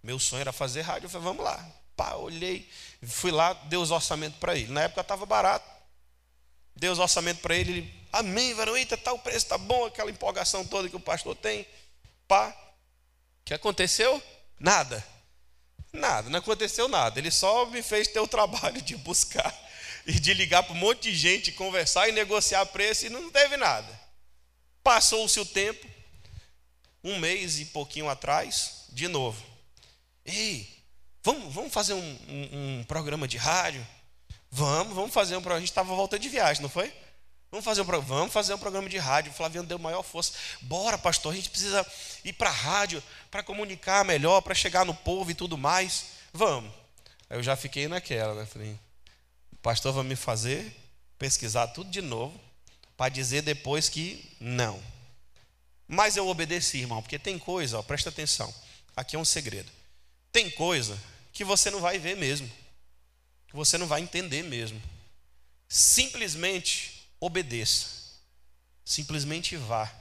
Meu 0.02 0.18
sonho 0.18 0.42
era 0.42 0.52
fazer 0.52 0.82
rádio. 0.82 1.06
Eu 1.06 1.10
falei, 1.10 1.28
vamos 1.28 1.44
lá. 1.44 1.64
Pá, 1.96 2.16
olhei, 2.16 2.68
fui 3.04 3.32
lá, 3.32 3.54
dei 3.54 3.78
os 3.78 3.92
orçamentos 3.92 4.40
para 4.40 4.56
ele. 4.56 4.72
Na 4.72 4.82
época 4.82 5.02
estava 5.02 5.26
barato. 5.26 5.70
Dei 6.76 6.90
os 6.90 7.00
orçamentos 7.00 7.42
para 7.42 7.56
ele, 7.56 7.72
ele, 7.72 8.08
amém, 8.14 8.54
varão, 8.54 8.78
eita, 8.78 8.96
tá, 8.96 9.12
o 9.12 9.20
preço 9.20 9.48
tá 9.48 9.58
bom, 9.58 9.86
aquela 9.86 10.12
empolgação 10.12 10.66
toda 10.66 10.90
que 10.90 10.96
o 10.96 11.00
pastor 11.00 11.36
tem. 11.36 11.68
Pá, 12.28 12.50
o 12.50 13.46
que 13.46 13.54
aconteceu? 13.54 14.22
Nada. 14.60 15.06
Nada, 15.92 16.30
não 16.30 16.40
aconteceu 16.40 16.88
nada. 16.88 17.20
Ele 17.20 17.32
só 17.32 17.66
me 17.68 17.82
fez 17.82 18.08
ter 18.08 18.20
o 18.20 18.28
trabalho 18.28 18.82
de 18.82 18.96
buscar 18.98 19.67
e 20.08 20.14
de 20.14 20.34
ligar 20.34 20.64
para 20.64 20.74
um 20.74 20.78
monte 20.78 21.12
de 21.12 21.16
gente, 21.16 21.52
conversar 21.52 22.08
e 22.08 22.14
negociar 22.14 22.66
preço 22.68 23.06
e 23.06 23.10
não 23.10 23.30
teve 23.30 23.58
nada. 23.58 23.88
Passou-se 24.82 25.38
o 25.38 25.46
tempo, 25.46 25.86
um 27.04 27.20
mês 27.20 27.60
e 27.60 27.66
pouquinho 27.66 28.08
atrás, 28.08 28.86
de 28.88 29.10
novo. 29.10 29.44
Ei, 30.26 30.82
vamos, 31.22 31.54
vamos 31.54 31.74
fazer 31.74 31.94
um, 31.94 32.20
um, 32.30 32.80
um 32.80 32.84
programa 32.86 33.28
de 33.28 33.36
rádio? 33.36 33.86
Vamos, 34.50 34.96
vamos 34.96 35.14
fazer 35.14 35.36
um 35.36 35.42
programa. 35.42 35.58
A 35.58 35.60
gente 35.60 35.72
estava 35.72 35.94
voltando 35.94 36.22
de 36.22 36.30
viagem, 36.30 36.62
não 36.62 36.70
foi? 36.70 36.94
Vamos 37.52 37.66
fazer, 37.66 37.82
um, 37.82 37.86
vamos 37.86 38.32
fazer 38.32 38.54
um 38.54 38.58
programa 38.58 38.88
de 38.88 38.98
rádio. 38.98 39.34
O 39.34 39.36
Flaviano 39.36 39.68
deu 39.68 39.78
maior 39.78 40.04
força. 40.04 40.32
Bora, 40.62 40.98
pastor, 40.98 41.34
a 41.34 41.36
gente 41.36 41.50
precisa 41.50 41.86
ir 42.24 42.32
para 42.32 42.50
a 42.50 42.54
rádio 42.54 43.04
para 43.30 43.44
comunicar 43.44 44.06
melhor, 44.06 44.40
para 44.40 44.56
chegar 44.56 44.86
no 44.86 44.94
povo 44.94 45.32
e 45.32 45.36
tudo 45.36 45.58
mais. 45.58 46.06
Vamos. 46.32 46.72
Aí 47.30 47.38
eu 47.38 47.44
já 47.44 47.58
fiquei 47.58 47.90
naquela, 47.90 48.34
né? 48.34 48.46
Falei, 48.46 48.80
o 49.58 49.62
pastor 49.62 49.94
vai 49.94 50.04
me 50.04 50.16
fazer 50.16 50.76
pesquisar 51.18 51.68
tudo 51.68 51.90
de 51.90 52.02
novo, 52.02 52.40
para 52.96 53.10
dizer 53.10 53.42
depois 53.42 53.90
que 53.90 54.36
não. 54.40 54.82
Mas 55.88 56.18
eu 56.18 56.28
obedeci, 56.28 56.80
irmão, 56.80 57.02
porque 57.02 57.20
tem 57.20 57.38
coisa, 57.40 57.80
ó, 57.80 57.84
presta 57.84 58.10
atenção. 58.10 58.54
Aqui 58.96 59.16
é 59.16 59.20
um 59.20 59.26
segredo. 59.26 59.72
Tem 60.32 60.50
coisa 60.50 60.98
que 61.32 61.44
você 61.44 61.70
não 61.70 61.80
vai 61.80 61.98
ver 61.98 62.18
mesmo, 62.18 62.50
que 63.48 63.56
você 63.56 63.78
não 63.78 63.88
vai 63.88 64.02
entender 64.02 64.44
mesmo. 64.44 64.82
Simplesmente 65.68 67.08
obedeça. 67.20 67.98
Simplesmente 68.84 69.56
vá. 69.56 69.92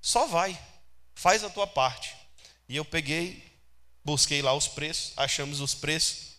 Só 0.00 0.26
vai. 0.26 0.58
Faz 1.14 1.44
a 1.44 1.50
tua 1.50 1.66
parte. 1.66 2.14
E 2.68 2.76
eu 2.76 2.84
peguei, 2.84 3.44
busquei 4.04 4.40
lá 4.40 4.54
os 4.54 4.68
preços, 4.68 5.12
achamos 5.16 5.60
os 5.60 5.74
preços. 5.74 6.31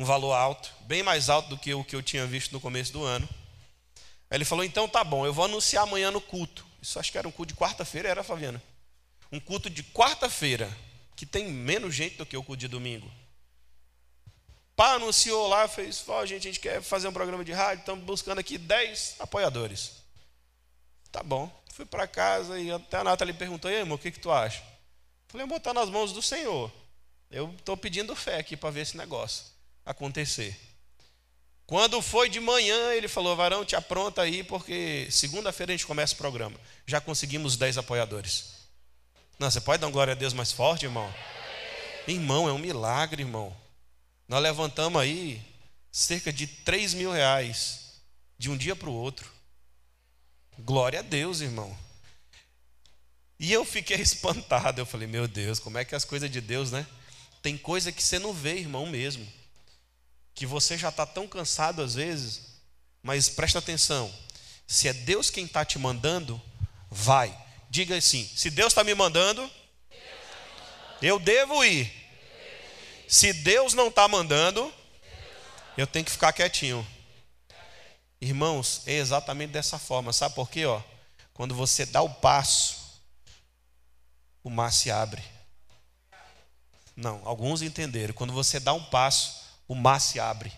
Um 0.00 0.04
valor 0.04 0.32
alto, 0.32 0.72
bem 0.86 1.02
mais 1.02 1.28
alto 1.28 1.50
do 1.50 1.58
que 1.58 1.74
o 1.74 1.84
que 1.84 1.94
eu 1.94 2.02
tinha 2.02 2.24
visto 2.24 2.52
no 2.52 2.60
começo 2.60 2.90
do 2.90 3.04
ano. 3.04 3.28
Aí 4.30 4.38
ele 4.38 4.46
falou: 4.46 4.64
então 4.64 4.88
tá 4.88 5.04
bom, 5.04 5.26
eu 5.26 5.32
vou 5.32 5.44
anunciar 5.44 5.82
amanhã 5.82 6.10
no 6.10 6.22
culto. 6.22 6.66
Isso 6.80 6.98
acho 6.98 7.12
que 7.12 7.18
era 7.18 7.28
um 7.28 7.30
culto 7.30 7.52
de 7.52 7.60
quarta-feira, 7.60 8.08
era, 8.08 8.24
Fabiana? 8.24 8.62
Um 9.30 9.38
culto 9.38 9.68
de 9.68 9.82
quarta-feira, 9.84 10.74
que 11.14 11.26
tem 11.26 11.48
menos 11.48 11.94
gente 11.94 12.16
do 12.16 12.24
que 12.24 12.34
o 12.34 12.42
culto 12.42 12.60
de 12.60 12.68
domingo. 12.68 13.12
Pá 14.74 14.94
anunciou 14.94 15.46
lá, 15.48 15.68
fez, 15.68 16.02
ó, 16.08 16.22
oh, 16.22 16.26
gente, 16.26 16.48
a 16.48 16.50
gente 16.50 16.60
quer 16.60 16.80
fazer 16.80 17.06
um 17.06 17.12
programa 17.12 17.44
de 17.44 17.52
rádio, 17.52 17.80
estamos 17.80 18.02
buscando 18.02 18.38
aqui 18.38 18.56
10 18.56 19.16
apoiadores. 19.18 19.96
Tá 21.12 21.22
bom. 21.22 21.52
Fui 21.74 21.84
para 21.84 22.06
casa 22.06 22.58
e 22.58 22.72
até 22.72 22.96
a 22.96 23.04
Nathalie 23.04 23.34
perguntou, 23.34 23.70
e 23.70 23.74
aí, 23.74 23.80
irmão, 23.80 23.96
o 23.96 23.98
que, 23.98 24.10
que 24.10 24.18
tu 24.18 24.32
acha? 24.32 24.62
Falei, 25.28 25.46
vou 25.46 25.58
botar 25.58 25.74
nas 25.74 25.90
mãos 25.90 26.10
do 26.10 26.22
Senhor. 26.22 26.72
Eu 27.30 27.54
estou 27.58 27.76
pedindo 27.76 28.16
fé 28.16 28.38
aqui 28.38 28.56
para 28.56 28.70
ver 28.70 28.80
esse 28.80 28.96
negócio 28.96 29.59
acontecer. 29.84 30.58
Quando 31.70 32.02
foi 32.02 32.28
de 32.28 32.40
manhã, 32.40 32.94
ele 32.94 33.06
falou: 33.06 33.36
Varão, 33.36 33.64
te 33.64 33.76
apronta 33.76 34.22
aí, 34.22 34.42
porque 34.42 35.06
segunda-feira 35.08 35.72
a 35.72 35.76
gente 35.76 35.86
começa 35.86 36.14
o 36.14 36.16
programa. 36.16 36.58
Já 36.84 37.00
conseguimos 37.00 37.56
10 37.56 37.78
apoiadores. 37.78 38.54
Não, 39.38 39.48
você 39.48 39.60
pode 39.60 39.80
dar 39.80 39.88
glória 39.88 40.12
a 40.12 40.16
Deus 40.16 40.32
mais 40.32 40.50
forte, 40.50 40.86
irmão? 40.86 41.14
Irmão, 42.08 42.48
é 42.48 42.52
um 42.52 42.58
milagre, 42.58 43.22
irmão. 43.22 43.56
Nós 44.26 44.42
levantamos 44.42 45.00
aí 45.00 45.40
cerca 45.92 46.32
de 46.32 46.48
3 46.48 46.94
mil 46.94 47.12
reais 47.12 48.00
de 48.36 48.50
um 48.50 48.56
dia 48.56 48.74
para 48.74 48.90
o 48.90 48.92
outro. 48.92 49.30
Glória 50.58 50.98
a 50.98 51.02
Deus, 51.02 51.40
irmão. 51.40 51.78
E 53.38 53.52
eu 53.52 53.64
fiquei 53.64 53.98
espantado. 54.02 54.80
Eu 54.80 54.86
falei, 54.86 55.06
meu 55.06 55.28
Deus, 55.28 55.60
como 55.60 55.78
é 55.78 55.84
que 55.84 55.94
as 55.94 56.04
coisas 56.04 56.28
de 56.28 56.40
Deus, 56.40 56.72
né? 56.72 56.84
Tem 57.40 57.56
coisa 57.56 57.92
que 57.92 58.02
você 58.02 58.18
não 58.18 58.32
vê, 58.32 58.56
irmão, 58.56 58.86
mesmo 58.86 59.39
que 60.34 60.46
você 60.46 60.76
já 60.78 60.88
está 60.88 61.04
tão 61.04 61.26
cansado 61.26 61.82
às 61.82 61.94
vezes, 61.94 62.42
mas 63.02 63.28
presta 63.28 63.58
atenção: 63.58 64.12
se 64.66 64.88
é 64.88 64.92
Deus 64.92 65.30
quem 65.30 65.44
está 65.44 65.64
te 65.64 65.78
mandando, 65.78 66.40
vai. 66.90 67.36
Diga 67.68 67.96
assim: 67.96 68.28
se 68.34 68.50
Deus 68.50 68.72
está 68.72 68.84
me 68.84 68.94
mandando, 68.94 69.50
eu 71.00 71.18
devo 71.18 71.64
ir. 71.64 71.90
Se 73.08 73.32
Deus 73.32 73.74
não 73.74 73.88
está 73.88 74.06
mandando, 74.06 74.72
eu 75.76 75.86
tenho 75.86 76.04
que 76.04 76.12
ficar 76.12 76.32
quietinho. 76.32 76.86
Irmãos, 78.20 78.82
é 78.86 78.94
exatamente 78.94 79.50
dessa 79.50 79.78
forma. 79.78 80.12
Sabe 80.12 80.34
por 80.34 80.50
quê? 80.50 80.66
Ó? 80.66 80.80
Quando 81.32 81.54
você 81.54 81.86
dá 81.86 82.02
o 82.02 82.10
passo, 82.10 83.00
o 84.44 84.50
mar 84.50 84.72
se 84.72 84.90
abre. 84.90 85.22
Não, 86.94 87.22
alguns 87.24 87.62
entenderam. 87.62 88.12
Quando 88.12 88.32
você 88.32 88.60
dá 88.60 88.74
um 88.74 88.84
passo, 88.84 89.39
o 89.70 89.74
mar 89.76 90.00
se 90.00 90.18
abre. 90.18 90.52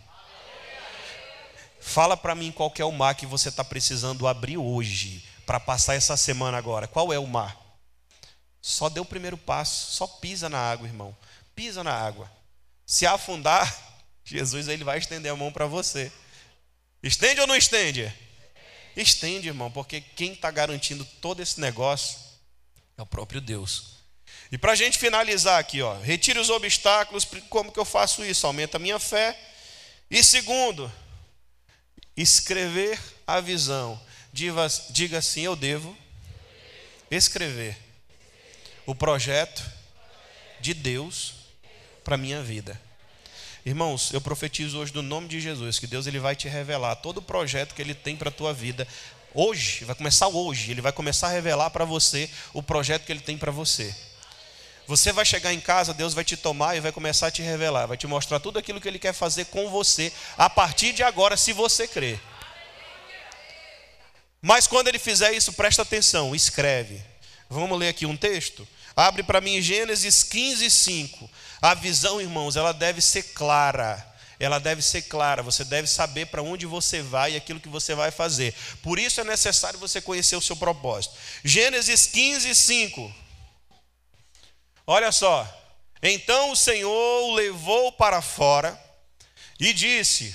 Fala 1.78 2.16
para 2.16 2.34
mim 2.34 2.50
qual 2.50 2.72
é 2.78 2.84
o 2.84 2.90
mar 2.90 3.14
que 3.14 3.26
você 3.26 3.50
está 3.50 3.62
precisando 3.62 4.26
abrir 4.26 4.56
hoje 4.56 5.22
para 5.44 5.60
passar 5.60 5.94
essa 5.94 6.16
semana 6.16 6.56
agora. 6.56 6.88
Qual 6.88 7.12
é 7.12 7.18
o 7.18 7.26
mar? 7.26 7.54
Só 8.62 8.88
dê 8.88 9.00
o 9.00 9.04
primeiro 9.04 9.36
passo, 9.36 9.92
só 9.92 10.06
pisa 10.06 10.48
na 10.48 10.58
água, 10.58 10.86
irmão. 10.86 11.14
Pisa 11.54 11.84
na 11.84 11.92
água. 11.92 12.30
Se 12.86 13.04
afundar, 13.04 13.70
Jesus 14.24 14.66
ele 14.66 14.82
vai 14.82 14.96
estender 14.96 15.30
a 15.30 15.36
mão 15.36 15.52
para 15.52 15.66
você. 15.66 16.10
Estende 17.02 17.38
ou 17.42 17.46
não 17.46 17.54
estende? 17.56 18.10
Estende, 18.96 19.48
irmão, 19.48 19.70
porque 19.70 20.00
quem 20.00 20.32
está 20.32 20.50
garantindo 20.50 21.04
todo 21.20 21.42
esse 21.42 21.60
negócio 21.60 22.18
é 22.96 23.02
o 23.02 23.06
próprio 23.06 23.42
Deus. 23.42 24.01
E 24.52 24.58
para 24.58 24.72
a 24.72 24.76
gente 24.76 24.98
finalizar 24.98 25.58
aqui, 25.58 25.80
ó, 25.80 25.98
retire 26.00 26.38
os 26.38 26.50
obstáculos. 26.50 27.26
Como 27.48 27.72
que 27.72 27.80
eu 27.80 27.86
faço 27.86 28.22
isso? 28.22 28.46
Aumenta 28.46 28.76
a 28.76 28.80
minha 28.80 28.98
fé. 28.98 29.34
E 30.10 30.22
segundo, 30.22 30.92
escrever 32.14 33.00
a 33.26 33.40
visão. 33.40 33.98
Diga, 34.30 34.68
diga 34.90 35.18
assim: 35.18 35.40
eu 35.40 35.56
devo 35.56 35.96
escrever 37.10 37.78
o 38.84 38.94
projeto 38.94 39.64
de 40.60 40.74
Deus 40.74 41.32
para 42.04 42.18
minha 42.18 42.42
vida. 42.42 42.78
Irmãos, 43.64 44.12
eu 44.12 44.20
profetizo 44.20 44.78
hoje 44.78 44.94
no 44.94 45.00
nome 45.00 45.28
de 45.28 45.40
Jesus 45.40 45.78
que 45.78 45.86
Deus 45.86 46.06
ele 46.06 46.18
vai 46.18 46.36
te 46.36 46.46
revelar 46.46 46.96
todo 46.96 47.18
o 47.18 47.22
projeto 47.22 47.74
que 47.74 47.80
ele 47.80 47.94
tem 47.94 48.16
para 48.16 48.28
a 48.28 48.32
tua 48.32 48.52
vida. 48.52 48.86
Hoje, 49.32 49.84
vai 49.86 49.94
começar 49.94 50.28
hoje, 50.28 50.72
ele 50.72 50.82
vai 50.82 50.92
começar 50.92 51.28
a 51.28 51.30
revelar 51.30 51.70
para 51.70 51.86
você 51.86 52.28
o 52.52 52.62
projeto 52.62 53.06
que 53.06 53.12
ele 53.12 53.20
tem 53.20 53.38
para 53.38 53.50
você. 53.50 53.94
Você 54.92 55.10
vai 55.10 55.24
chegar 55.24 55.54
em 55.54 55.58
casa, 55.58 55.94
Deus 55.94 56.12
vai 56.12 56.22
te 56.22 56.36
tomar 56.36 56.76
e 56.76 56.80
vai 56.80 56.92
começar 56.92 57.28
a 57.28 57.30
te 57.30 57.40
revelar, 57.40 57.86
vai 57.86 57.96
te 57.96 58.06
mostrar 58.06 58.38
tudo 58.38 58.58
aquilo 58.58 58.78
que 58.78 58.86
Ele 58.86 58.98
quer 58.98 59.14
fazer 59.14 59.46
com 59.46 59.70
você 59.70 60.12
a 60.36 60.50
partir 60.50 60.92
de 60.92 61.02
agora, 61.02 61.34
se 61.34 61.54
você 61.54 61.88
crer. 61.88 62.20
Mas 64.42 64.66
quando 64.66 64.88
Ele 64.88 64.98
fizer 64.98 65.32
isso, 65.32 65.54
presta 65.54 65.80
atenção, 65.80 66.34
escreve. 66.34 67.02
Vamos 67.48 67.78
ler 67.78 67.88
aqui 67.88 68.04
um 68.04 68.14
texto? 68.14 68.68
Abre 68.94 69.22
para 69.22 69.40
mim 69.40 69.62
Gênesis 69.62 70.22
15, 70.24 70.70
5. 70.70 71.30
A 71.62 71.72
visão, 71.72 72.20
irmãos, 72.20 72.54
ela 72.56 72.72
deve 72.74 73.00
ser 73.00 73.22
clara. 73.32 74.06
Ela 74.38 74.58
deve 74.58 74.82
ser 74.82 75.00
clara. 75.00 75.42
Você 75.42 75.64
deve 75.64 75.88
saber 75.88 76.26
para 76.26 76.42
onde 76.42 76.66
você 76.66 77.00
vai 77.00 77.32
e 77.32 77.36
aquilo 77.36 77.60
que 77.60 77.68
você 77.70 77.94
vai 77.94 78.10
fazer. 78.10 78.54
Por 78.82 78.98
isso 78.98 79.22
é 79.22 79.24
necessário 79.24 79.78
você 79.78 80.02
conhecer 80.02 80.36
o 80.36 80.42
seu 80.42 80.54
propósito. 80.54 81.14
Gênesis 81.42 82.06
15, 82.06 82.54
5. 82.54 83.21
Olha 84.86 85.12
só. 85.12 85.46
Então 86.02 86.50
o 86.50 86.56
Senhor 86.56 87.22
o 87.24 87.34
levou 87.34 87.92
para 87.92 88.20
fora 88.20 88.78
e 89.58 89.72
disse: 89.72 90.34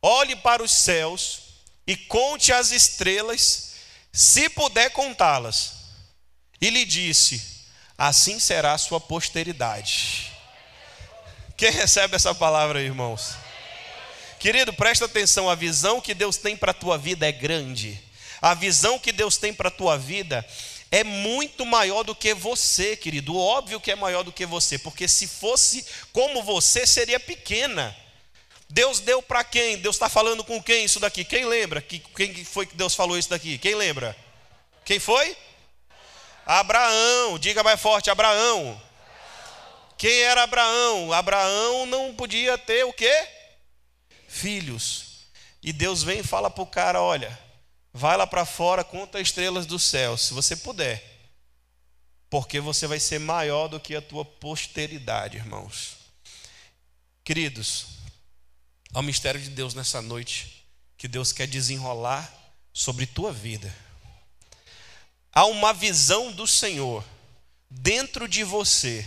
Olhe 0.00 0.34
para 0.34 0.62
os 0.62 0.72
céus 0.72 1.42
e 1.86 1.96
conte 1.96 2.52
as 2.52 2.70
estrelas, 2.72 3.74
se 4.12 4.48
puder 4.48 4.90
contá-las. 4.90 5.74
E 6.60 6.70
lhe 6.70 6.84
disse: 6.84 7.40
Assim 7.96 8.40
será 8.40 8.72
a 8.72 8.78
sua 8.78 9.00
posteridade. 9.00 10.32
Quem 11.56 11.70
recebe 11.70 12.16
essa 12.16 12.34
palavra, 12.34 12.82
irmãos? 12.82 13.36
Querido, 14.40 14.72
presta 14.72 15.04
atenção, 15.04 15.48
a 15.48 15.54
visão 15.54 16.00
que 16.00 16.12
Deus 16.12 16.36
tem 16.36 16.56
para 16.56 16.72
a 16.72 16.74
tua 16.74 16.98
vida 16.98 17.28
é 17.28 17.30
grande. 17.30 18.02
A 18.40 18.54
visão 18.54 18.98
que 18.98 19.12
Deus 19.12 19.36
tem 19.36 19.54
para 19.54 19.68
a 19.68 19.70
tua 19.70 19.96
vida 19.96 20.44
é 20.92 21.02
muito 21.02 21.64
maior 21.64 22.02
do 22.02 22.14
que 22.14 22.34
você, 22.34 22.94
querido. 22.94 23.34
Óbvio 23.34 23.80
que 23.80 23.90
é 23.90 23.96
maior 23.96 24.22
do 24.22 24.30
que 24.30 24.44
você, 24.44 24.78
porque 24.78 25.08
se 25.08 25.26
fosse 25.26 25.86
como 26.12 26.42
você, 26.42 26.86
seria 26.86 27.18
pequena. 27.18 27.96
Deus 28.68 29.00
deu 29.00 29.22
para 29.22 29.42
quem? 29.42 29.78
Deus 29.78 29.96
está 29.96 30.10
falando 30.10 30.44
com 30.44 30.62
quem 30.62 30.84
isso 30.84 31.00
daqui? 31.00 31.24
Quem 31.24 31.46
lembra? 31.46 31.80
Quem 31.80 32.44
foi 32.44 32.66
que 32.66 32.76
Deus 32.76 32.94
falou 32.94 33.16
isso 33.16 33.30
daqui? 33.30 33.56
Quem 33.56 33.74
lembra? 33.74 34.14
Quem 34.84 34.98
foi? 34.98 35.34
Abraão. 36.44 37.38
Diga 37.38 37.62
mais 37.62 37.80
forte, 37.80 38.10
Abraão. 38.10 38.78
Quem 39.96 40.20
era 40.20 40.42
Abraão? 40.42 41.10
Abraão 41.10 41.86
não 41.86 42.14
podia 42.14 42.58
ter 42.58 42.84
o 42.84 42.92
quê? 42.92 43.28
Filhos. 44.28 45.22
E 45.62 45.72
Deus 45.72 46.02
vem 46.02 46.20
e 46.20 46.24
fala 46.24 46.50
para 46.50 46.62
o 46.62 46.66
cara: 46.66 47.00
olha, 47.00 47.38
Vai 47.92 48.16
lá 48.16 48.26
para 48.26 48.46
fora, 48.46 48.82
conta 48.82 49.18
as 49.18 49.28
estrelas 49.28 49.66
do 49.66 49.78
céu, 49.78 50.16
se 50.16 50.32
você 50.32 50.56
puder. 50.56 51.10
Porque 52.30 52.58
você 52.58 52.86
vai 52.86 52.98
ser 52.98 53.18
maior 53.18 53.68
do 53.68 53.78
que 53.78 53.94
a 53.94 54.00
tua 54.00 54.24
posteridade, 54.24 55.36
irmãos. 55.36 55.98
Queridos, 57.22 57.86
há 58.94 59.00
um 59.00 59.02
mistério 59.02 59.40
de 59.40 59.50
Deus 59.50 59.74
nessa 59.74 60.00
noite 60.00 60.66
que 60.96 61.06
Deus 61.06 61.32
quer 61.32 61.46
desenrolar 61.46 62.32
sobre 62.72 63.04
tua 63.04 63.32
vida. 63.32 63.74
Há 65.30 65.44
uma 65.44 65.74
visão 65.74 66.32
do 66.32 66.46
Senhor 66.46 67.04
dentro 67.68 68.26
de 68.26 68.42
você. 68.42 69.04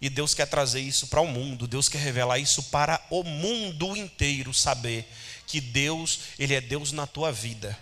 E 0.00 0.10
Deus 0.10 0.34
quer 0.34 0.46
trazer 0.46 0.80
isso 0.80 1.06
para 1.06 1.20
o 1.20 1.28
mundo, 1.28 1.68
Deus 1.68 1.88
quer 1.88 1.98
revelar 1.98 2.38
isso 2.40 2.64
para 2.64 3.00
o 3.08 3.22
mundo 3.22 3.96
inteiro, 3.96 4.52
saber 4.52 5.08
que 5.46 5.60
Deus, 5.60 6.20
ele 6.40 6.54
é 6.54 6.60
Deus 6.60 6.90
na 6.90 7.06
tua 7.06 7.30
vida. 7.30 7.78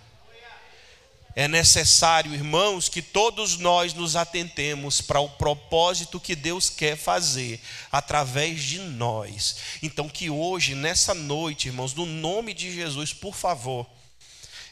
É 1.40 1.48
necessário, 1.48 2.34
irmãos, 2.34 2.90
que 2.90 3.00
todos 3.00 3.56
nós 3.56 3.94
nos 3.94 4.14
atentemos 4.14 5.00
para 5.00 5.20
o 5.20 5.26
propósito 5.30 6.20
que 6.20 6.36
Deus 6.36 6.68
quer 6.68 6.98
fazer 6.98 7.58
através 7.90 8.62
de 8.62 8.78
nós. 8.78 9.56
Então, 9.82 10.06
que 10.06 10.28
hoje, 10.28 10.74
nessa 10.74 11.14
noite, 11.14 11.68
irmãos, 11.68 11.94
no 11.94 12.04
nome 12.04 12.52
de 12.52 12.70
Jesus, 12.70 13.14
por 13.14 13.34
favor, 13.34 13.86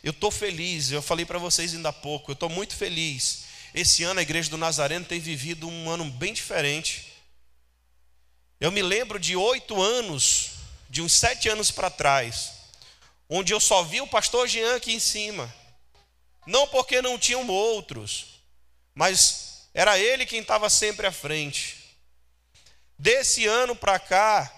eu 0.05 0.11
estou 0.11 0.31
feliz, 0.31 0.91
eu 0.91 1.01
falei 1.01 1.25
para 1.25 1.39
vocês 1.39 1.75
ainda 1.75 1.89
há 1.89 1.93
pouco, 1.93 2.31
eu 2.31 2.35
estou 2.35 2.51
muito 2.51 2.77
feliz. 2.77 3.45
Esse 3.75 4.05
ano 4.05 4.21
a 4.21 4.23
Igreja 4.23 4.51
do 4.51 4.59
Nazareno 4.59 5.07
tem 5.07 5.19
vivido 5.19 5.67
um 5.67 5.89
ano 5.89 6.05
bem 6.05 6.35
diferente. 6.35 7.15
Eu 8.61 8.71
me 8.71 8.83
lembro 8.83 9.19
de 9.19 9.35
oito 9.35 9.81
anos, 9.81 10.51
de 10.91 11.01
uns 11.01 11.15
sete 11.15 11.49
anos 11.49 11.71
para 11.71 11.89
trás, 11.89 12.51
onde 13.27 13.55
eu 13.55 13.59
só 13.59 13.83
vi 13.83 14.03
o 14.03 14.07
pastor 14.07 14.47
Jean 14.47 14.77
aqui 14.77 14.93
em 14.93 15.01
cima 15.01 15.51
não 16.49 16.67
porque 16.67 17.03
não 17.03 17.19
tinham 17.19 17.47
outros, 17.47 18.41
mas 18.95 19.69
era 19.75 19.99
ele 19.99 20.25
quem 20.25 20.41
estava 20.41 20.71
sempre 20.71 21.07
à 21.07 21.13
frente. 21.13 21.77
Desse 22.99 23.47
ano 23.47 23.77
para 23.77 23.99
cá, 23.99 24.51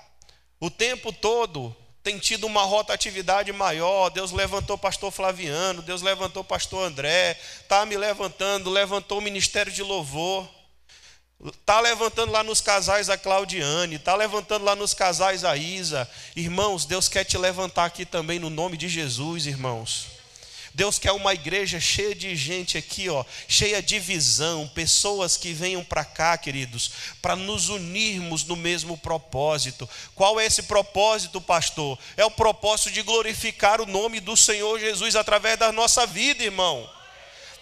o 0.61 0.71
tempo 0.71 1.13
todo 1.13 1.77
tem 2.01 2.17
tido 2.17 2.47
uma 2.47 2.63
rotatividade 2.63 3.53
maior. 3.53 4.09
Deus 4.09 4.31
levantou 4.31 4.77
o 4.77 4.79
pastor 4.79 5.11
Flaviano, 5.11 5.83
Deus 5.83 6.01
levantou 6.01 6.43
o 6.43 6.47
pastor 6.47 6.85
André, 6.87 7.37
está 7.61 7.85
me 7.85 7.97
levantando, 7.97 8.71
levantou 8.71 9.19
o 9.19 9.23
ministério 9.23 9.73
de 9.73 9.83
louvor. 9.83 10.49
Está 11.45 11.81
levantando 11.81 12.31
lá 12.31 12.45
nos 12.45 12.61
casais 12.61 13.11
a 13.11 13.19
Claudiane, 13.19 13.97
está 13.97 14.15
levantando 14.15 14.65
lá 14.65 14.77
nos 14.77 14.95
casais 14.95 15.43
a 15.43 15.57
Isa. 15.57 16.09
Irmãos, 16.37 16.85
Deus 16.85 17.09
quer 17.09 17.25
te 17.25 17.37
levantar 17.37 17.87
aqui 17.87 18.05
também 18.05 18.39
no 18.39 18.49
nome 18.49 18.77
de 18.77 18.89
Jesus, 18.89 19.47
irmãos. 19.47 20.20
Deus 20.73 20.99
quer 20.99 21.13
uma 21.13 21.35
igreja 21.35 21.81
cheia 21.81 22.15
de 22.15 22.35
gente 22.37 22.79
aqui, 22.79 23.09
ó, 23.09 23.25
cheia 23.49 23.83
de 23.83 23.99
visão, 23.99 24.69
pessoas 24.69 25.37
que 25.37 25.53
venham 25.53 25.85
para 25.85 26.05
cá, 26.05 26.39
queridos, 26.39 26.93
para 27.21 27.35
nos 27.35 27.69
unirmos 27.69 28.45
no 28.45 28.55
mesmo 28.55 28.97
propósito. 28.97 29.89
Qual 30.15 30.39
é 30.39 30.47
esse 30.47 30.63
propósito, 30.63 31.41
pastor? 31.41 31.99
É 32.17 32.25
o 32.25 32.31
propósito 32.31 32.93
de 32.93 33.03
glorificar 33.03 33.81
o 33.81 33.87
nome 33.87 34.21
do 34.21 34.37
Senhor 34.37 34.79
Jesus 34.79 35.17
através 35.17 35.59
da 35.59 35.73
nossa 35.73 36.07
vida, 36.07 36.45
irmão. 36.45 36.89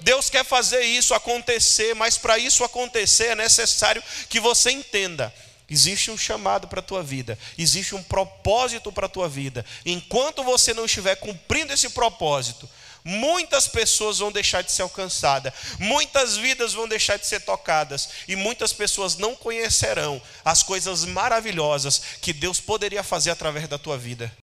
Deus 0.01 0.31
quer 0.31 0.45
fazer 0.45 0.83
isso 0.83 1.15
acontecer, 1.15 1.95
mas 1.95 2.19
para 2.19 2.39
isso 2.39 2.63
acontecer 2.63 3.29
é 3.29 3.35
necessário 3.35 4.03
que 4.29 4.39
você 4.39 4.71
entenda. 4.71 5.35
Existe 5.71 6.11
um 6.11 6.17
chamado 6.17 6.67
para 6.67 6.81
a 6.81 6.83
tua 6.83 7.03
vida, 7.03 7.39
existe 7.59 7.95
um 7.95 8.03
propósito 8.03 8.91
para 8.91 9.05
a 9.05 9.09
tua 9.09 9.29
vida. 9.29 9.67
Enquanto 9.85 10.43
você 10.43 10.73
não 10.73 10.87
estiver 10.87 11.17
cumprindo 11.17 11.73
esse 11.73 11.91
propósito, 11.91 12.69
muitas 13.09 13.67
pessoas 13.67 14.19
vão 14.19 14.31
deixar 14.31 14.63
de 14.63 14.71
ser 14.71 14.83
alcançadas, 14.83 15.55
muitas 15.79 16.37
vidas 16.37 16.75
vão 16.75 16.87
deixar 16.87 17.17
de 17.17 17.27
ser 17.27 17.41
tocadas, 17.41 18.11
e 18.29 18.37
muitas 18.37 18.71
pessoas 18.71 19.17
não 19.17 19.35
conhecerão 19.35 20.21
as 20.45 20.63
coisas 20.63 21.07
maravilhosas 21.07 22.03
que 22.21 22.35
Deus 22.35 22.61
poderia 22.61 23.03
fazer 23.03 23.31
através 23.31 23.67
da 23.67 23.79
tua 23.79 23.97
vida. 23.97 24.31